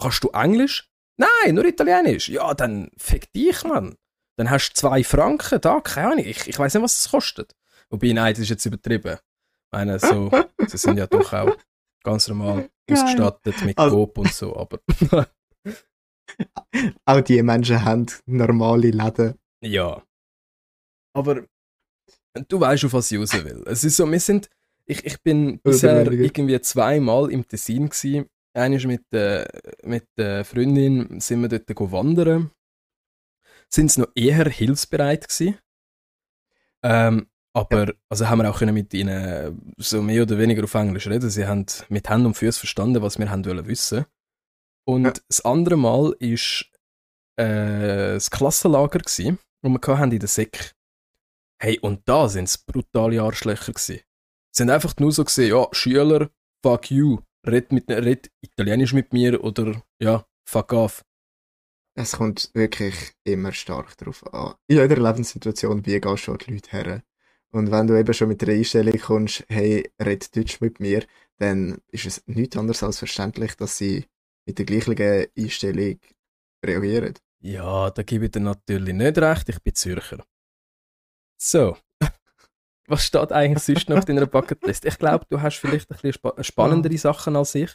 Kannst 0.00 0.24
du 0.24 0.28
Englisch? 0.30 0.90
Nein, 1.18 1.54
nur 1.54 1.64
Italienisch. 1.64 2.28
Ja, 2.28 2.54
dann 2.54 2.90
fick 2.96 3.32
dich, 3.32 3.62
Mann. 3.64 3.96
Dann 4.36 4.50
hast 4.50 4.70
du 4.70 4.74
zwei 4.74 5.04
Franken 5.04 5.60
da, 5.60 5.80
keine 5.80 6.08
Ahnung. 6.12 6.24
Ich, 6.24 6.48
ich 6.48 6.58
weiß 6.58 6.74
nicht, 6.74 6.82
was 6.82 6.98
es 6.98 7.10
kostet. 7.10 7.54
Wobei, 7.90 8.12
nein, 8.12 8.32
das 8.32 8.40
ist 8.40 8.48
jetzt 8.48 8.66
übertrieben. 8.66 9.14
Ich 9.16 9.62
meine, 9.72 9.98
so, 10.00 10.30
sie 10.66 10.76
sind 10.78 10.96
ja 10.98 11.06
doch 11.06 11.32
auch 11.32 11.56
ganz 12.02 12.26
normal 12.28 12.68
Geil. 12.86 12.98
ausgestattet 12.98 13.62
mit 13.64 13.78
Also- 13.78 13.96
Coop 14.06 14.18
und 14.18 14.32
so, 14.32 14.56
aber 14.56 14.80
Auch 17.04 17.20
die 17.20 17.42
Menschen 17.42 17.84
haben 17.84 18.06
normale 18.26 18.90
Läden. 18.90 19.38
Ja. 19.62 20.02
Aber 21.14 21.44
du 22.48 22.60
weißt, 22.60 22.84
auf 22.84 22.92
was 22.92 23.10
ich 23.10 23.18
raus 23.18 23.32
will. 23.32 23.62
Es 23.66 23.84
ist 23.84 23.96
so, 23.96 24.10
wir 24.10 24.20
sind, 24.20 24.48
ich, 24.86 25.04
ich 25.04 25.22
bin 25.22 25.60
bisher 25.60 26.10
irgendwie 26.10 26.60
zweimal 26.60 27.30
im 27.30 27.46
Tessin 27.46 27.88
gsi. 27.88 28.24
Einmal 28.56 28.86
mit 28.86 29.02
der 29.12 29.48
mit 29.82 30.06
der 30.16 30.44
Freundin 30.44 31.20
sind 31.20 31.42
wir 31.42 31.48
dort 31.48 31.92
wandern. 31.92 32.50
Sind 33.68 33.90
sie 33.90 34.00
noch 34.00 34.08
eher 34.14 34.48
hilfsbereit 34.48 35.26
gsi. 35.28 35.56
Ähm, 36.84 37.28
aber 37.56 37.94
also 38.08 38.28
haben 38.28 38.38
wir 38.42 38.50
auch 38.50 38.58
können 38.58 38.74
mit 38.74 38.92
ihnen 38.94 39.72
so 39.78 40.02
mehr 40.02 40.22
oder 40.22 40.38
weniger 40.38 40.64
auf 40.64 40.74
Englisch 40.74 41.06
reden. 41.06 41.30
Sie 41.30 41.46
haben 41.46 41.66
mit 41.88 42.08
Händen 42.08 42.26
und 42.26 42.34
Füßen 42.34 42.58
verstanden, 42.60 43.00
was 43.00 43.18
wir 43.18 43.30
haben 43.30 43.44
wollen 43.46 43.66
wissen. 43.66 44.06
Und 44.86 45.04
Ja. 45.04 45.12
das 45.28 45.40
andere 45.44 45.76
Mal 45.76 46.14
ist 46.18 46.66
äh, 47.36 48.14
das 48.14 48.30
Klassenlager 48.30 48.98
gsi, 48.98 49.36
wo 49.62 49.68
wir 49.70 49.98
hatten 49.98 50.12
in 50.12 50.18
der 50.18 50.28
Sek. 50.28 50.74
Hey, 51.64 51.78
und 51.80 52.06
da 52.06 52.28
sind 52.28 52.44
es 52.44 52.58
brutale 52.58 53.22
Arschlöcher. 53.22 53.72
Sie 53.74 54.02
sind 54.54 54.68
einfach 54.68 54.94
nur 54.98 55.12
so 55.12 55.24
gesehen, 55.24 55.48
ja, 55.48 55.66
Schüler, 55.72 56.28
fuck 56.62 56.90
you, 56.90 57.20
red, 57.46 57.72
mit, 57.72 57.88
red 57.88 58.30
Italienisch 58.42 58.92
mit 58.92 59.14
mir 59.14 59.42
oder 59.42 59.82
ja, 59.98 60.26
fuck 60.46 60.74
off. 60.74 61.02
Es 61.96 62.12
kommt 62.18 62.50
wirklich 62.52 63.14
immer 63.24 63.52
stark 63.52 63.96
drauf 63.96 64.30
an. 64.34 64.56
In 64.66 64.76
jeder 64.76 64.96
Lebenssituation, 64.96 65.86
wie 65.86 65.98
gehst 65.98 66.26
du 66.26 66.32
an 66.32 66.38
die 66.46 66.52
Leute 66.52 66.70
her? 66.70 67.02
Und 67.50 67.70
wenn 67.70 67.86
du 67.86 67.98
eben 67.98 68.12
schon 68.12 68.28
mit 68.28 68.42
der 68.42 68.54
Einstellung 68.54 68.98
kommst, 68.98 69.42
hey, 69.48 69.90
red 69.98 70.36
Deutsch 70.36 70.60
mit 70.60 70.80
mir, 70.80 71.06
dann 71.38 71.78
ist 71.90 72.04
es 72.04 72.22
nichts 72.26 72.58
anderes 72.58 72.82
als 72.82 72.98
verständlich, 72.98 73.56
dass 73.56 73.78
sie 73.78 74.04
mit 74.44 74.58
der 74.58 74.66
gleichen 74.66 75.30
Einstellung 75.34 75.98
reagieren. 76.62 77.14
Ja, 77.40 77.90
da 77.90 78.02
gebe 78.02 78.26
ich 78.26 78.32
dir 78.32 78.40
natürlich 78.40 78.92
nicht 78.92 79.16
recht, 79.16 79.48
ich 79.48 79.62
bin 79.62 79.74
Zürcher. 79.74 80.26
So. 81.44 81.76
Was 82.88 83.04
steht 83.04 83.32
eigentlich 83.32 83.62
sonst 83.62 83.88
noch 83.88 83.98
auf 83.98 84.04
deiner 84.06 84.26
Bucketlist? 84.26 84.84
Ich 84.86 84.98
glaube, 84.98 85.26
du 85.28 85.40
hast 85.42 85.56
vielleicht 85.58 85.90
ein 85.90 85.94
bisschen 85.94 86.12
spa 86.14 86.42
spannendere 86.42 86.96
Sachen 86.98 87.36
als 87.36 87.54
ich. 87.54 87.74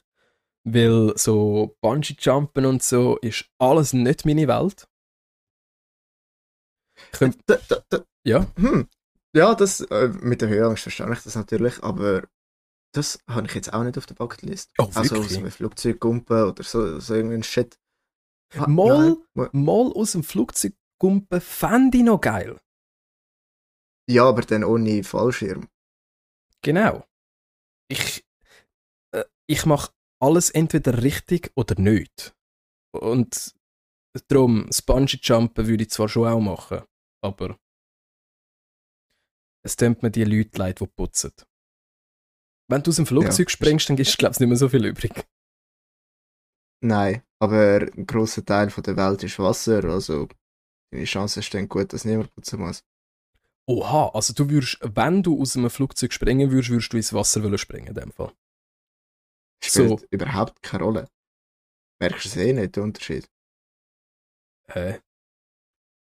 Weil 0.66 1.14
so 1.16 1.76
Bungee-Jumpen 1.82 2.66
und 2.66 2.84
so 2.84 3.18
ist 3.18 3.46
alles 3.60 3.94
nicht 3.94 4.26
meine 4.26 4.48
Welt. 4.48 4.88
Könnt, 7.12 7.38
Da, 7.48 7.58
da, 7.68 7.78
da, 7.90 8.04
ja, 8.26 8.46
hm. 8.58 8.88
Ja, 9.36 9.54
das, 9.56 9.82
äh, 9.82 10.08
mit 10.22 10.42
der 10.42 10.50
Höhenangst 10.50 10.84
verstehe 10.84 11.12
ich 11.14 11.22
das 11.22 11.36
natürlich, 11.36 11.82
aber 11.84 12.24
das 12.94 13.20
habe 13.30 13.46
ich 13.48 13.54
jetzt 13.54 13.72
auch 13.72 13.84
nicht 13.84 13.98
auf 13.98 14.08
der 14.08 14.16
Bucketlist. 14.16 14.72
Oh, 14.80 14.90
also 14.96 15.18
aus 15.18 15.36
einem 15.38 15.52
Flugzeug 15.52 16.00
gumpen 16.00 16.44
oder 16.44 16.64
so, 16.64 17.00
so 17.00 17.14
irgendein 17.14 17.44
Shit. 17.44 17.78
Ah, 18.56 18.68
Mal- 18.68 19.18
mal 19.54 19.92
aus 19.94 20.14
dem 20.14 20.24
Flugzeug 20.24 20.74
gumpen 21.00 21.40
fände 21.40 22.00
ich 22.00 22.04
noch 22.04 22.20
geil. 22.20 22.60
Ja, 24.10 24.26
aber 24.28 24.42
dann 24.42 24.64
ohne 24.64 25.04
Fallschirm. 25.04 25.68
Genau. 26.64 27.06
Ich, 27.92 28.26
äh, 29.14 29.26
ich 29.48 29.66
mache 29.66 29.92
alles 30.22 30.50
entweder 30.50 31.04
richtig 31.04 31.52
oder 31.56 31.80
nicht. 31.80 32.34
Und 32.92 33.54
darum, 34.28 34.66
das 34.68 34.82
Bungee-Jumpen 34.82 35.68
würde 35.68 35.84
ich 35.84 35.92
zwar 35.92 36.10
schon 36.10 36.28
auch 36.28 36.40
machen, 36.40 36.84
aber 37.24 37.58
es 39.64 39.76
tönt 39.76 40.02
mir 40.02 40.12
die 40.12 40.24
Leute 40.24 40.58
leid, 40.58 40.80
die 40.80 40.88
putzen. 40.88 41.34
Wenn 42.70 42.84
du 42.84 42.90
aus 42.90 42.96
dem 42.98 43.06
Flugzeug 43.06 43.48
Ja. 43.48 43.54
springst, 43.54 43.90
dann 43.90 43.98
ist 43.98 44.18
glaube 44.18 44.34
ich 44.34 44.40
nicht 44.40 44.50
mehr 44.50 44.58
so 44.58 44.70
viel 44.70 44.86
übrig. 44.86 45.14
Nein, 46.82 47.24
aber 47.42 47.82
ein 47.96 48.06
grosser 48.06 48.44
Teil 48.46 48.70
von 48.70 48.84
der 48.84 48.96
Welt 48.98 49.24
ist 49.24 49.38
Wasser, 49.40 49.84
also 49.84 50.28
deine 50.92 51.06
Chancen 51.06 51.44
stehen 51.44 51.68
gut, 51.68 51.92
dass 51.94 52.06
niemand 52.06 52.34
putzen 52.34 52.60
muss. 52.60 52.84
Oha, 53.70 54.10
also 54.16 54.34
du 54.34 54.50
würdest, 54.50 54.80
wenn 54.82 55.22
du 55.22 55.40
aus 55.40 55.56
einem 55.56 55.70
Flugzeug 55.70 56.12
springen 56.12 56.50
würdest, 56.52 56.72
würdest 56.72 56.92
du 56.92 56.98
ins 56.98 57.14
Wasser 57.14 57.44
wollen 57.44 57.58
springen 57.60 57.88
in 57.88 57.94
dem 57.94 58.12
Fall. 58.12 58.34
Spielt 59.64 59.90
So. 60.00 60.06
überhaupt 60.10 60.62
keine 60.64 60.84
Rolle. 60.84 61.08
Merkst 62.02 62.26
du 62.26 62.30
es 62.30 62.38
eh 62.38 62.54
nicht, 62.54 62.76
der 62.76 62.84
Unterschied? 62.84 63.30
Hä? 64.72 65.00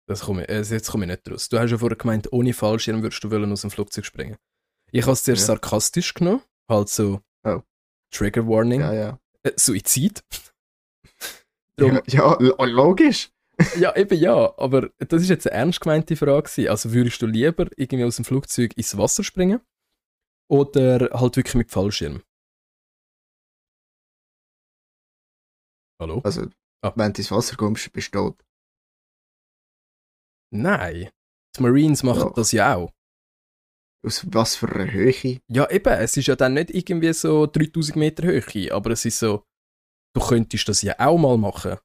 Das 0.07 0.21
komme 0.23 0.43
ich, 0.43 0.49
äh, 0.51 0.61
jetzt 0.61 0.91
komme 0.91 1.05
ich 1.07 1.11
nicht 1.11 1.31
raus. 1.31 1.49
Du 1.49 1.59
hast 1.59 1.71
ja 1.71 1.79
vorher 1.79 1.97
gemeint, 1.97 2.31
ohne 2.33 2.53
Fallschirm 2.53 3.03
würdest 3.03 3.25
du 3.25 3.31
wollen 3.31 3.51
aus 3.53 3.63
dem 3.63 3.71
Flugzeug 3.71 4.05
springen. 4.05 4.37
Ich 4.93 5.03
habe 5.03 5.13
es 5.13 5.25
sehr 5.25 5.37
Ja. 5.37 5.41
sarkastisch 5.41 6.13
genommen, 6.13 6.43
halt 6.69 6.89
so 6.91 7.21
Oh. 7.45 7.63
Trigger 8.11 8.47
Warning, 8.47 8.81
Ja, 8.81 8.93
ja. 8.93 9.19
äh, 9.43 9.53
Suizid. 9.57 10.23
Ja, 11.79 11.89
Darum, 11.89 12.01
ja, 12.07 12.37
lo- 12.41 12.65
logisch. 12.65 13.31
Ja, 13.79 13.95
eben 13.97 14.19
ja, 14.19 14.53
aber 14.59 14.91
das 14.99 15.23
ist 15.23 15.29
jetzt 15.29 15.47
eine 15.47 15.57
ernst 15.57 15.81
gemeinte 15.81 16.17
Frage. 16.17 16.71
Also 16.71 16.93
würdest 16.93 17.21
du 17.23 17.27
lieber 17.27 17.69
irgendwie 17.77 18.05
aus 18.05 18.17
dem 18.17 18.25
Flugzeug 18.25 18.77
ins 18.77 18.97
Wasser 18.99 19.25
springen 19.25 19.61
oder 20.51 21.11
halt 21.13 21.37
wirklich 21.37 21.55
mit 21.55 21.71
Fallschirm? 21.71 22.23
Hallo? 26.01 26.21
Also, 26.25 26.49
Ah. 26.83 26.93
wenn 26.97 27.13
du 27.13 27.21
ins 27.21 27.31
Wasser 27.31 27.57
kommst, 27.57 27.93
bist 27.93 28.15
du 28.15 28.19
tot. 28.19 28.45
Nein. 30.53 31.11
Die 31.57 31.63
Marines 31.63 32.03
machen 32.03 32.29
Ja. 32.29 32.33
das 32.35 32.53
ja 32.53 32.75
auch. 32.77 32.91
Aus 34.05 34.27
was 34.33 34.57
für 34.57 34.69
einer 34.69 34.91
Höhe? 34.93 35.41
Ja, 35.49 35.71
eben, 35.71 35.93
es 35.95 36.17
ist 36.17 36.27
ja 36.27 36.37
dann 36.37 36.55
nicht 36.55 36.71
irgendwie 36.71 37.13
so 37.15 37.47
3000 37.47 37.97
Meter 37.97 38.25
Höhe, 38.25 38.71
aber 38.73 38.91
es 38.91 39.05
ist 39.05 39.19
so, 39.19 39.45
du 40.15 40.21
könntest 40.21 40.69
das 40.69 40.83
ja 40.83 40.95
auch 40.99 41.17
mal 41.17 41.39
machen. 41.39 41.79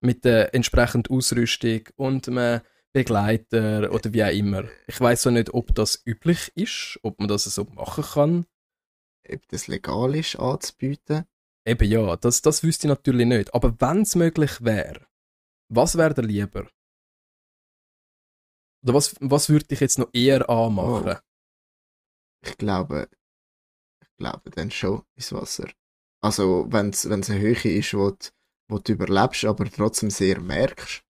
Mit 0.00 0.24
der 0.24 0.54
entsprechenden 0.54 1.14
Ausrüstung 1.14 1.82
und 1.96 2.28
einem 2.28 2.60
Begleiter 2.92 3.92
oder 3.92 4.12
wie 4.12 4.24
auch 4.24 4.32
immer. 4.32 4.64
Ich 4.86 5.00
weiß 5.00 5.22
so 5.22 5.30
nicht, 5.30 5.54
ob 5.54 5.74
das 5.74 6.02
üblich 6.06 6.50
ist, 6.56 6.98
ob 7.02 7.18
man 7.20 7.28
das 7.28 7.44
so 7.44 7.64
machen 7.64 8.04
kann. 8.04 8.46
Ob 9.28 9.46
das 9.48 9.68
legal 9.68 10.14
ist 10.16 10.36
anzubieten? 10.36 11.24
Eben 11.66 11.88
ja, 11.88 12.16
das, 12.16 12.42
das 12.42 12.62
wüsste 12.62 12.86
ich 12.86 12.88
natürlich 12.88 13.26
nicht. 13.26 13.54
Aber 13.54 13.78
wenn 13.80 14.02
es 14.02 14.16
möglich 14.16 14.64
wäre, 14.64 15.06
was 15.68 15.96
wäre 15.96 16.14
dir 16.14 16.22
lieber? 16.22 16.66
Oder 18.82 18.94
was, 18.94 19.14
was 19.20 19.48
würde 19.48 19.66
dich 19.66 19.80
jetzt 19.80 19.98
noch 19.98 20.08
eher 20.12 20.48
anmachen? 20.48 21.18
Ich 22.42 22.56
glaube, 22.56 23.08
ich 24.02 24.16
glaube 24.16 24.50
dann 24.50 24.70
schon 24.70 25.02
ins 25.14 25.32
Wasser. 25.32 25.68
Also, 26.22 26.66
wenn 26.70 26.90
es 26.90 27.06
eine 27.06 27.38
Höhe 27.38 27.54
ist, 27.54 27.94
wo 27.94 28.10
du, 28.10 28.16
wo 28.70 28.78
du 28.78 28.92
überlebst, 28.92 29.44
aber 29.44 29.64
trotzdem 29.70 30.10
sehr 30.10 30.40
merkst. 30.40 31.02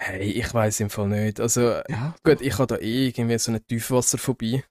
Hey, 0.00 0.30
ich 0.30 0.52
weiß 0.54 0.80
im 0.80 0.90
Fall 0.90 1.08
nicht. 1.08 1.40
Also, 1.40 1.82
Ja. 1.88 2.14
Gut, 2.24 2.40
ich 2.40 2.54
habe 2.58 2.66
da 2.68 2.76
eh 2.76 3.08
irgendwie 3.08 3.38
so 3.38 3.50
eine 3.50 3.62
Tiefwasserphobie. 3.62 4.64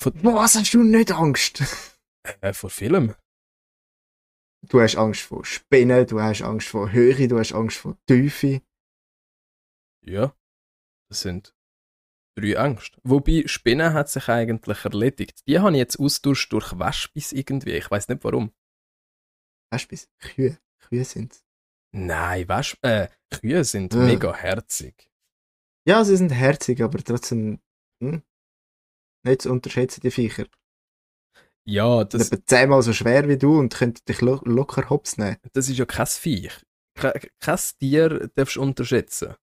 Von, 0.00 0.12
Was 0.22 0.54
hast 0.54 0.72
du 0.72 0.82
nicht 0.82 1.12
Angst? 1.12 1.62
äh, 2.40 2.52
vor 2.52 2.70
Film. 2.70 3.14
Du 4.68 4.80
hast 4.80 4.96
Angst 4.96 5.22
vor 5.22 5.44
Spinnen, 5.44 6.06
du 6.06 6.20
hast 6.20 6.42
Angst 6.42 6.68
vor 6.68 6.92
Höhe, 6.92 7.26
du 7.28 7.38
hast 7.38 7.52
Angst 7.52 7.78
vor 7.78 7.96
Tiefe. 8.06 8.62
Ja. 10.04 10.34
Das 11.08 11.22
sind 11.22 11.54
drei 12.38 12.52
Ängste. 12.52 12.98
Wobei, 13.02 13.42
Spinnen 13.46 13.92
hat 13.94 14.08
sich 14.10 14.28
eigentlich 14.28 14.84
erledigt. 14.84 15.40
Die 15.48 15.58
habe 15.58 15.72
ich 15.72 15.78
jetzt 15.78 15.98
austauscht 15.98 16.52
durch 16.52 16.78
Wespis 16.78 17.32
irgendwie. 17.32 17.72
Ich 17.72 17.90
weiß 17.90 18.08
nicht 18.08 18.22
warum. 18.22 18.52
Weißt 19.70 19.84
du, 19.84 19.88
bis 19.88 20.08
Kühe. 20.18 20.58
Kühe 20.80 21.04
sind. 21.04 21.40
Nein, 21.92 22.48
Wesp 22.48 22.84
äh, 22.84 23.08
Kühe 23.30 23.64
sind 23.64 23.94
Äh. 23.94 23.98
mega 23.98 24.34
herzig. 24.34 25.10
Ja, 25.86 26.04
sie 26.04 26.16
sind 26.16 26.30
herzig, 26.30 26.82
aber 26.82 26.98
trotzdem 27.02 27.60
hm, 28.02 28.22
nicht 29.24 29.42
zu 29.42 29.50
unterschätzen, 29.50 30.00
die 30.02 30.10
Viecher. 30.10 30.46
Ja, 31.66 32.04
Das 32.04 32.30
etwa 32.30 32.44
zehnmal 32.46 32.82
so 32.82 32.92
schwer 32.92 33.28
wie 33.28 33.38
du 33.38 33.58
und 33.58 33.74
könnte 33.74 34.02
dich 34.04 34.20
lo 34.20 34.40
locker 34.44 34.88
hops 34.90 35.18
nehmen. 35.18 35.36
das 35.52 35.68
ist 35.68 35.78
ja 35.78 35.84
kein 35.84 36.06
Viech. 36.06 36.64
Ke 36.94 37.12
kein 37.38 37.58
Tier 37.78 38.28
darfst 38.34 38.56
du 38.56 38.62
unterschätzen. 38.62 39.34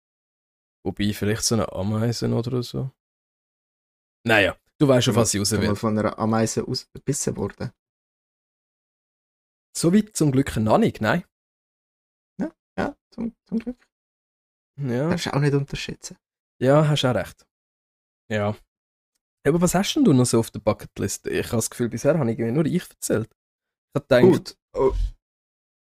Wobei, 0.86 1.14
vielleicht 1.14 1.44
so 1.44 1.56
eine 1.56 1.72
Ameise 1.72 2.28
oder 2.34 2.64
so. 2.64 2.92
Naja, 4.26 4.58
du 4.80 4.88
weißt 4.88 5.06
schon, 5.06 5.16
was 5.16 5.34
ich 5.34 5.40
raus 5.40 5.52
will. 5.52 5.68
mal 5.68 5.76
von 5.76 5.98
einer 5.98 6.18
Ameise 6.20 6.68
ausgebissen 6.68 7.36
worden. 7.38 7.72
So 9.78 9.94
weit 9.94 10.16
zum 10.18 10.32
Glück 10.32 10.56
noch 10.58 10.80
nicht, 10.80 11.02
nein. 11.02 11.24
Ja, 12.80 12.96
zum, 13.12 13.36
zum 13.46 13.60
Glück. 13.60 13.88
Ja. 14.80 15.10
Darfst 15.10 15.28
du 15.28 15.34
auch 15.34 15.40
nicht 15.40 15.54
unterschätzen. 15.54 16.18
Ja, 16.60 16.88
hast 16.88 17.06
auch 17.06 17.14
recht. 17.14 17.46
Ja. 18.32 18.56
Aber 19.48 19.62
was 19.62 19.76
hast 19.76 19.94
denn 19.94 20.04
du 20.04 20.14
noch 20.14 20.26
so 20.26 20.40
auf 20.40 20.50
der 20.50 20.60
Bucketlist? 20.62 21.28
Ich 21.28 21.48
habe 21.48 21.58
das 21.58 21.70
Gefühl, 21.70 21.90
bisher 21.90 22.18
habe 22.18 22.32
ich 22.32 22.38
nur 22.40 22.66
ich 22.66 22.90
erzählt. 22.90 23.30
Ich 23.32 24.02
habe 24.02 24.06
gedacht, 24.08 24.22
Gut. 24.24 24.58
Oh, 24.74 24.96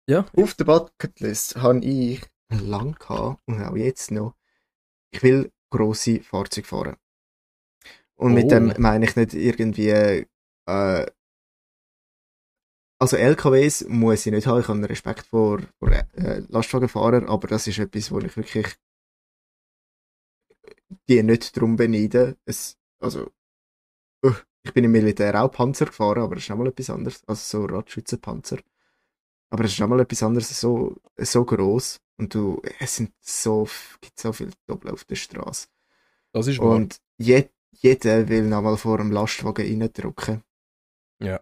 ja, 0.08 0.26
auf 0.36 0.54
der 0.54 0.64
Bucketlist 0.64 1.56
habe 1.56 1.80
ich 1.80 2.22
lang 2.50 2.92
gehabt 2.92 3.42
und 3.46 3.62
auch 3.62 3.76
jetzt 3.76 4.10
noch. 4.10 4.34
Ich 5.12 5.22
will 5.22 5.50
grosse 5.70 6.20
Fahrzeuge 6.22 6.66
fahren. 6.66 6.96
Und 8.16 8.32
Oh. 8.32 8.34
mit 8.34 8.50
dem 8.50 8.74
meine 8.78 9.06
ich 9.06 9.16
nicht 9.16 9.32
irgendwie 9.32 10.26
äh, 10.66 11.06
also 12.98 13.16
LKWs 13.16 13.86
muss 13.88 14.26
ich 14.26 14.32
nicht 14.32 14.46
haben, 14.46 14.60
ich 14.60 14.68
habe 14.68 14.88
Respekt 14.88 15.26
vor, 15.26 15.60
vor 15.78 15.90
äh, 15.90 16.42
Lastwagenfahrern, 16.48 17.28
aber 17.28 17.48
das 17.48 17.66
ist 17.66 17.78
etwas, 17.78 18.10
wo 18.10 18.18
ich 18.18 18.36
wirklich 18.36 18.76
die 21.08 21.22
nicht 21.22 21.56
darum 21.56 21.76
beneide. 21.76 22.36
Es, 22.44 22.76
also, 23.00 23.30
uh, 24.24 24.32
ich 24.62 24.72
bin 24.72 24.84
im 24.84 24.92
Militär 24.92 25.40
auch 25.42 25.50
Panzer 25.50 25.86
gefahren, 25.86 26.22
aber 26.22 26.34
das 26.34 26.44
ist 26.44 26.50
nochmal 26.50 26.68
etwas 26.68 26.90
anderes, 26.90 27.22
also 27.26 27.66
so 27.68 27.74
Radschützenpanzer. 27.74 28.58
Aber 29.50 29.64
es 29.64 29.72
ist 29.72 29.80
nochmal 29.80 30.00
etwas 30.00 30.22
anderes, 30.22 30.60
so, 30.60 30.96
so 31.16 31.44
groß 31.44 32.00
und 32.18 32.34
du, 32.34 32.60
es 32.80 32.96
sind 32.96 33.12
so, 33.20 33.68
gibt 34.00 34.18
so 34.18 34.32
viele 34.32 34.50
Doppel 34.66 34.90
auf 34.90 35.04
der 35.04 35.14
Straße. 35.14 35.68
Das 36.32 36.46
ist 36.46 36.58
wahr. 36.58 36.76
Und 36.76 37.00
je, 37.16 37.48
jeder 37.70 38.28
will 38.28 38.42
nochmal 38.42 38.76
vor 38.76 38.98
dem 38.98 39.12
Lastwagen 39.12 39.66
reindrücken. 39.66 40.42
Ja. 41.20 41.40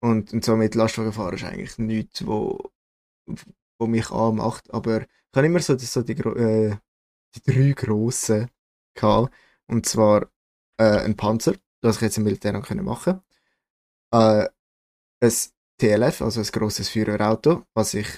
Und, 0.00 0.32
und 0.32 0.44
somit 0.44 0.74
Lastwagenfahren 0.74 1.34
ist 1.34 1.44
eigentlich 1.44 1.78
nichts, 1.78 2.26
wo, 2.26 2.70
wo 3.80 3.86
mich 3.86 4.10
anmacht. 4.10 4.72
Aber 4.72 5.02
ich 5.02 5.08
habe 5.36 5.46
immer 5.46 5.60
so, 5.60 5.74
die- 5.74 5.84
so 5.86 6.02
die, 6.02 6.12
äh, 6.12 6.76
die 7.34 7.42
drei 7.42 7.72
grossen 7.72 8.50
gehabt. 8.94 9.32
Und 9.66 9.86
zwar 9.86 10.30
äh, 10.80 11.00
ein 11.00 11.16
Panzer, 11.16 11.54
das 11.82 11.96
ich 11.96 12.02
jetzt 12.02 12.18
im 12.18 12.24
Militär 12.24 12.52
noch 12.52 12.66
können 12.66 12.84
machen 12.84 13.20
äh, 14.14 14.48
Ein 15.22 15.32
TLF, 15.80 16.22
also 16.22 16.40
ein 16.40 16.46
grosses 16.46 16.88
Feuerwehrauto, 16.88 17.64
was 17.74 17.94
ich 17.94 18.08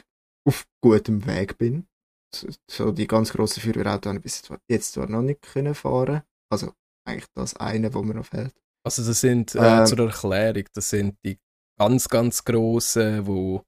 auf 0.46 0.66
gutem 0.82 1.26
Weg 1.26 1.58
bin. 1.58 1.86
So, 2.34 2.48
so 2.70 2.92
die 2.92 3.06
ganz 3.06 3.32
grossen 3.32 3.62
Feuerwehrautos 3.62 4.08
habe 4.08 4.18
ich 4.18 4.22
bis 4.22 4.36
jetzt- 4.42 4.60
jetzt 4.68 4.92
zwar 4.92 5.08
noch 5.08 5.22
nicht 5.22 5.42
können 5.42 5.74
fahren. 5.74 6.22
Also 6.50 6.72
eigentlich 7.06 7.26
das 7.34 7.56
eine, 7.56 7.92
wo 7.94 8.02
mir 8.02 8.14
noch 8.14 8.26
fehlt. 8.26 8.54
Also 8.86 9.04
das 9.04 9.20
sind, 9.20 9.54
äh, 9.54 9.80
Ähm. 9.80 9.86
zur 9.86 9.98
Erklärung, 10.00 10.64
das 10.72 10.90
sind 10.90 11.18
die 11.24 11.38
ganz, 11.80 12.10
ganz 12.10 12.44
grossen, 12.44 13.26
wo 13.26 13.64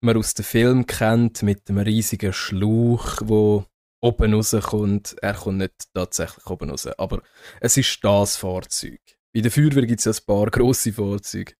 man 0.00 0.16
aus 0.16 0.34
dem 0.34 0.44
Film 0.44 0.86
kennt, 0.86 1.42
mit 1.42 1.68
einem 1.68 1.78
riesigen 1.78 2.32
Schlauch, 2.32 3.16
wo 3.24 3.64
oben 4.00 4.34
rauskommt. 4.34 5.16
Er 5.20 5.34
kommt 5.34 5.58
nicht 5.58 5.92
tatsächlich 5.92 6.46
oben 6.46 6.70
raus, 6.70 6.86
aber 6.86 7.22
es 7.60 7.76
ist 7.76 8.04
das 8.04 8.36
Fahrzeug. 8.36 9.00
Bei 9.34 9.40
der 9.40 9.50
Feuerwehr 9.50 9.84
gibt 9.84 9.98
es 9.98 10.04
ja 10.04 10.12
ein 10.12 10.24
paar 10.24 10.48
grosse 10.48 10.92
Fahrzeuge. 10.92 11.54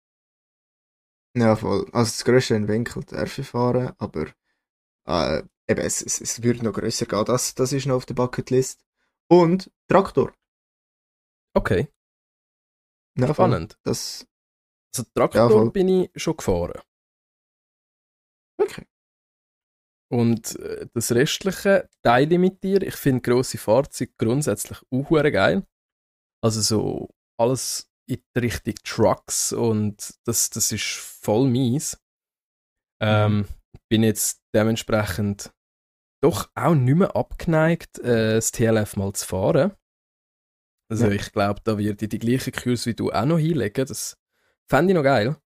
Ja, 1.36 1.56
voll. 1.56 1.86
Also 1.92 2.12
das 2.12 2.24
grösste 2.24 2.54
in 2.54 2.68
Winkel 2.68 3.02
darf 3.02 3.36
ich 3.36 3.48
fahren, 3.48 3.92
aber 3.98 4.26
äh, 5.08 5.42
eben, 5.66 5.80
es, 5.80 6.02
es, 6.02 6.20
es 6.20 6.40
würde 6.44 6.64
noch 6.64 6.72
grösser 6.72 7.06
gehen. 7.06 7.24
Das, 7.24 7.56
das 7.56 7.72
ist 7.72 7.86
noch 7.86 7.96
auf 7.96 8.06
der 8.06 8.14
Bucketlist. 8.14 8.80
Und 9.28 9.72
Traktor. 9.88 10.32
Okay, 11.52 11.88
Ja, 13.18 13.34
spannend. 13.34 13.76
Das, 13.82 14.24
Also 14.98 15.10
Traktor 15.14 15.64
Ja, 15.64 15.70
bin 15.70 15.88
ich 15.88 16.10
schon 16.16 16.36
gefahren. 16.36 16.80
okay. 18.60 18.86
Und 20.12 20.56
äh, 20.60 20.86
das 20.94 21.10
Restliche 21.12 21.88
teile 22.02 22.34
ich 22.34 22.38
mit 22.40 22.62
dir. 22.62 22.80
Ich 22.82 22.94
finde 22.94 23.22
grosse 23.22 23.58
Fahrzeuge 23.58 24.12
grundsätzlich 24.18 24.78
auch 24.90 25.10
geil. 25.10 25.66
Also 26.44 26.60
so 26.60 27.08
alles 27.40 27.90
in 28.08 28.22
die 28.36 28.38
Richtung 28.38 28.74
Trucks 28.84 29.52
und 29.52 30.14
das, 30.24 30.50
das 30.50 30.70
ist 30.70 30.84
voll 30.84 31.48
mies. 31.48 31.98
Ähm, 33.02 33.46
bin 33.90 34.04
jetzt 34.04 34.40
dementsprechend 34.54 35.52
doch 36.22 36.50
auch 36.54 36.74
nicht 36.74 36.94
mehr 36.96 37.14
abgeneigt, 37.16 37.98
äh, 37.98 38.34
das 38.36 38.52
TLF 38.52 38.96
mal 38.96 39.12
zu 39.12 39.26
fahren. 39.26 39.74
Also 40.90 41.06
Ja. 41.06 41.12
ich 41.12 41.32
glaube, 41.32 41.60
da 41.64 41.78
wird 41.78 42.00
ich 42.00 42.08
die 42.08 42.18
gleichen 42.20 42.52
Kurs 42.52 42.86
wie 42.86 42.94
du 42.94 43.10
auch 43.10 43.24
noch 43.26 43.38
hinlegen. 43.38 43.86
Das 43.86 44.16
fände 44.68 44.92
ich 44.92 44.96
noch 44.96 45.02
geil. 45.02 45.36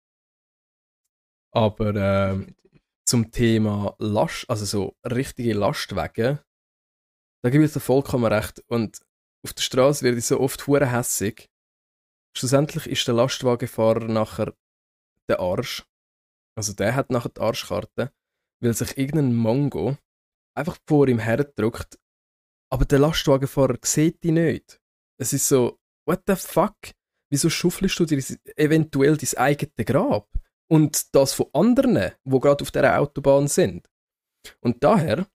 Aber 1.53 1.95
ähm, 1.95 2.55
zum 3.05 3.31
Thema 3.33 3.95
Last, 3.99 4.49
also 4.49 4.65
so 4.65 4.97
richtige 5.05 5.55
Lastwagen, 5.55 6.39
da 7.43 7.51
gebe 7.51 7.65
ich 7.65 7.73
dir 7.73 7.81
vollkommen 7.81 8.33
recht. 8.33 8.63
Und 8.69 9.01
auf 9.45 9.53
der 9.55 9.63
Straße 9.63 10.05
werde 10.05 10.19
ich 10.19 10.27
so 10.27 10.39
oft 10.39 10.67
hure 10.67 10.91
hässig. 10.91 11.51
Schlussendlich 12.37 12.87
ist 12.87 13.07
der 13.09 13.15
Lastwagenfahrer 13.15 14.07
nachher 14.07 14.55
der 15.29 15.41
Arsch. 15.41 15.85
Also 16.57 16.73
der 16.73 16.95
hat 16.95 17.11
nachher 17.11 17.31
die 17.31 17.41
Arschkarte, 17.41 18.13
weil 18.61 18.75
sich 18.75 18.97
irgendein 18.99 19.35
Mongo 19.35 19.97
einfach 20.55 20.79
vor 20.87 21.09
ihm 21.09 21.19
herdrückt. 21.19 21.99
Aber 22.73 22.85
der 22.85 23.01
Lastwagenfahrer 23.01 23.79
sieht 23.83 24.23
die 24.23 24.33
nicht. 24.33 24.81
Es 25.19 25.33
ist 25.33 25.49
so, 25.49 25.81
what 26.07 26.23
the 26.27 26.37
fuck? 26.37 26.77
Wieso 27.31 27.49
schuffelst 27.49 27.99
du 28.01 28.07
dir 28.07 28.23
eventuell 28.57 29.17
dein 29.17 29.39
eigenes 29.39 29.87
Grab? 29.87 30.29
und 30.71 31.15
das 31.15 31.33
von 31.33 31.47
anderen, 31.53 32.13
wo 32.25 32.39
gerade 32.39 32.63
auf 32.63 32.71
der 32.71 33.01
Autobahn 33.01 33.49
sind. 33.49 33.91
Und 34.61 34.83
daher 34.85 35.27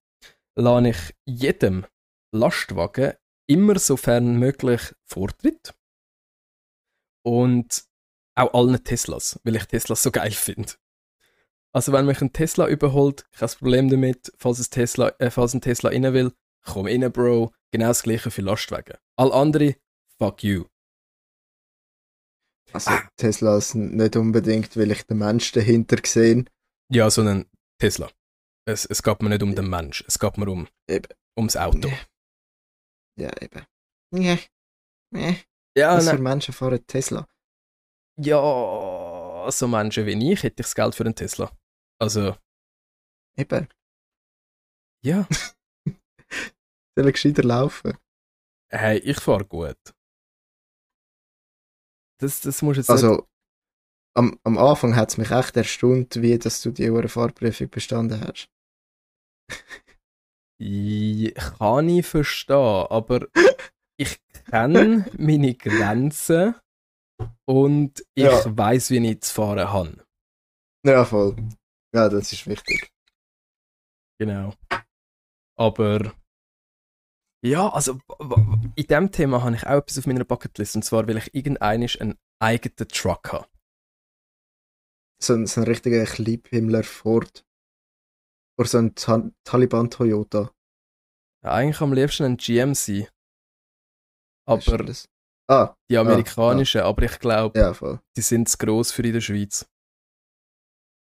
lade 0.56 0.90
ich 0.90 1.16
jedem 1.26 1.86
Lastwagen 2.32 3.14
immer 3.48 3.78
sofern 3.78 4.40
möglich 4.40 4.82
Vortritt 5.04 5.74
und 7.24 7.86
auch 8.36 8.54
allen 8.54 8.84
Teslas, 8.84 9.40
weil 9.44 9.58
ich 9.58 9.66
Teslas 9.66 10.04
so 10.04 10.12
geil 10.12 10.32
finde. 10.32 10.74
Also 11.74 11.92
wenn 11.92 12.06
mich 12.06 12.22
ein 12.22 12.32
Tesla 12.32 12.68
überholt, 12.68 13.30
kein 13.34 13.50
Problem 13.50 13.90
damit, 13.90 14.32
falls, 14.38 14.60
es 14.60 14.70
Tesla, 14.70 15.10
äh, 15.20 15.30
falls 15.30 15.54
ein 15.54 15.62
Tesla 15.62 15.90
rein 15.90 16.14
will, 16.14 16.32
komm 16.64 16.86
rein, 16.86 17.12
Bro. 17.12 17.54
Genau 17.72 17.88
das 17.88 18.04
gleiche 18.04 18.32
für 18.32 18.42
Lastwagen. 18.42 18.98
All 19.18 19.34
andere, 19.34 19.76
fuck 20.18 20.44
you. 20.44 20.66
Also 22.76 22.92
Teslas 23.18 23.74
nicht 23.74 24.16
unbedingt, 24.16 24.76
weil 24.78 24.92
ich 24.92 25.04
den 25.04 25.18
Mensch 25.20 25.52
dahinter 25.54 25.98
sehe. 26.06 26.46
Ja, 26.92 27.10
sondern 27.10 27.46
Tesla. 27.80 28.10
Es, 28.68 28.86
es 28.86 29.02
geht 29.02 29.22
mir 29.22 29.30
nicht 29.30 29.44
um 29.44 29.56
den 29.56 29.70
Mensch, 29.70 30.04
es 30.08 30.20
geht 30.20 30.38
mir 30.38 30.48
um 30.50 30.68
Eben. 30.90 31.08
ums 31.38 31.56
Auto. 31.56 31.90
Ja, 33.18 33.32
eben. 33.42 33.66
Ja. 34.14 34.38
Ja. 35.14 35.36
Ja, 35.78 35.98
Was 35.98 36.10
für 36.10 36.18
Menschen 36.18 36.54
fahren 36.54 36.86
Tesla? 36.88 37.28
ja, 38.18 39.48
so 39.52 39.68
Menschen 39.68 40.06
wie 40.06 40.32
ich 40.32 40.44
hätte 40.44 40.62
ich 40.62 40.66
das 40.68 40.76
Geld 40.76 40.96
für 40.96 41.04
einen 41.04 41.16
Tesla. 41.16 41.52
Also, 42.00 42.36
Eben. 43.38 43.68
ja, 45.04 45.28
Soll 46.98 47.12
gescheiter 47.12 47.44
laufen? 47.44 47.98
hey, 48.72 48.98
ich 49.00 49.20
fahre 49.20 49.46
gut. 49.46 49.78
Das, 52.22 52.42
das 52.42 52.62
muss 52.62 52.78
jetzt 52.78 52.90
nicht... 52.90 53.04
Also, 53.04 53.28
am, 54.18 54.40
am 54.44 54.58
Anfang 54.58 54.96
hat 54.96 55.10
es 55.10 55.18
mich 55.18 55.32
echt 55.32 55.58
erstaunt, 55.58 56.22
wie 56.22 56.38
dass 56.40 56.62
du 56.62 56.72
die 56.72 56.90
Uhr 56.90 57.08
Fahrprüfung 57.10 57.70
bestanden 57.70 58.22
hast. 58.22 58.48
Ja, 60.62 61.32
Kann 61.32 61.90
ich 61.90 62.06
verstehen, 62.08 62.88
aber 62.90 63.28
ich 64.00 64.18
kenne 64.50 65.06
meine 65.18 65.54
Grenzen 65.56 66.56
und 67.46 68.06
ich 68.16 68.24
Ja. 68.24 68.58
weiß, 68.58 68.92
wie 68.92 69.06
ich 69.12 69.22
zu 69.22 69.34
fahren 69.34 69.68
habe. 69.70 70.06
Ja, 70.86 71.04
voll. 71.04 71.36
Ja, 71.94 72.08
das 72.10 72.32
ist 72.32 72.48
wichtig. 72.48 72.90
Genau. 74.20 74.54
Aber 75.58 76.14
ja, 77.46 77.70
also 77.70 78.00
in 78.76 78.88
dem 78.88 79.12
Thema 79.12 79.44
habe 79.44 79.56
ich 79.56 79.66
auch 79.66 79.78
etwas 79.78 79.98
auf 79.98 80.08
meiner 80.08 80.24
Bucketlist 80.26 80.76
und 80.76 80.84
zwar 80.84 81.08
will 81.08 81.18
ich 81.18 81.34
irgendeinen 81.34 81.90
einen 82.00 82.18
eigenen 82.40 82.88
Truck 82.90 83.32
haben. 83.34 83.46
So 85.22 85.34
ein, 85.34 85.48
so 85.48 85.62
ein 85.62 85.68
richtiger 85.68 86.04
Kleinhimmler 86.06 86.84
Ford. 86.84 87.46
Oder 88.58 88.68
so 88.70 88.78
ein 88.80 88.96
Ta 88.96 89.30
Taliban 89.44 89.90
Toyota. 89.90 90.52
Ja, 91.44 91.52
eigentlich 91.54 91.82
am 91.82 91.94
liebsten 91.94 92.24
ein 92.24 92.38
GMC. 92.38 93.10
Aber 94.48 94.78
das? 94.80 95.08
Ah, 95.48 95.76
die 95.90 95.98
amerikanischen, 95.98 96.82
aber 96.82 97.04
ich 97.04 97.20
glaube, 97.20 97.60
ja, 97.60 98.00
die 98.18 98.22
sind 98.22 98.50
zu 98.50 98.58
gross 98.58 98.92
für 98.92 99.04
in 99.04 99.14
der 99.14 99.22
Schweiz. 99.22 99.68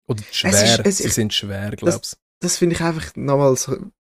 Oder 0.08 0.22
zu 0.24 0.30
Es 0.30 0.36
schwer. 0.36 0.52
ist- 0.80 0.86
es 0.86 0.98
Sie 0.98 1.04
ist- 1.06 1.16
sind 1.16 1.34
schwer, 1.34 1.72
glaub's. 1.72 2.18
Das 2.42 2.58
finde 2.58 2.76
ich 2.76 2.82
einfach 2.82 3.16
nochmal 3.16 3.56
so. 3.56 3.92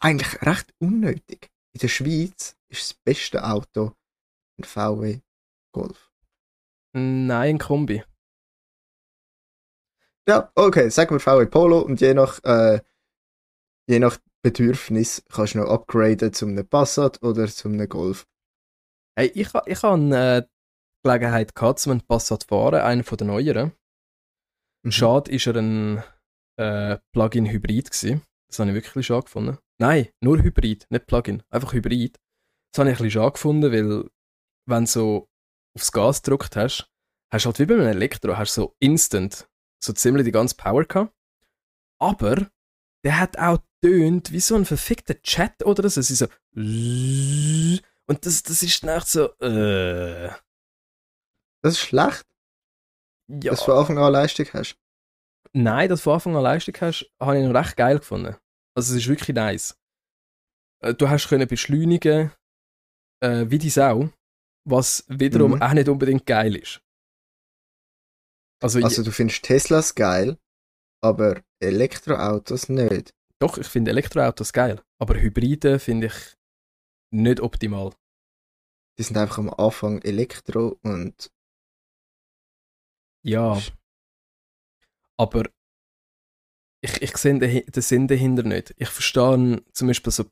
Eigentlich 0.00 0.40
recht 0.42 0.72
unnötig. 0.78 1.48
In 1.74 1.80
der 1.80 1.88
Schweiz 1.88 2.56
ist 2.68 2.90
das 2.90 2.94
beste 3.04 3.44
Auto 3.44 3.92
ein 4.58 4.64
VW 4.64 5.20
Golf. 5.72 6.12
Nein, 6.94 7.30
ein 7.30 7.58
Kombi. 7.58 8.02
Ja, 10.28 10.50
okay, 10.54 10.90
sagen 10.90 11.10
wir 11.10 11.20
VW 11.20 11.46
Polo 11.46 11.80
und 11.80 12.00
je 12.00 12.14
nach, 12.14 12.42
äh, 12.44 12.80
je 13.88 13.98
nach 13.98 14.18
Bedürfnis 14.42 15.24
kannst 15.30 15.54
du 15.54 15.58
noch 15.58 15.70
upgraden 15.70 16.32
zum 16.32 16.50
einem 16.50 16.68
Passat 16.68 17.22
oder 17.22 17.48
zum 17.48 17.72
einem 17.72 17.88
Golf. 17.88 18.26
Hey, 19.18 19.28
ich, 19.34 19.48
ich 19.66 19.82
habe 19.82 20.16
äh, 20.16 20.42
die 20.42 20.48
Gelegenheit 21.02 21.54
gehabt, 21.54 21.84
um 21.86 21.92
einen 21.92 22.06
Passat 22.06 22.42
zu 22.42 22.48
fahren, 22.48 22.80
einen 22.80 23.04
von 23.04 23.18
den 23.18 23.28
neueren. 23.28 23.72
Mhm. 24.84 24.92
Schade 24.92 25.30
ist 25.30 25.46
er 25.46 25.56
ein 25.56 26.02
äh, 26.58 26.98
Plug-in-Hybrid 27.12 27.90
gewesen. 27.90 28.22
Das 28.48 28.58
habe 28.58 28.70
ich 28.70 28.74
wirklich 28.74 29.06
schade 29.06 29.24
gefunden. 29.24 29.58
Nein, 29.78 30.08
nur 30.20 30.42
Hybrid, 30.42 30.86
nicht 30.90 31.06
Plug-in, 31.06 31.42
einfach 31.50 31.72
Hybrid. 31.72 32.18
Das 32.72 32.80
habe 32.80 32.90
ich 32.90 32.96
ein 32.98 33.04
bisschen 33.04 33.22
schade 33.22 33.32
gefunden, 33.32 33.72
weil 33.72 34.10
wenn 34.66 34.84
du 34.84 34.90
so 34.90 35.28
aufs 35.76 35.92
Gas 35.92 36.22
gedrückt 36.22 36.56
hast, 36.56 36.90
hast 37.30 37.44
du 37.44 37.48
halt 37.48 37.58
wie 37.58 37.66
bei 37.66 37.74
einem 37.74 37.86
Elektro, 37.88 38.36
hast 38.36 38.56
du 38.56 38.62
so 38.62 38.76
instant 38.80 39.48
so 39.82 39.92
ziemlich 39.92 40.24
die 40.24 40.32
ganze 40.32 40.56
Power 40.56 40.84
gehabt. 40.84 41.14
Aber 42.00 42.50
der 43.04 43.20
hat 43.20 43.38
auch 43.38 43.58
tönt 43.80 44.32
wie 44.32 44.40
so 44.40 44.56
ein 44.56 44.64
verfickter 44.64 45.20
Chat 45.22 45.64
oder 45.64 45.88
so. 45.88 46.00
Es 46.00 46.10
ist 46.10 46.18
so. 46.18 46.26
Und 46.54 48.26
das, 48.26 48.42
das 48.42 48.62
ist 48.62 48.82
dann 48.82 48.96
echt 48.96 49.08
so. 49.08 49.32
Äh, 49.38 50.30
Das 51.62 51.74
ist 51.74 51.80
schlecht, 51.80 52.26
ja. 53.28 53.50
dass 53.50 53.60
du 53.60 53.66
von 53.66 53.78
Anfang 53.78 53.98
an 53.98 54.12
Leistung 54.12 54.46
hast. 54.52 54.76
Nein, 55.54 55.88
dass 55.88 56.00
du 56.00 56.04
von 56.04 56.14
Anfang 56.14 56.36
an 56.36 56.42
Leistung 56.42 56.74
hast, 56.80 57.10
habe 57.20 57.38
ich 57.38 57.44
noch 57.46 57.54
recht 57.54 57.76
geil 57.76 57.98
gefunden. 57.98 58.36
Also 58.76 58.94
es 58.94 59.02
ist 59.02 59.08
wirklich 59.08 59.34
nice. 59.34 59.76
Äh, 60.82 60.94
Du 60.94 61.08
hast 61.08 61.28
können 61.28 61.48
beschleunigen, 61.48 62.32
äh, 63.20 63.46
wie 63.48 63.58
die 63.58 63.70
Sau, 63.70 64.10
was 64.64 65.04
wiederum 65.08 65.52
Mhm. 65.52 65.62
auch 65.62 65.72
nicht 65.72 65.88
unbedingt 65.88 66.26
geil 66.26 66.54
ist. 66.56 66.80
Also, 68.62 68.80
Also 68.80 69.02
du 69.02 69.12
findest 69.12 69.44
Teslas 69.44 69.94
geil, 69.94 70.36
aber 71.02 71.42
Elektroautos 71.60 72.68
nicht. 72.68 73.10
doch, 73.40 73.56
ich 73.56 73.68
finde 73.68 73.92
Elektroautos 73.92 74.52
geil, 74.52 74.82
aber 75.00 75.14
Hybride 75.20 75.78
finde 75.78 76.08
ich 76.08 76.36
nicht 77.12 77.40
optimal. 77.40 77.94
Die 78.98 79.04
sind 79.04 79.16
einfach 79.16 79.38
am 79.38 79.50
Anfang 79.50 80.02
Elektro 80.02 80.78
und 80.82 81.30
Ja, 83.24 83.60
aber 85.18 85.44
ich, 86.80 87.02
ich 87.02 87.16
sehe 87.16 87.38
den, 87.38 87.66
den 87.66 87.82
Sinn 87.82 88.06
dahinter 88.08 88.44
nicht. 88.44 88.74
Ich 88.78 88.88
verstehe 88.88 89.62
zum 89.72 89.88
Beispiel 89.88 90.12
so 90.12 90.24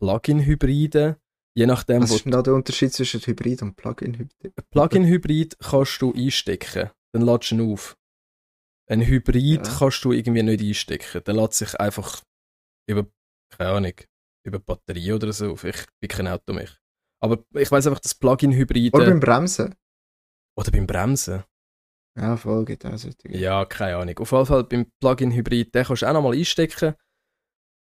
Plug-in-Hybride, 0.00 1.20
je 1.56 1.66
nachdem, 1.66 2.02
was 2.02 2.10
ist 2.10 2.24
denn 2.24 2.32
da 2.32 2.42
der 2.42 2.54
Unterschied 2.54 2.92
zwischen 2.92 3.20
Hybrid 3.20 3.62
und 3.62 3.76
Plug-in-Hybrid? 3.76 4.54
Plug-in-Hybrid 4.70 5.58
kannst 5.60 6.02
du 6.02 6.12
einstecken, 6.12 6.90
dann 7.14 7.22
lädst 7.22 7.50
du 7.50 7.54
ihn 7.54 7.72
auf. 7.72 7.96
Ein 8.88 9.02
Hybrid 9.06 9.66
Ja. 9.66 9.78
kannst 9.78 10.04
du 10.04 10.12
irgendwie 10.12 10.42
nicht 10.42 10.62
einstecken, 10.62 11.22
der 11.24 11.34
lädt 11.34 11.54
sich 11.54 11.74
einfach 11.80 12.22
über, 12.88 13.06
keine 13.50 13.70
Ahnung, 13.70 13.94
über 14.46 14.60
Batterie 14.60 15.12
oder 15.12 15.32
so 15.32 15.52
auf. 15.52 15.64
Ich 15.64 15.86
bin 16.00 16.08
kein 16.08 16.28
Auto 16.28 16.52
mehr. 16.52 16.70
Aber 17.22 17.44
ich 17.54 17.70
weiß 17.70 17.86
einfach, 17.86 18.00
dass 18.00 18.14
Plug-in-Hybride 18.14 18.94
Oder 18.94 19.04
oder, 19.04 19.12
beim 19.12 19.20
Bremsen? 19.20 19.74
beim 20.54 20.86
Bremsen. 20.86 21.44
Ja, 22.16 22.36
voll, 22.36 22.64
geht 22.64 22.84
auch 22.86 22.96
so. 22.96 23.10
Ja, 23.28 23.64
keine 23.66 23.96
Ahnung. 23.98 24.18
Auf 24.18 24.32
jeden 24.32 24.46
Fall 24.46 24.64
beim 24.64 24.90
Plug-in-Hybrid, 25.00 25.74
den 25.74 25.84
kannst 25.84 26.02
du 26.02 26.06
auch 26.06 26.12
nochmal 26.14 26.34
einstecken. 26.36 26.94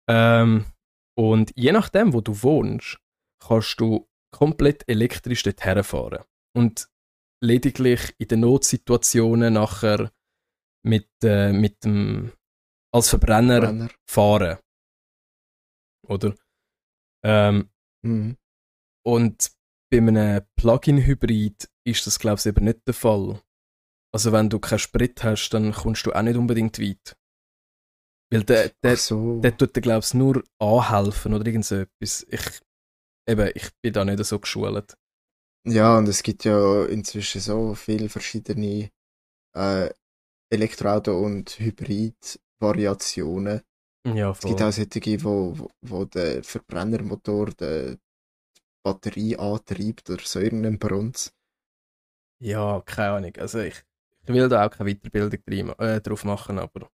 Ähm, 0.08 0.66
und 1.16 1.52
je 1.56 1.72
nachdem, 1.72 2.12
wo 2.12 2.20
du 2.20 2.42
wohnst, 2.42 2.98
kannst 3.42 3.80
du 3.80 4.06
komplett 4.34 4.86
elektrisch 4.88 5.42
dort 5.44 5.64
herfahren. 5.64 6.24
Und 6.54 6.88
lediglich 7.42 8.14
in 8.18 8.28
den 8.28 8.40
Notsituationen 8.40 9.54
nachher 9.54 10.12
mit, 10.84 11.08
äh, 11.22 11.52
mit 11.52 11.84
dem 11.84 12.32
als 12.92 13.08
Verbrenner 13.10 13.60
Brenner. 13.60 13.88
fahren. 14.08 14.58
Oder? 16.06 16.34
Ähm, 17.24 17.70
Mhm. 18.04 18.36
und 19.04 19.50
bei 19.90 19.98
einem 19.98 20.42
Plug-in-Hybrid 20.56 21.68
ist 21.86 22.06
das, 22.06 22.18
glaube 22.18 22.38
ich, 22.38 22.46
eben 22.46 22.64
nicht 22.64 22.86
der 22.86 22.94
Fall. 22.94 23.42
Also 24.18 24.32
wenn 24.32 24.50
du 24.50 24.58
keinen 24.58 24.80
Sprit 24.80 25.22
hast, 25.22 25.50
dann 25.50 25.72
kommst 25.72 26.04
du 26.04 26.12
auch 26.12 26.22
nicht 26.22 26.36
unbedingt 26.36 26.80
weit. 26.80 27.16
Weil 28.32 28.42
der, 28.42 28.72
der, 28.82 28.96
so. 28.96 29.40
der 29.40 29.56
tut 29.56 29.76
dir, 29.76 29.80
glaube 29.80 30.04
ich, 30.04 30.12
nur 30.12 30.42
anhelfen 30.58 31.34
oder 31.34 31.46
irgend 31.46 31.64
so 31.64 31.76
etwas. 31.76 32.26
Ich, 32.28 32.60
eben, 33.28 33.48
ich 33.54 33.70
bin 33.80 33.92
da 33.92 34.04
nicht 34.04 34.24
so 34.24 34.40
geschult. 34.40 34.98
Ja, 35.68 35.98
und 35.98 36.08
es 36.08 36.24
gibt 36.24 36.42
ja 36.42 36.84
inzwischen 36.86 37.40
so 37.40 37.76
viele 37.76 38.08
verschiedene 38.08 38.90
äh, 39.56 39.88
Elektroauto- 40.52 41.24
und 41.24 41.56
Hybrid-Variationen. 41.60 43.62
Ja, 44.04 44.32
Es 44.32 44.40
gibt 44.40 44.62
auch 44.62 44.72
solche, 44.72 45.22
wo, 45.22 45.56
wo, 45.56 45.70
wo 45.82 46.04
der 46.06 46.42
Verbrennermotor 46.42 47.50
die 47.50 47.96
Batterie 48.84 49.36
antreibt 49.36 50.10
oder 50.10 50.24
so 50.24 50.40
irgendein 50.40 50.80
Brunz. 50.80 51.32
Ja, 52.40 52.82
keine 52.84 53.16
Ahnung. 53.16 53.36
Also 53.36 53.60
ich, 53.60 53.84
ich 54.28 54.34
will 54.34 54.48
da 54.48 54.66
auch 54.66 54.70
keine 54.70 54.90
Weiterbildung 54.94 55.70
äh, 55.78 56.00
drauf 56.00 56.24
machen, 56.24 56.58
aber 56.58 56.90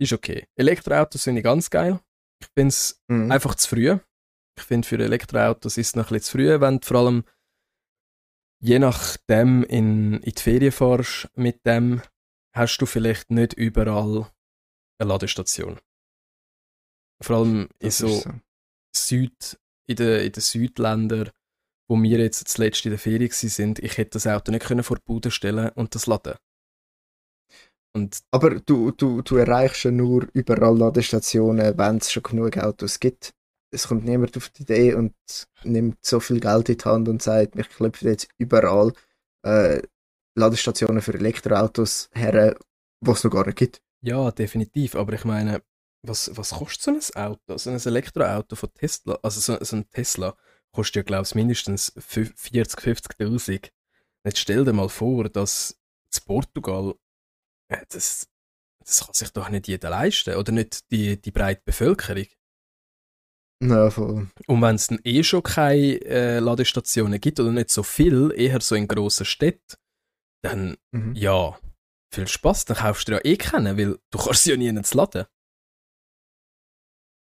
ist 0.00 0.12
okay. 0.12 0.46
Elektroautos 0.56 1.26
ich 1.26 1.42
ganz 1.42 1.70
geil. 1.70 2.00
Ich 2.40 2.48
finde 2.54 2.68
es 2.68 3.02
Mhm. 3.08 3.30
einfach 3.32 3.54
zu 3.56 3.68
früh. 3.68 3.98
Ich 4.58 4.64
finde, 4.64 4.86
für 4.88 4.98
Elektroautos 4.98 5.76
ist 5.76 5.88
es 5.88 5.96
noch 5.96 6.10
ein 6.10 6.14
bisschen 6.14 6.22
zu 6.24 6.32
früh, 6.32 6.60
wenn 6.60 6.78
du 6.80 6.86
vor 6.86 6.96
allem 6.98 7.24
je 8.60 8.78
nachdem 8.78 9.62
in, 9.64 10.14
in 10.14 10.32
die 10.32 10.42
Ferien 10.42 10.72
fährst 10.72 11.28
mit 11.36 11.64
dem, 11.64 12.02
hast 12.56 12.78
du 12.78 12.86
vielleicht 12.86 13.30
nicht 13.30 13.52
überall 13.52 14.30
eine 15.00 15.08
Ladestation. 15.08 15.78
Vor 17.22 17.36
allem 17.36 17.68
in 17.78 17.88
Das 17.88 17.98
so, 17.98 18.08
ist 18.08 18.22
so. 18.22 18.30
Süd, 18.96 19.60
in 19.88 19.96
den, 19.96 20.26
in 20.26 20.32
den 20.32 20.40
Südländern, 20.42 21.30
wo 21.88 22.00
wir 22.00 22.18
jetzt 22.18 22.46
zuletzt 22.48 22.84
in 22.84 22.90
der 22.90 22.98
Ferien 22.98 23.30
sind, 23.32 23.78
ich 23.78 23.96
hätte 23.96 24.12
das 24.12 24.26
Auto 24.26 24.52
nicht 24.52 24.66
können 24.66 24.84
vor 24.84 24.98
die 24.98 25.04
Bude 25.04 25.30
stellen 25.30 25.70
und 25.70 25.94
das 25.94 26.06
laden. 26.06 26.34
Und 27.94 28.20
Aber 28.30 28.60
du, 28.60 28.92
du, 28.92 29.22
du 29.22 29.36
erreichst 29.36 29.84
ja 29.84 29.90
nur 29.90 30.28
überall 30.32 30.76
Ladestationen, 30.76 31.76
wenn 31.78 31.96
es 31.96 32.12
schon 32.12 32.22
genug 32.22 32.58
Autos 32.58 33.00
gibt. 33.00 33.34
Es 33.70 33.88
kommt 33.88 34.04
niemand 34.04 34.36
auf 34.36 34.50
die 34.50 34.62
Idee 34.62 34.94
und 34.94 35.14
nimmt 35.64 35.98
so 36.04 36.20
viel 36.20 36.40
Geld 36.40 36.68
in 36.68 36.78
die 36.78 36.84
Hand 36.84 37.08
und 37.08 37.22
sagt, 37.22 37.56
ich 37.56 37.68
klopfe 37.68 38.08
jetzt 38.08 38.28
überall 38.38 38.92
äh, 39.44 39.82
Ladestationen 40.36 41.02
für 41.02 41.14
Elektroautos 41.14 42.08
her, 42.14 42.56
was 43.00 43.18
es 43.18 43.24
noch 43.24 43.32
gar 43.32 43.46
nicht 43.46 43.58
gibt. 43.58 43.82
ja, 44.02 44.30
definitiv, 44.30 44.94
aber 44.94 45.14
ich 45.14 45.24
meine, 45.24 45.62
was, 46.02 46.30
was 46.36 46.50
kostet 46.50 46.82
so 47.02 47.18
ein 47.18 47.22
Auto? 47.24 47.56
So 47.58 47.70
ein 47.70 47.80
Elektroauto 47.80 48.56
von 48.56 48.72
Tesla, 48.72 49.18
also 49.22 49.40
so, 49.40 49.62
so 49.62 49.76
ein 49.76 49.88
Tesla, 49.90 50.36
kostet 50.74 50.96
ja, 50.96 51.02
glaube 51.02 51.24
ich, 51.26 51.34
mindestens 51.34 51.92
fü- 51.96 52.32
40, 52.36 52.80
50.000. 52.80 53.72
Jetzt 54.24 54.38
stell 54.38 54.64
dir 54.64 54.72
mal 54.72 54.88
vor, 54.88 55.28
dass 55.28 55.78
in 56.14 56.24
Portugal, 56.24 56.94
äh, 57.70 57.84
das, 57.90 58.28
das 58.84 59.04
kann 59.04 59.14
sich 59.14 59.30
doch 59.32 59.48
nicht 59.48 59.68
jeder 59.68 59.90
leisten, 59.90 60.34
oder 60.36 60.52
nicht 60.52 60.90
die, 60.90 61.20
die 61.20 61.30
breite 61.30 61.62
Bevölkerung. 61.64 62.26
Ja, 63.62 63.90
voll. 63.90 64.28
Und 64.46 64.62
wenn 64.62 64.76
es 64.76 64.86
dann 64.86 65.00
eh 65.04 65.22
schon 65.24 65.42
keine 65.42 66.00
äh, 66.04 66.38
Ladestationen 66.38 67.20
gibt 67.20 67.40
oder 67.40 67.50
nicht 67.50 67.70
so 67.70 67.82
viel, 67.82 68.32
eher 68.36 68.60
so 68.60 68.76
in 68.76 68.86
grossen 68.86 69.26
Städten, 69.26 69.76
dann 70.44 70.76
Mhm. 70.92 71.14
ja, 71.16 71.58
viel 72.14 72.28
Spaß, 72.28 72.66
dann 72.66 72.76
kaufst 72.76 73.08
du 73.08 73.12
ja 73.12 73.20
eh 73.24 73.36
keinen, 73.36 73.76
weil 73.76 73.98
du 74.10 74.18
kannst 74.18 74.44
sie 74.44 74.50
ja 74.52 74.56
nie 74.56 74.68
ins 74.68 74.94
laden. 74.94 75.26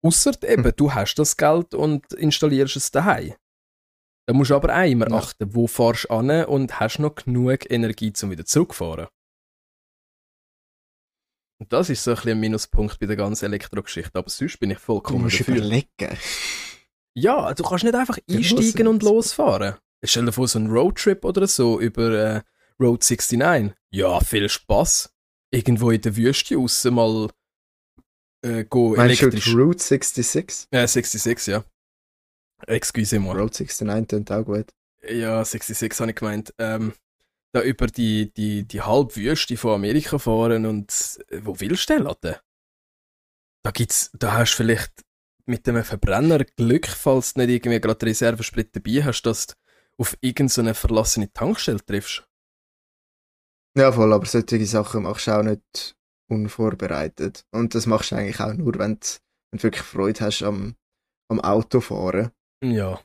Ausser 0.03 0.32
eben, 0.48 0.64
Hm. 0.64 0.72
du 0.76 0.94
hast 0.94 1.16
das 1.16 1.36
Geld 1.36 1.74
und 1.74 2.12
installierst 2.14 2.76
es 2.76 2.90
daheim. 2.90 3.34
Da 4.26 4.34
musst 4.34 4.51
du 4.51 4.55
aber 4.57 4.74
auch 4.74 4.86
immer 4.88 5.11
Ja. 5.11 5.16
achten, 5.16 5.55
wo 5.55 5.66
fahrst 5.66 6.05
du 6.09 6.14
an 6.14 6.44
und 6.46 6.78
hast 6.80 6.98
noch 7.01 7.14
genug 7.16 7.70
Energie, 7.70 8.12
um 8.22 8.30
wieder 8.30 8.44
zurückzufahren. 8.44 9.09
Und 11.61 11.72
das 11.72 11.90
ist 11.90 12.03
so 12.05 12.12
ein 12.12 12.14
bisschen 12.16 12.30
ein 12.32 12.40
Minuspunkt 12.40 12.98
bei 12.98 13.07
der 13.07 13.16
ganzen 13.16 13.44
Elektrogeschichte, 13.46 14.18
aber 14.18 14.30
sonst 14.30 14.59
bin 14.59 14.70
ich 14.70 14.78
Du 14.78 14.84
vollkommen 14.84 15.24
musst 15.24 15.40
dafür. 15.40 15.57
überlegen. 15.57 16.16
Ja, 17.14 17.53
du 17.53 17.62
kannst 17.62 17.84
nicht 17.84 17.94
einfach 17.94 18.18
einsteigen 18.30 18.86
und 18.86 19.03
losfahren. 19.03 19.76
Stell 20.03 20.24
dir 20.24 20.32
vor, 20.32 20.48
so 20.48 20.59
ein 20.59 20.68
Roadtrip 20.70 21.22
oder 21.24 21.46
so 21.46 21.78
über 21.78 22.11
äh, 22.12 22.42
Road 22.80 23.03
69. 23.03 23.74
Ja, 23.90 24.20
viel 24.20 24.48
Spaß. 24.48 25.12
Irgendwo 25.53 25.90
in 25.90 26.01
der 26.01 26.16
Wüste 26.16 26.57
raus 26.57 26.82
mal 26.84 27.28
äh, 28.43 28.64
go 28.64 28.95
Meinst 28.97 29.22
du 29.22 29.26
elektrisch. 29.26 29.55
Route 29.55 29.82
66? 29.82 30.68
Äh, 30.70 30.86
66, 30.86 31.53
ja. 31.53 31.64
Excuse-moi. 32.66 33.34
Route 33.34 33.64
69 33.64 34.09
klingt 34.09 34.32
auch 34.32 34.45
gut. 34.45 34.66
Ja, 35.09 35.45
66 35.45 35.99
habe 36.01 36.11
ich 36.11 36.16
gemeint. 36.16 36.55
Ähm, 36.59 36.93
da 37.53 37.62
über 37.62 37.86
die, 37.86 38.32
die, 38.32 38.64
die 38.64 38.80
Halbwüste 38.80 39.57
von 39.57 39.74
Amerika 39.74 40.18
fahren 40.18 40.66
und 40.66 41.18
äh, 41.28 41.41
wo 41.43 41.59
willst 41.59 41.88
du 41.91 41.95
denn 41.95 42.05
laden? 42.05 42.36
Da 43.62 43.70
gibt's, 43.72 44.11
da 44.14 44.34
hast 44.34 44.53
du 44.53 44.57
vielleicht 44.59 45.05
mit 45.47 45.68
einem 45.68 45.84
Verbrenner 45.84 46.45
Glück, 46.45 46.86
falls 46.86 47.34
du 47.34 47.41
nicht 47.41 47.51
irgendwie 47.51 47.80
gerade 47.80 48.07
Reservesprit 48.07 48.74
dabei 48.74 49.05
hast, 49.05 49.22
dass 49.22 49.49
du 49.49 49.55
auf 49.99 50.16
irgendeine 50.20 50.74
verlassene 50.74 51.32
Tankstelle 51.32 51.84
triffst. 51.84 52.24
Ja, 53.76 53.93
voll, 53.93 54.12
aber 54.12 54.26
solche 54.26 54.64
Sachen 54.66 55.03
machst 55.03 55.26
du 55.26 55.32
auch 55.32 55.43
nicht 55.43 55.97
unvorbereitet. 56.31 57.45
Und 57.53 57.74
das 57.74 57.87
machst 57.87 58.12
du 58.12 58.16
eigentlich 58.16 58.41
auch 58.41 58.55
nur, 58.55 58.78
wenn 58.78 58.95
du, 58.95 59.07
wenn 59.51 59.59
du 59.59 59.62
wirklich 59.62 59.83
Freude 59.83 60.20
hast 60.20 60.43
am, 60.43 60.76
am 61.28 61.41
Autofahren. 61.41 62.31
Ja. 62.62 63.01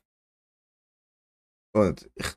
Und 1.74 2.10
ich, 2.16 2.28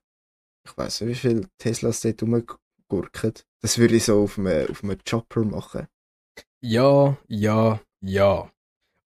ich 0.66 0.76
weiß 0.76 1.02
nicht, 1.02 1.10
wie 1.10 1.14
viele 1.14 1.48
Teslas 1.58 2.00
dort 2.00 2.22
rumgurken. 2.22 3.34
Das 3.60 3.78
würde 3.78 3.96
ich 3.96 4.04
so 4.04 4.22
auf 4.22 4.38
einem, 4.38 4.70
auf 4.70 4.82
einem 4.82 4.98
Chopper 5.08 5.44
machen. 5.44 5.86
Ja, 6.60 7.16
ja, 7.28 7.80
ja. 8.00 8.50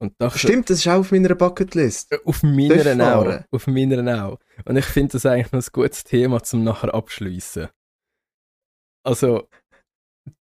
Und 0.02 0.14
da 0.18 0.30
Stimmt, 0.30 0.68
das 0.68 0.78
ist 0.78 0.88
auch 0.88 0.98
auf 0.98 1.12
meiner 1.12 1.34
Bucketlist. 1.36 2.10
Äh, 2.10 2.18
Auf 2.24 2.42
meiner 2.42 3.18
auch. 3.18 3.44
Auf 3.52 3.68
meiner 3.68 4.26
auch. 4.26 4.40
Und 4.64 4.76
ich 4.76 4.84
finde 4.86 5.12
das 5.12 5.26
eigentlich 5.26 5.52
noch 5.52 5.62
ein 5.62 5.72
gutes 5.72 6.02
Thema 6.02 6.42
zum 6.42 6.64
nachher 6.64 6.92
abschließen. 6.92 7.68
Also, 9.04 9.48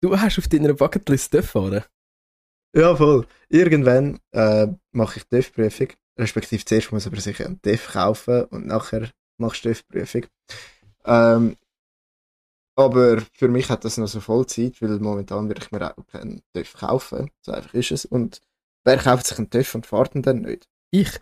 Du 0.00 0.18
hast 0.18 0.38
auf 0.38 0.48
deiner 0.48 0.74
Bucketlist 0.74 1.32
TÜV 1.32 1.50
fahren? 1.50 1.84
Ja, 2.74 2.94
voll. 2.94 3.26
Irgendwann 3.48 4.20
äh, 4.32 4.68
mache 4.92 5.18
ich 5.18 5.24
TÜV-Prüfung. 5.24 5.88
Respektive 6.18 6.64
zuerst 6.64 6.92
muss 6.92 7.06
aber 7.06 7.20
sicher 7.20 7.46
einen 7.46 7.60
TÜV 7.60 7.88
kaufen 7.88 8.44
und 8.44 8.66
nachher 8.66 9.10
machst 9.38 9.64
du 9.64 9.70
TÜV-Prüfung. 9.70 10.26
Ähm, 11.04 11.56
aber 12.78 13.22
für 13.32 13.48
mich 13.48 13.70
hat 13.70 13.84
das 13.84 13.96
noch 13.96 14.06
so 14.06 14.20
voll 14.20 14.46
Zeit, 14.46 14.82
weil 14.82 14.98
momentan 14.98 15.48
würde 15.48 15.62
ich 15.62 15.72
mir 15.72 15.96
auch 15.96 16.06
keinen 16.06 16.42
TÜV 16.52 16.74
kaufen. 16.74 17.30
So 17.40 17.52
einfach 17.52 17.72
ist 17.72 17.90
es. 17.90 18.04
Und 18.04 18.42
wer 18.84 18.98
kauft 18.98 19.26
sich 19.26 19.38
einen 19.38 19.50
TÜV 19.50 19.74
und 19.74 19.86
fährt 19.86 20.14
ihn 20.14 20.22
dann 20.22 20.42
nicht? 20.42 20.68
Ich. 20.90 21.18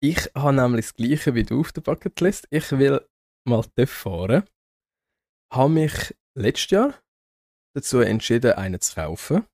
Ich 0.00 0.30
habe 0.34 0.54
nämlich 0.54 0.86
das 0.86 0.94
Gleiche 0.94 1.34
wie 1.34 1.42
du 1.42 1.60
auf 1.60 1.72
der 1.72 1.82
Bucketlist. 1.82 2.46
Ich 2.50 2.70
will 2.72 3.06
mal 3.44 3.64
TÜV 3.76 3.90
fahren. 3.90 4.44
Habe 5.52 5.70
mich 5.70 6.14
letztes 6.38 6.70
Jahr 6.70 6.94
dazu 7.74 8.00
entschieden, 8.00 8.52
einen 8.52 8.80
zu 8.80 8.94
kaufen. 8.94 9.46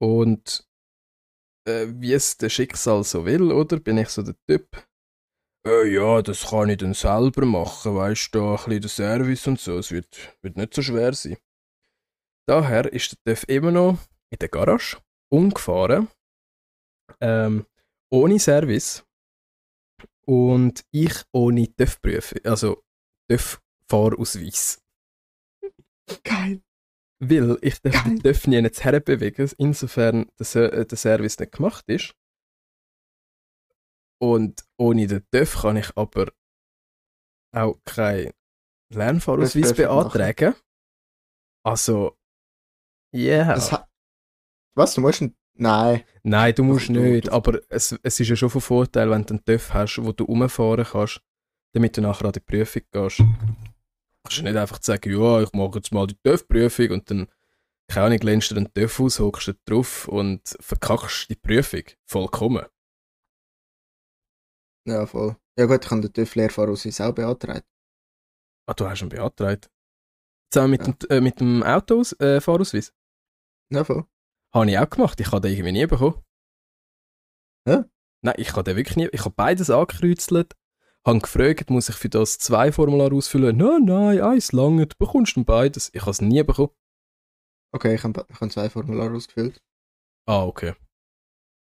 Und 0.00 0.66
äh, 1.66 1.86
wie 1.88 2.12
es 2.12 2.36
der 2.36 2.48
Schicksal 2.48 3.04
so 3.04 3.26
will, 3.26 3.52
oder? 3.52 3.78
Bin 3.78 3.98
ich 3.98 4.08
so 4.08 4.22
der 4.22 4.36
Typ. 4.48 4.86
Äh, 5.66 5.92
ja, 5.92 6.22
das 6.22 6.48
kann 6.48 6.70
ich 6.70 6.78
dann 6.78 6.94
selber 6.94 7.44
machen, 7.44 7.94
weißt 7.94 8.34
du, 8.34 8.52
ein 8.52 8.56
bisschen 8.56 8.80
der 8.80 8.88
Service 8.88 9.46
und 9.46 9.60
so. 9.60 9.78
Es 9.78 9.90
wird, 9.90 10.38
wird 10.42 10.56
nicht 10.56 10.72
so 10.72 10.80
schwer 10.82 11.12
sein. 11.12 11.36
Daher 12.48 12.90
ist 12.92 13.14
der 13.26 13.34
TÜV 13.34 13.44
immer 13.48 13.70
noch 13.70 13.98
in 14.30 14.38
der 14.38 14.48
Garage 14.48 14.98
umgefahren. 15.30 16.08
Ähm, 17.20 17.66
ohne 18.10 18.40
Service. 18.40 19.04
Und 20.26 20.84
ich 20.92 21.14
ohne 21.32 21.66
TÜV-Prüfung, 21.76 22.38
also 22.44 22.82
TÜV-Fahrausweis. 23.28 24.79
Geil. 26.24 26.62
Weil 27.22 27.58
ich 27.62 27.80
darf 27.82 27.92
Geil. 27.94 28.04
den 28.04 28.22
TÜV 28.22 28.46
nie 28.46 28.56
jetzt 28.56 28.82
herbewegen, 28.84 29.50
insofern 29.58 30.30
der, 30.38 30.72
äh, 30.72 30.86
der 30.86 30.98
Service 30.98 31.38
nicht 31.38 31.52
gemacht 31.52 31.84
ist. 31.88 32.14
Und 34.22 34.64
ohne 34.78 35.06
den 35.06 35.26
TÜV 35.30 35.62
kann 35.62 35.76
ich 35.76 35.96
aber 35.96 36.32
auch 37.54 37.78
keinen 37.84 38.32
Lernfahrausweis 38.92 39.68
darf 39.68 39.76
beantragen. 39.76 40.54
Also, 41.64 42.16
ha- 43.72 43.88
Was, 44.76 44.94
du 44.94 45.00
musst... 45.00 45.22
n- 45.22 45.36
Nein. 45.54 46.04
Nein, 46.22 46.54
du 46.54 46.64
musst 46.64 46.88
Also, 46.88 46.94
du- 46.94 47.00
nicht, 47.00 47.26
du- 47.28 47.32
aber 47.32 47.60
es, 47.68 47.92
es 48.02 48.20
ist 48.20 48.28
ja 48.28 48.36
schon 48.36 48.50
von 48.50 48.60
Vorteil, 48.62 49.10
wenn 49.10 49.24
du 49.26 49.34
einen 49.34 49.44
TÜV 49.44 49.74
hast, 49.74 49.98
wo 50.02 50.12
du 50.12 50.24
umfahren 50.24 50.84
kannst, 50.86 51.20
damit 51.74 51.96
du 51.96 52.00
nachher 52.00 52.26
an 52.26 52.32
die 52.32 52.40
Prüfung 52.40 52.82
gehst. 52.90 53.22
Kannst 54.30 54.42
du 54.42 54.44
nicht 54.44 54.56
einfach 54.56 54.78
sagen, 54.80 55.10
ja, 55.20 55.42
ich 55.42 55.52
mache 55.54 55.78
jetzt 55.78 55.90
mal 55.92 56.06
die 56.06 56.14
TÜV-Prüfung 56.22 56.90
und 56.92 57.10
dann, 57.10 57.26
keine 57.88 58.06
Ahnung, 58.06 58.18
lehnst 58.20 58.48
du 58.52 58.54
den 58.54 58.72
TÜV 58.72 59.00
aus, 59.00 59.18
hockst 59.18 59.48
du 59.48 59.54
drauf 59.64 60.06
und 60.06 60.56
verkackst 60.60 61.28
die 61.30 61.34
Prüfung. 61.34 61.82
Vollkommen. 62.06 62.64
Ja, 64.86 65.04
voll. 65.06 65.36
Ja 65.58 65.66
gut, 65.66 65.84
ich 65.84 65.90
habe 65.90 66.00
den 66.02 66.12
TÜV-Lehrfahrausweis 66.12 67.00
auch 67.00 67.12
beantragt. 67.12 67.66
Ah, 68.68 68.74
du 68.74 68.88
hast 68.88 69.02
ihn 69.02 69.08
beantragt. 69.08 69.68
Zusammen 70.52 70.70
mit, 70.70 70.86
Ja. 70.86 70.92
dem, 70.92 71.10
äh, 71.10 71.20
mit 71.20 71.40
dem 71.40 71.62
Auto, 71.64 72.02
äh, 72.20 72.40
Fahrausweis. 72.40 72.92
Ja, 73.72 73.82
voll. 73.82 74.04
Habe 74.54 74.70
ich 74.70 74.78
auch 74.78 74.88
gemacht, 74.90 75.18
ich 75.18 75.26
habe 75.32 75.40
den 75.40 75.52
irgendwie 75.54 75.72
nie 75.72 75.86
bekommen. 75.86 76.22
Hä? 77.68 77.82
Nein, 78.22 78.34
ich 78.38 78.52
habe 78.52 78.62
den 78.62 78.76
wirklich 78.76 78.96
nie, 78.96 79.08
ich 79.10 79.24
habe 79.24 79.34
beides 79.34 79.70
angekreuzelt, 79.70 80.54
habe 81.06 81.18
gefragt, 81.18 81.70
muss 81.70 81.88
ich 81.88 81.96
für 81.96 82.08
das 82.08 82.38
zwei 82.38 82.72
Formulare 82.72 83.14
ausfüllen? 83.14 83.56
Nein, 83.56 83.84
nein, 83.84 84.20
eins 84.20 84.52
lange, 84.52 84.86
du 84.86 84.94
bekommst 84.98 85.36
dann 85.36 85.44
beides. 85.44 85.90
Ich 85.94 86.02
habe 86.02 86.10
es 86.10 86.20
nie 86.20 86.42
bekommen. 86.42 86.70
Okay, 87.72 87.94
ich 87.94 88.04
habe 88.04 88.26
hab 88.28 88.52
zwei 88.52 88.68
Formulare 88.68 89.14
ausgefüllt. 89.14 89.62
Ah, 90.26 90.44
okay. 90.44 90.74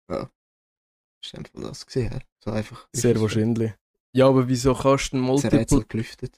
Ist 0.09 1.35
einfach 1.35 1.53
das 1.55 1.85
gesehen, 1.85 2.11
ja. 2.13 2.19
So 2.43 2.51
einfach. 2.51 2.87
Sehr 2.93 3.19
wahrscheinlich. 3.19 3.73
Ja, 4.15 4.27
aber 4.27 4.47
wieso 4.47 4.73
kannst 4.73 5.11
du 5.11 5.17
Multiple, 5.17 5.85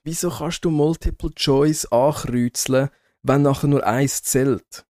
wieso 0.03 0.29
kannst 0.31 0.65
du 0.65 0.71
Multiple 0.71 1.31
Choice 1.35 1.85
ankreuzeln, 1.91 2.89
wenn 3.21 3.41
nachher 3.43 3.67
nur 3.67 3.85
eins 3.85 4.23
zählt? 4.23 4.87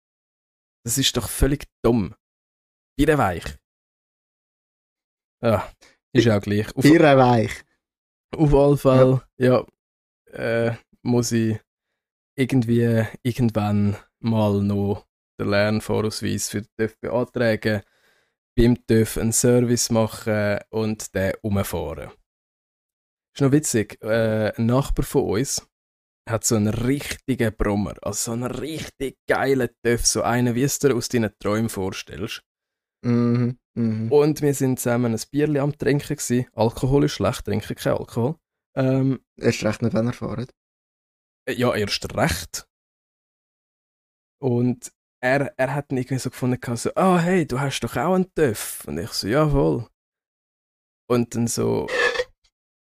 Das 0.83 0.97
ist 0.99 1.17
doch 1.17 1.29
völlig 1.29 1.65
dumm. 1.83 2.13
Bier 2.95 3.17
weich. 3.17 3.57
Ah, 5.41 5.67
ist 6.13 6.29
auch 6.29 6.41
gleich. 6.41 6.67
Auf, 6.75 6.83
Bier 6.83 7.01
weich. 7.01 7.63
Auf 8.31 8.53
alle 8.53 8.77
Fall, 8.77 9.21
ja, 9.37 9.65
äh, 10.31 10.75
muss 11.01 11.31
ich 11.31 11.59
irgendwie 12.35 13.05
irgendwann 13.23 13.95
mal 14.19 14.61
noch 14.61 15.05
den 15.39 15.49
Lernvorausweis 15.49 16.49
für 16.49 16.61
den 16.61 16.69
TÜV 16.77 16.99
beantragen, 16.99 17.81
beim 18.55 18.85
TÜV 18.87 19.17
einen 19.17 19.33
Service 19.33 19.89
machen 19.89 20.59
und 20.69 21.13
den 21.13 21.33
umfahren. 21.41 22.11
Ist 23.33 23.41
noch 23.41 23.51
witzig, 23.51 24.01
äh, 24.01 24.53
ein 24.55 24.65
Nachbar 24.65 25.05
von 25.05 25.23
uns 25.23 25.67
hat 26.27 26.43
so 26.43 26.55
einen 26.55 26.69
richtigen 26.69 27.55
Brummer, 27.55 27.93
also 28.01 28.13
so 28.13 28.31
einen 28.31 28.45
richtig 28.45 29.17
geilen 29.27 29.69
TÜV, 29.83 30.05
so 30.05 30.21
einen, 30.23 30.55
wie 30.55 30.63
es 30.63 30.79
dir 30.79 30.95
aus 30.95 31.09
deinen 31.09 31.31
Träumen 31.39 31.69
vorstellst. 31.69 32.41
Mhm. 33.05 33.59
Mhm. 33.75 34.11
Und 34.11 34.41
wir 34.41 34.53
sind 34.53 34.79
zusammen 34.79 35.13
ein 35.13 35.21
Bierli 35.31 35.59
am 35.59 35.77
Trinken 35.77 36.15
gewesen. 36.15 36.47
Alkohol 36.53 37.05
ist 37.05 37.13
schlecht, 37.13 37.45
trinken 37.45 37.75
kein 37.75 37.93
Alkohol. 37.93 38.35
Ähm, 38.75 39.19
Erst 39.37 39.63
recht 39.63 39.81
nicht, 39.81 39.93
wenn 39.93 40.07
er 40.07 40.13
fährt. 40.13 40.53
ja, 41.49 41.73
erst 41.75 42.15
recht. 42.15 42.67
Und 44.41 44.91
er, 45.21 45.53
er 45.57 45.73
hat 45.75 45.91
dann 45.91 45.97
irgendwie 45.97 46.19
so 46.19 46.29
gefunden, 46.29 46.75
so, 46.75 46.91
ah, 46.95 47.19
hey, 47.19 47.47
du 47.47 47.59
hast 47.59 47.79
doch 47.81 47.95
auch 47.95 48.15
einen 48.15 48.33
TÜV. 48.33 48.85
Und 48.87 48.97
ich 48.97 49.09
so, 49.11 49.27
ja, 49.27 49.47
voll. 49.49 49.87
Und 51.07 51.35
dann 51.35 51.47
so, 51.47 51.87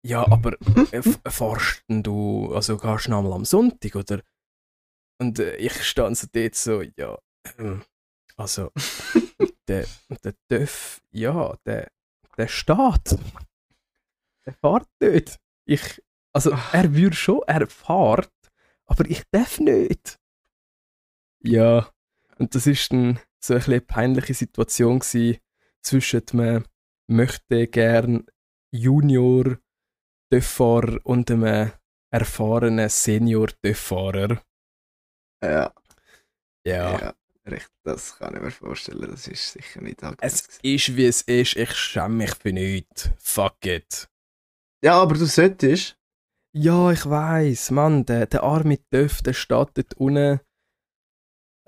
ja, 0.05 0.25
aber 0.31 0.57
äh, 0.93 1.03
fahrst 1.29 1.83
du, 1.89 2.55
also 2.55 2.77
gehst 2.79 3.07
du 3.07 3.11
noch 3.11 3.23
mal 3.23 3.33
am 3.33 3.45
Sonntag, 3.45 3.97
oder? 3.97 4.23
Und 5.21 5.41
äh, 5.41 5.57
ich 5.57 5.83
stand 5.83 6.17
so 6.17 6.29
dort 6.33 6.55
so, 6.55 6.83
ja, 6.83 7.19
ähm, 7.59 7.83
also, 8.37 8.71
der, 9.69 9.87
der 10.25 10.35
TÜV, 10.49 11.01
ja, 11.11 11.57
der, 11.65 11.91
der 12.37 12.49
steht. 12.49 13.19
Der 14.45 14.53
fährt 14.53 14.89
nicht. 15.01 15.39
Ich, 15.65 16.03
also, 16.33 16.57
er 16.73 16.95
würde 16.95 17.17
schon, 17.17 17.43
er 17.47 17.67
fährt, 17.67 18.33
aber 18.87 19.05
ich 19.07 19.23
darf 19.31 19.59
nicht. 19.59 20.19
Ja, 21.41 21.89
und 22.39 22.55
das 22.55 22.67
ist 22.67 22.93
dann 22.93 23.19
so 23.41 23.55
ein 23.55 23.63
eine 23.65 23.81
peinliche 23.81 24.35
Situation 24.35 24.99
gewesen 24.99 25.39
zwischen 25.83 26.23
man 26.33 26.65
möchte 27.07 27.67
gern 27.69 28.27
Junior 28.73 29.59
TÜV-Fahrer 30.31 30.99
und 31.05 31.31
einem 31.31 31.73
erfahrenen 32.11 32.89
Senior 32.89 33.49
TÜV-Fahrer. 33.63 34.41
Ja. 35.43 35.73
Ja. 36.65 36.99
ja. 36.99 37.15
Recht, 37.49 37.71
das 37.85 38.19
kann 38.19 38.35
ich 38.35 38.43
mir 38.43 38.51
vorstellen. 38.51 39.09
Das 39.11 39.29
ist 39.29 39.53
sicher 39.53 39.81
nicht 39.81 40.03
Es 40.03 40.09
angemessen. 40.09 40.59
ist 40.63 40.97
wie 40.97 41.07
es 41.07 41.23
ist, 41.23 41.57
ich 41.57 41.73
schäme 41.75 42.09
mich 42.17 42.35
für 42.35 42.53
nichts. 42.53 43.11
Fuck 43.19 43.65
it. 43.65 44.09
Ja, 44.85 45.01
aber 45.01 45.15
du 45.15 45.27
solltest. 45.27 45.97
Ja, 46.53 46.91
ich 46.91 47.05
weiß, 47.09 47.71
Mann, 47.71 48.05
der, 48.07 48.27
der 48.27 48.43
arme 48.43 48.79
Töff, 48.91 49.23
der 49.23 49.35
steht 49.35 49.69
dort 49.75 49.95
unten. 49.95 50.41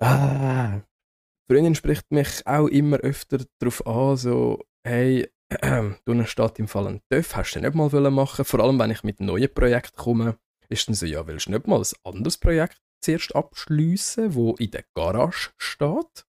Ah. 0.01 0.79
Die 0.79 1.53
Freundin 1.53 1.75
spricht 1.75 2.11
mich 2.11 2.45
auch 2.45 2.67
immer 2.67 2.97
öfter 2.97 3.39
darauf 3.59 3.85
an, 3.87 4.17
so, 4.17 4.63
hey, 4.85 5.29
da 5.49 5.95
unten 6.07 6.25
steht 6.27 6.59
im 6.59 6.67
Fall 6.67 6.87
ein 6.87 7.01
Töff, 7.09 7.35
hast 7.35 7.53
du 7.53 7.61
nicht 7.61 7.73
mal 7.75 7.91
wollen 7.91 8.13
machen? 8.13 8.45
Vor 8.45 8.59
allem, 8.59 8.79
wenn 8.79 8.91
ich 8.91 9.03
mit 9.03 9.19
neuen 9.19 9.53
Projekten 9.53 9.95
komme, 9.95 10.37
ist 10.69 10.87
dann 10.87 10.95
so, 10.95 11.05
ja, 11.05 11.25
willst 11.25 11.47
du 11.47 11.51
nicht 11.51 11.67
mal 11.67 11.79
ein 11.81 11.87
anderes 12.03 12.37
Projekt 12.37 12.81
zuerst 13.01 13.35
abschliessen, 13.35 14.35
wo 14.35 14.55
in 14.55 14.71
der 14.71 14.85
Garage 14.95 15.51
steht? 15.57 16.25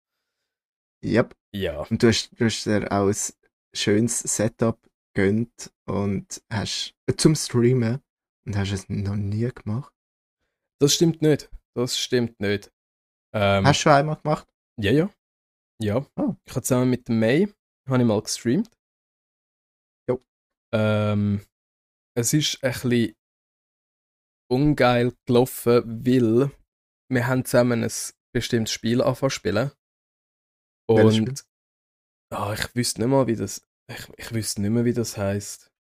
Yep. 1.03 1.35
Ja. 1.53 1.81
Und 1.83 2.03
du 2.03 2.07
hast, 2.07 2.31
du 2.39 2.45
hast 2.45 2.65
dir 2.65 2.91
auch 2.91 3.07
ein 3.07 3.15
schönes 3.75 4.19
Setup 4.19 4.79
gönnt 5.15 5.73
und 5.85 6.41
hast 6.51 6.95
äh, 7.07 7.15
zum 7.15 7.35
Streamen 7.35 8.01
und 8.45 8.57
hast 8.57 8.71
es 8.71 8.89
noch 8.89 9.15
nie 9.15 9.49
gemacht. 9.49 9.93
Das 10.79 10.93
stimmt 10.93 11.21
nicht. 11.21 11.49
Das 11.75 11.97
stimmt 11.97 12.39
nicht. 12.39 12.71
Ähm, 13.33 13.65
Hast 13.65 13.79
du 13.79 13.81
schon 13.83 13.91
einmal 13.93 14.17
gemacht? 14.17 14.47
Ja, 14.79 14.91
ja. 14.91 15.09
Ja. 15.81 16.05
Ah. 16.15 16.35
Ich 16.45 16.55
habe 16.55 16.63
zusammen 16.63 16.89
mit 16.89 17.09
May 17.09 17.53
habe 17.87 18.01
ich 18.01 18.07
mal 18.07 18.21
gestreamt. 18.21 18.69
Jo. 20.09 20.21
Ähm, 20.73 21.45
es 22.15 22.33
ist 22.33 22.63
ein 22.63 22.71
bisschen 22.73 23.15
ungeil 24.51 25.13
gelaufen, 25.25 26.05
weil 26.05 26.51
wir 27.09 27.27
haben 27.27 27.45
zusammen 27.45 27.83
ein 27.83 27.91
bestimmtes 28.33 28.73
Spiel 28.73 29.01
angefangen 29.01 29.29
spielen. 29.31 29.71
Und 30.89 31.45
ah, 32.33 32.53
ich 32.53 32.75
wüsste 32.75 33.01
nicht 33.01 33.09
mal, 33.09 33.27
wie 33.27 33.35
das. 33.35 33.61
Ich, 33.89 34.07
ich 34.17 34.33
wüsste 34.33 34.61
nicht 34.61 34.71
mehr, 34.71 34.85
wie 34.85 34.93
das 34.93 35.17
heißt. 35.17 35.71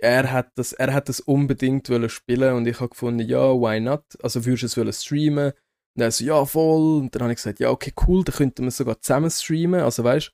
er 0.00 0.30
hat 0.30 0.52
das, 0.56 0.72
er 0.72 0.92
hat 0.94 1.08
das 1.08 1.20
unbedingt 1.20 1.90
wollen 1.90 2.08
spielen 2.08 2.54
und 2.54 2.66
ich 2.66 2.78
habe 2.80 2.90
gefunden, 2.90 3.20
ja, 3.26 3.52
why 3.52 3.80
not? 3.80 4.04
Also 4.22 4.44
würdest 4.44 4.62
du 4.62 4.66
es 4.66 4.76
wollen 4.76 4.92
streamen? 4.92 5.52
Und 5.96 6.02
er 6.02 6.12
so, 6.12 6.24
ja, 6.24 6.44
voll. 6.44 6.98
Und 7.00 7.14
dann 7.14 7.22
habe 7.22 7.32
ich 7.32 7.38
gesagt, 7.38 7.58
ja, 7.58 7.70
okay, 7.70 7.92
cool, 8.06 8.22
dann 8.22 8.34
könnten 8.36 8.64
wir 8.64 8.70
sogar 8.70 9.00
zusammen 9.00 9.30
streamen, 9.30 9.80
also 9.80 10.04
weißt 10.04 10.32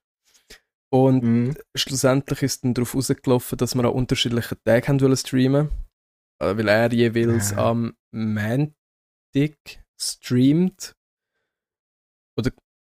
Und 0.93 1.23
Mhm. 1.25 1.57
schlussendlich 1.75 2.43
ist 2.43 2.65
dann 2.65 2.75
darauf 2.75 2.95
rausgelaufen, 2.95 3.57
dass 3.59 3.75
wir 3.75 3.85
an 3.85 3.93
unterschiedlichen 3.93 4.59
Tagen 4.65 4.87
haben 4.87 5.01
wollen 5.01 5.17
streamen. 5.17 5.71
Äh, 6.43 6.57
Weil 6.57 6.69
er 6.69 6.93
jeweils 6.93 7.53
Ja. 7.53 7.71
am 7.71 7.97
Montag 8.13 8.75
streamt. 10.01 10.95
Oder 12.39 12.51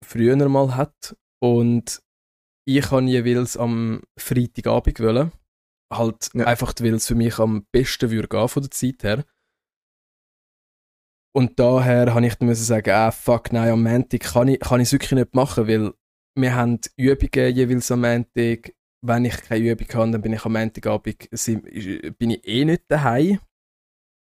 früher 0.04 0.36
mal 0.48 0.76
hat. 0.76 1.16
Und 1.42 2.00
ich 2.66 2.90
habe 2.90 3.04
jeweils 3.04 3.56
am 3.56 4.02
Freitagabend 4.18 5.00
wollen. 5.00 5.32
Halt 5.92 6.30
Ja. 6.34 6.46
einfach, 6.46 6.74
weil 6.80 6.94
es 6.94 7.06
für 7.06 7.14
mich 7.14 7.38
am 7.38 7.64
besten 7.72 8.10
würde 8.10 8.28
gehen 8.28 8.48
von 8.48 8.62
der 8.62 8.70
Zeit 8.70 9.04
her. 9.04 9.24
Und 11.34 11.58
daher 11.60 12.14
habe 12.14 12.26
ich 12.26 12.34
dann 12.36 12.48
müssen 12.48 12.64
sagen, 12.64 12.90
ah 12.90 13.10
fuck, 13.10 13.52
nein, 13.52 13.70
am 13.70 13.82
Montag 13.82 14.20
kann 14.20 14.48
ich, 14.48 14.58
kann 14.58 14.80
ich 14.80 14.88
es 14.88 14.92
wirklich 14.92 15.12
nicht 15.12 15.34
machen, 15.34 15.68
weil 15.68 15.92
wir 16.34 16.54
haben 16.54 16.80
Übungen 16.96 17.54
jeweils 17.54 17.90
am 17.90 18.00
Montag. 18.00 18.72
Wenn 19.04 19.26
ich 19.26 19.36
keine 19.42 19.70
Übung 19.70 19.86
habe, 19.94 20.10
dann 20.12 20.22
bin 20.22 20.32
ich 20.32 20.44
am 20.44 20.54
Montagabend 20.54 21.28
bin 22.18 22.30
ich 22.30 22.48
eh 22.48 22.64
nicht 22.64 22.84
daheim. 22.88 23.38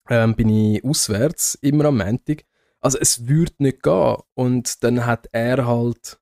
Ähm, 0.10 0.36
bin 0.36 0.50
ich 0.50 0.84
auswärts, 0.84 1.56
immer 1.62 1.86
am 1.86 1.98
Montag. 1.98 2.46
Also 2.80 3.00
es 3.00 3.28
würde 3.28 3.54
nicht 3.60 3.82
gehen. 3.82 4.18
Und 4.36 4.84
dann 4.84 5.06
hat 5.06 5.28
er 5.32 5.66
halt 5.66 6.20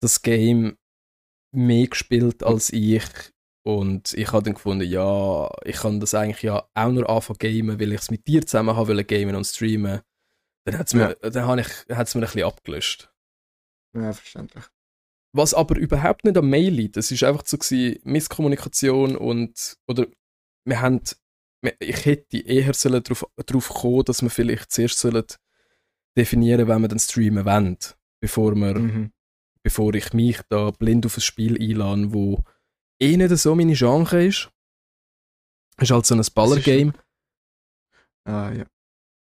das 0.00 0.22
Game 0.22 0.78
mehr 1.52 1.86
gespielt 1.86 2.42
als 2.42 2.70
ich. 2.72 3.02
Und 3.64 4.14
ich 4.14 4.32
habe 4.32 4.44
dann 4.44 4.54
gefunden, 4.54 4.88
ja, 4.88 5.50
ich 5.64 5.76
kann 5.76 6.00
das 6.00 6.14
eigentlich 6.14 6.42
ja 6.42 6.68
auch 6.74 6.90
nur 6.90 7.08
anfangen 7.10 7.38
gamen, 7.38 7.80
weil 7.80 7.92
ich 7.92 8.00
es 8.00 8.10
mit 8.10 8.26
dir 8.26 8.46
zusammen 8.46 8.76
haben 8.76 8.88
wollte 8.88 9.04
gamen 9.04 9.34
und 9.34 9.44
streamen. 9.44 10.00
Dann 10.64 10.78
hat 10.78 10.86
es 10.86 10.94
mir, 10.94 11.14
dann 11.16 11.58
ich, 11.58 11.68
hat's 11.90 12.14
mir 12.14 12.22
ein 12.22 12.26
bisschen 12.26 12.44
abgelöscht. 12.44 13.12
Ja, 13.94 14.12
verständlich. 14.12 14.64
Was 15.32 15.54
aber 15.54 15.76
überhaupt 15.76 16.24
nicht 16.24 16.36
am 16.36 16.48
Mail 16.48 16.72
liegt. 16.72 16.96
Es 16.96 17.10
ist 17.10 17.22
einfach 17.24 17.44
so 17.44 17.58
gewesen, 17.58 18.00
Misskommunikation 18.04 19.16
und, 19.16 19.76
oder 19.86 20.06
wir 20.64 20.80
haben, 20.80 21.00
ich 21.80 22.04
hätte 22.06 22.38
eher 22.38 22.72
sollen 22.74 23.02
darauf, 23.02 23.26
darauf 23.46 23.68
kommen, 23.68 24.04
dass 24.04 24.22
wir 24.22 24.30
vielleicht 24.30 24.70
zuerst 24.72 24.98
sollen 24.98 25.24
definieren, 26.16 26.68
wenn 26.68 26.82
wir 26.82 26.88
dann 26.88 26.98
streamen 26.98 27.44
wollen, 27.44 27.78
bevor 28.20 28.54
wir, 28.54 28.74
Mhm. 28.78 29.12
bevor 29.62 29.94
ich 29.94 30.12
mich 30.12 30.40
da 30.48 30.70
blind 30.70 31.06
auf 31.06 31.16
ein 31.16 31.20
Spiel 31.20 31.60
einlade, 31.60 32.12
wo 32.12 32.42
eh 33.00 33.16
nicht 33.16 33.36
so 33.36 33.54
meine 33.54 33.74
Genre 33.74 34.24
ist. 34.26 34.50
Ist 35.80 35.90
halt 35.92 36.06
so 36.06 36.14
ein 36.14 36.24
Ballergame, 36.34 36.92
Ah, 38.24 38.50
ja. 38.52 38.64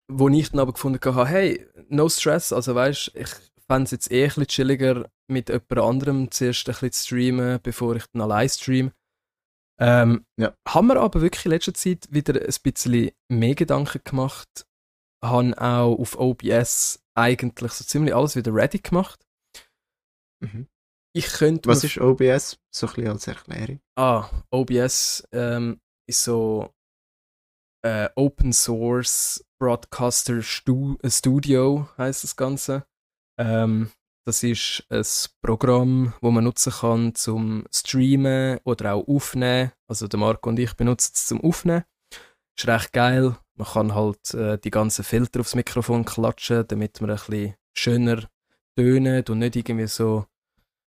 wo 0.09 0.29
ich 0.29 0.51
dann 0.51 0.61
aber 0.61 0.73
gefunden 0.73 1.01
habe, 1.05 1.27
hey, 1.27 1.67
no 1.89 2.09
stress, 2.09 2.53
also 2.53 2.75
weißt, 2.75 3.13
ich 3.15 3.29
fände 3.67 3.85
es 3.85 3.91
jetzt 3.91 4.11
eh 4.13 4.23
ein 4.23 4.29
bisschen 4.29 4.47
chilliger, 4.47 5.11
mit 5.29 5.49
jemand 5.49 5.79
anderem 5.79 6.31
zuerst 6.31 6.69
ein 6.69 6.73
bisschen 6.73 6.93
zu 6.93 7.07
streamen, 7.07 7.59
bevor 7.63 7.97
ich 7.97 8.05
dann 8.13 8.23
allein 8.23 8.49
stream. 8.49 8.93
Ähm, 9.81 10.25
Ja. 10.39 10.55
Haben 10.69 10.89
wir 10.89 11.01
aber 11.01 11.21
wirklich 11.21 11.45
in 11.47 11.51
letzter 11.51 11.75
Zeit 11.75 12.07
wieder 12.11 12.41
ein 12.41 12.55
bisschen 12.63 13.11
mehr 13.29 13.55
Gedanken 13.55 14.01
gemacht, 14.05 14.67
haben 15.25 15.55
auch 15.55 15.99
auf 15.99 16.19
OBS 16.19 17.01
eigentlich 17.17 17.73
so 17.73 17.85
ziemlich 17.85 18.15
alles 18.15 18.37
wieder 18.37 18.55
ready 18.55 18.79
gemacht. 18.79 19.25
Mhm. 20.41 20.69
Ich 21.17 21.29
könnte 21.29 21.69
Was 21.69 21.85
ist 21.85 21.99
OBS? 21.99 22.59
So 22.75 22.87
ein 22.89 22.95
bisschen 22.95 23.11
als 23.11 23.27
Erklärung. 23.27 23.81
Ah, 23.97 24.29
OBS 24.51 25.27
ähm, 25.33 25.81
ist 26.09 26.25
so 26.25 26.73
äh, 27.85 28.09
Open 28.17 28.53
Source 28.53 29.45
Broadcaster 29.61 30.43
Stu 30.43 30.97
äh, 31.03 31.11
Studio 31.11 31.89
heißt 31.97 32.25
das 32.25 32.37
Ganze. 32.37 32.85
Ähm, 33.39 33.91
das 34.25 34.43
ist 34.43 34.85
ein 34.89 35.05
Programm, 35.43 36.15
wo 36.21 36.31
man 36.31 36.45
nutzen 36.45 36.73
kann 36.73 37.15
zum 37.15 37.67
Streamen 37.73 38.59
oder 38.65 38.95
auch 38.95 39.07
aufnehmen. 39.07 39.73
Also 39.87 40.09
der 40.09 40.19
Marco 40.19 40.49
und 40.49 40.59
ich 40.59 40.75
benutzen 40.75 41.13
es 41.15 41.27
zum 41.27 41.41
Aufnehmen. 41.43 41.85
Ist 42.57 42.67
recht 42.67 42.93
geil. 42.93 43.37
Man 43.57 43.69
kann 43.69 43.95
halt 43.95 44.35
äh, 44.35 44.59
die 44.59 44.71
ganzen 44.71 45.05
Filter 45.05 45.41
aufs 45.41 45.55
Mikrofon 45.55 46.05
klatschen, 46.05 46.67
damit 46.67 47.01
man 47.01 47.11
ein 47.11 47.17
bisschen 47.17 47.55
schöner 47.75 48.29
tönen 48.77 49.25
und 49.29 49.39
nicht 49.39 49.57
irgendwie 49.57 49.87
so, 49.87 50.27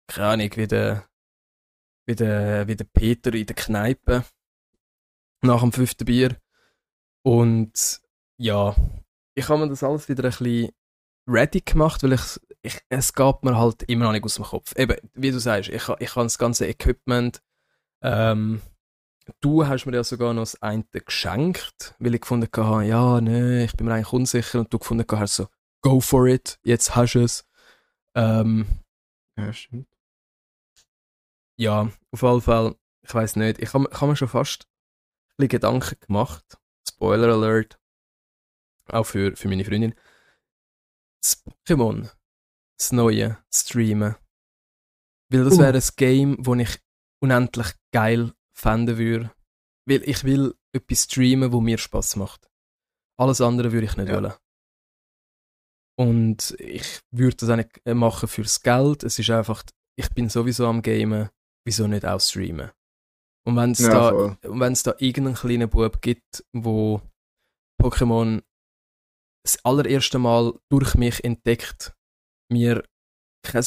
keine 0.06 0.28
Ahnung, 0.28 0.50
wie 0.56 0.66
der 0.66 1.08
wie 2.06 2.14
der, 2.14 2.66
wie 2.68 2.76
der 2.76 2.84
Peter 2.84 3.32
in 3.32 3.46
der 3.46 3.56
Kneipe 3.56 4.24
nach 5.42 5.60
dem 5.60 5.72
fünften 5.72 6.04
Bier. 6.04 6.36
Und 7.24 8.00
ja, 8.38 8.74
ich 9.34 9.48
habe 9.48 9.60
mir 9.60 9.68
das 9.68 9.82
alles 9.82 10.08
wieder 10.08 10.24
ein 10.24 10.30
bisschen 10.30 10.70
ready 11.28 11.60
gemacht, 11.60 12.02
weil 12.02 12.14
ich, 12.14 12.40
ich, 12.62 12.80
es 12.88 13.12
geht 13.12 13.42
mir 13.42 13.56
halt 13.58 13.82
immer 13.84 14.04
noch 14.04 14.12
nicht 14.12 14.24
aus 14.24 14.36
dem 14.36 14.44
Kopf. 14.44 14.76
Eben, 14.76 14.96
wie 15.14 15.30
du 15.30 15.38
sagst, 15.40 15.68
ich, 15.70 15.88
ich 15.88 16.16
habe 16.16 16.24
das 16.26 16.38
ganze 16.38 16.66
Equipment. 16.66 17.42
Ähm, 18.02 18.62
du 19.40 19.66
hast 19.66 19.86
mir 19.86 19.94
ja 19.96 20.04
sogar 20.04 20.32
noch 20.34 20.42
das 20.42 20.62
eine 20.62 20.84
geschenkt, 20.84 21.94
weil 21.98 22.14
ich 22.14 22.20
gefunden 22.20 22.48
habe, 22.56 22.84
ja, 22.84 23.20
nee, 23.20 23.64
ich 23.64 23.76
bin 23.76 23.86
mir 23.86 23.94
eigentlich 23.94 24.12
unsicher. 24.12 24.60
Und 24.60 24.72
du 24.72 24.78
gefunden 24.78 25.04
hast 25.10 25.36
so, 25.36 25.48
go 25.82 26.00
for 26.00 26.26
it, 26.26 26.58
jetzt 26.62 26.94
hast 26.94 27.14
du 27.14 27.24
es. 27.24 27.44
Ähm, 28.14 28.66
Ja, 29.36 29.52
stimmt. 29.52 29.88
ja, 31.56 31.90
auf 32.10 32.22
jeden 32.22 32.40
Fall, 32.40 32.76
ich 33.02 33.14
weiß 33.14 33.36
nicht, 33.36 33.58
ich 33.60 33.72
habe 33.74 33.88
hab 33.92 34.08
mir 34.08 34.16
schon 34.16 34.28
fast 34.28 34.64
ein 34.64 35.36
bisschen 35.38 35.48
Gedanken 35.48 35.96
gemacht. 36.06 36.58
Spoiler 36.88 37.32
Alert. 37.32 37.78
Auch 38.88 39.04
für, 39.04 39.34
für 39.36 39.48
meine 39.48 39.64
Freundin. 39.64 39.94
Das 41.22 41.42
Pokémon, 41.44 42.10
das 42.82 42.92
neue, 42.92 43.38
streamen. 43.54 44.16
Weil 45.30 45.44
das 45.44 45.54
Uh. 45.54 45.60
wäre 45.60 45.76
ein 45.78 45.88
Game, 45.96 46.42
das 46.42 46.58
ich 46.58 46.80
unendlich 47.22 47.68
geil 47.92 48.32
fänden 48.56 48.98
würde. 48.98 49.32
Weil 49.88 50.02
ich 50.08 50.24
will 50.24 50.54
etwas 50.74 51.04
streamen, 51.04 51.52
wo 51.52 51.60
mir 51.60 51.78
Spaß 51.78 52.16
macht. 52.16 52.48
Alles 53.18 53.40
andere 53.40 53.72
würde 53.72 53.86
ich 53.86 53.96
nicht 53.96 54.08
Ja. 54.08 54.16
wollen. 54.22 54.32
Und 55.98 56.54
ich 56.58 57.00
würde 57.10 57.36
das 57.36 57.50
auch 57.50 57.56
nicht 57.56 57.80
äh, 57.84 57.94
machen 57.94 58.28
fürs 58.28 58.62
Geld. 58.62 59.02
Es 59.04 59.18
ist 59.18 59.30
einfach, 59.30 59.62
ich 59.98 60.08
bin 60.10 60.28
sowieso 60.28 60.66
am 60.66 60.82
Gamen, 60.82 61.28
wieso 61.66 61.86
nicht 61.86 62.04
auch 62.06 62.20
streamen? 62.20 62.70
Und 63.46 63.56
wenn 63.56 63.72
es 63.72 63.80
Ja, 63.80 63.88
da, 63.90 64.10
voll. 64.10 64.38
wenn's 64.42 64.82
da 64.82 64.94
irgendeinen 64.98 65.36
kleinen 65.36 65.68
Bub 65.68 66.00
gibt, 66.00 66.44
wo 66.54 67.02
Pokémon 67.80 68.42
das 69.44 69.62
allererste 69.64 70.18
Mal 70.18 70.58
durch 70.70 70.94
mich 70.94 71.22
entdeckt, 71.24 71.94
mir 72.52 72.84
kein 73.42 73.64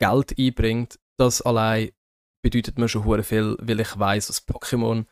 Geld 0.00 0.38
einbringt, 0.38 0.98
das 1.18 1.42
allein 1.42 1.90
bedeutet 2.42 2.78
mir 2.78 2.88
schon 2.88 3.04
hure 3.04 3.22
viel, 3.22 3.56
weil 3.60 3.80
ich 3.80 3.98
weiß, 3.98 4.28
was 4.28 4.46
Pokémon 4.46 5.06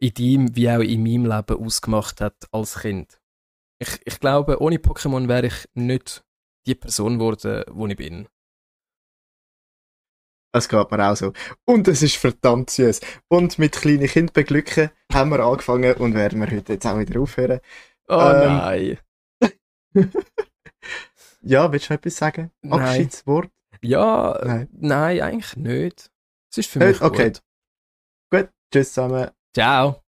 in 0.00 0.14
deinem 0.14 0.56
wie 0.56 0.70
auch 0.70 0.80
in 0.80 1.02
meinem 1.02 1.26
Leben 1.26 1.64
ausgemacht 1.64 2.20
hat 2.20 2.48
als 2.52 2.80
Kind. 2.80 3.20
Ich, 3.80 4.00
ich 4.04 4.20
glaube, 4.20 4.60
ohne 4.60 4.76
Pokémon 4.76 5.28
wäre 5.28 5.46
ich 5.48 5.68
nicht 5.74 6.24
die 6.66 6.74
Person 6.74 7.18
geworden, 7.18 7.64
die 7.66 7.90
ich 7.92 7.96
bin. 7.96 8.28
Das 10.52 10.68
geht 10.68 10.90
mir 10.90 11.10
auch 11.10 11.16
so. 11.16 11.32
Und 11.64 11.86
es 11.86 12.02
ist 12.02 12.16
verdammt 12.16 12.70
süß. 12.70 13.00
Und 13.28 13.58
mit 13.58 13.72
kleinen 13.72 14.08
Kind 14.08 14.32
beglücken 14.32 14.90
haben 15.12 15.30
wir 15.30 15.40
angefangen 15.40 15.94
und 15.94 16.14
werden 16.14 16.40
wir 16.40 16.50
heute 16.50 16.72
jetzt 16.72 16.86
auch 16.86 16.98
wieder 16.98 17.20
aufhören. 17.20 17.60
Oh 18.08 18.14
Ähm, 18.18 18.46
nein. 18.46 18.98
Ja, 21.42 21.72
willst 21.72 21.88
du 21.90 21.94
etwas 21.94 22.16
sagen? 22.16 22.50
Nein. 22.62 22.80
Abschiedswort? 22.80 23.50
Ja, 23.82 24.38
nein. 24.44 24.68
Nein. 24.72 25.20
eigentlich 25.22 25.56
nicht. 25.56 26.10
Es 26.50 26.58
ist 26.58 26.70
für 26.70 26.78
mich 26.80 27.00
Okay. 27.00 27.30
gut. 27.30 27.42
Gut, 28.30 28.48
tschüss 28.72 28.92
zusammen. 28.92 29.30
Ciao. 29.54 30.02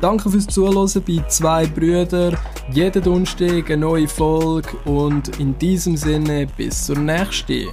Danke 0.00 0.30
fürs 0.30 0.46
Zuhören 0.46 0.90
bei 1.06 1.26
zwei 1.28 1.66
Brüdern. 1.66 2.36
Jeden 2.70 3.02
Donnerstag 3.02 3.70
eine 3.70 3.78
neue 3.78 4.08
Folge 4.08 4.76
und 4.84 5.40
in 5.40 5.58
diesem 5.58 5.96
Sinne 5.96 6.46
bis 6.56 6.84
zur 6.86 6.98
nächsten. 6.98 7.68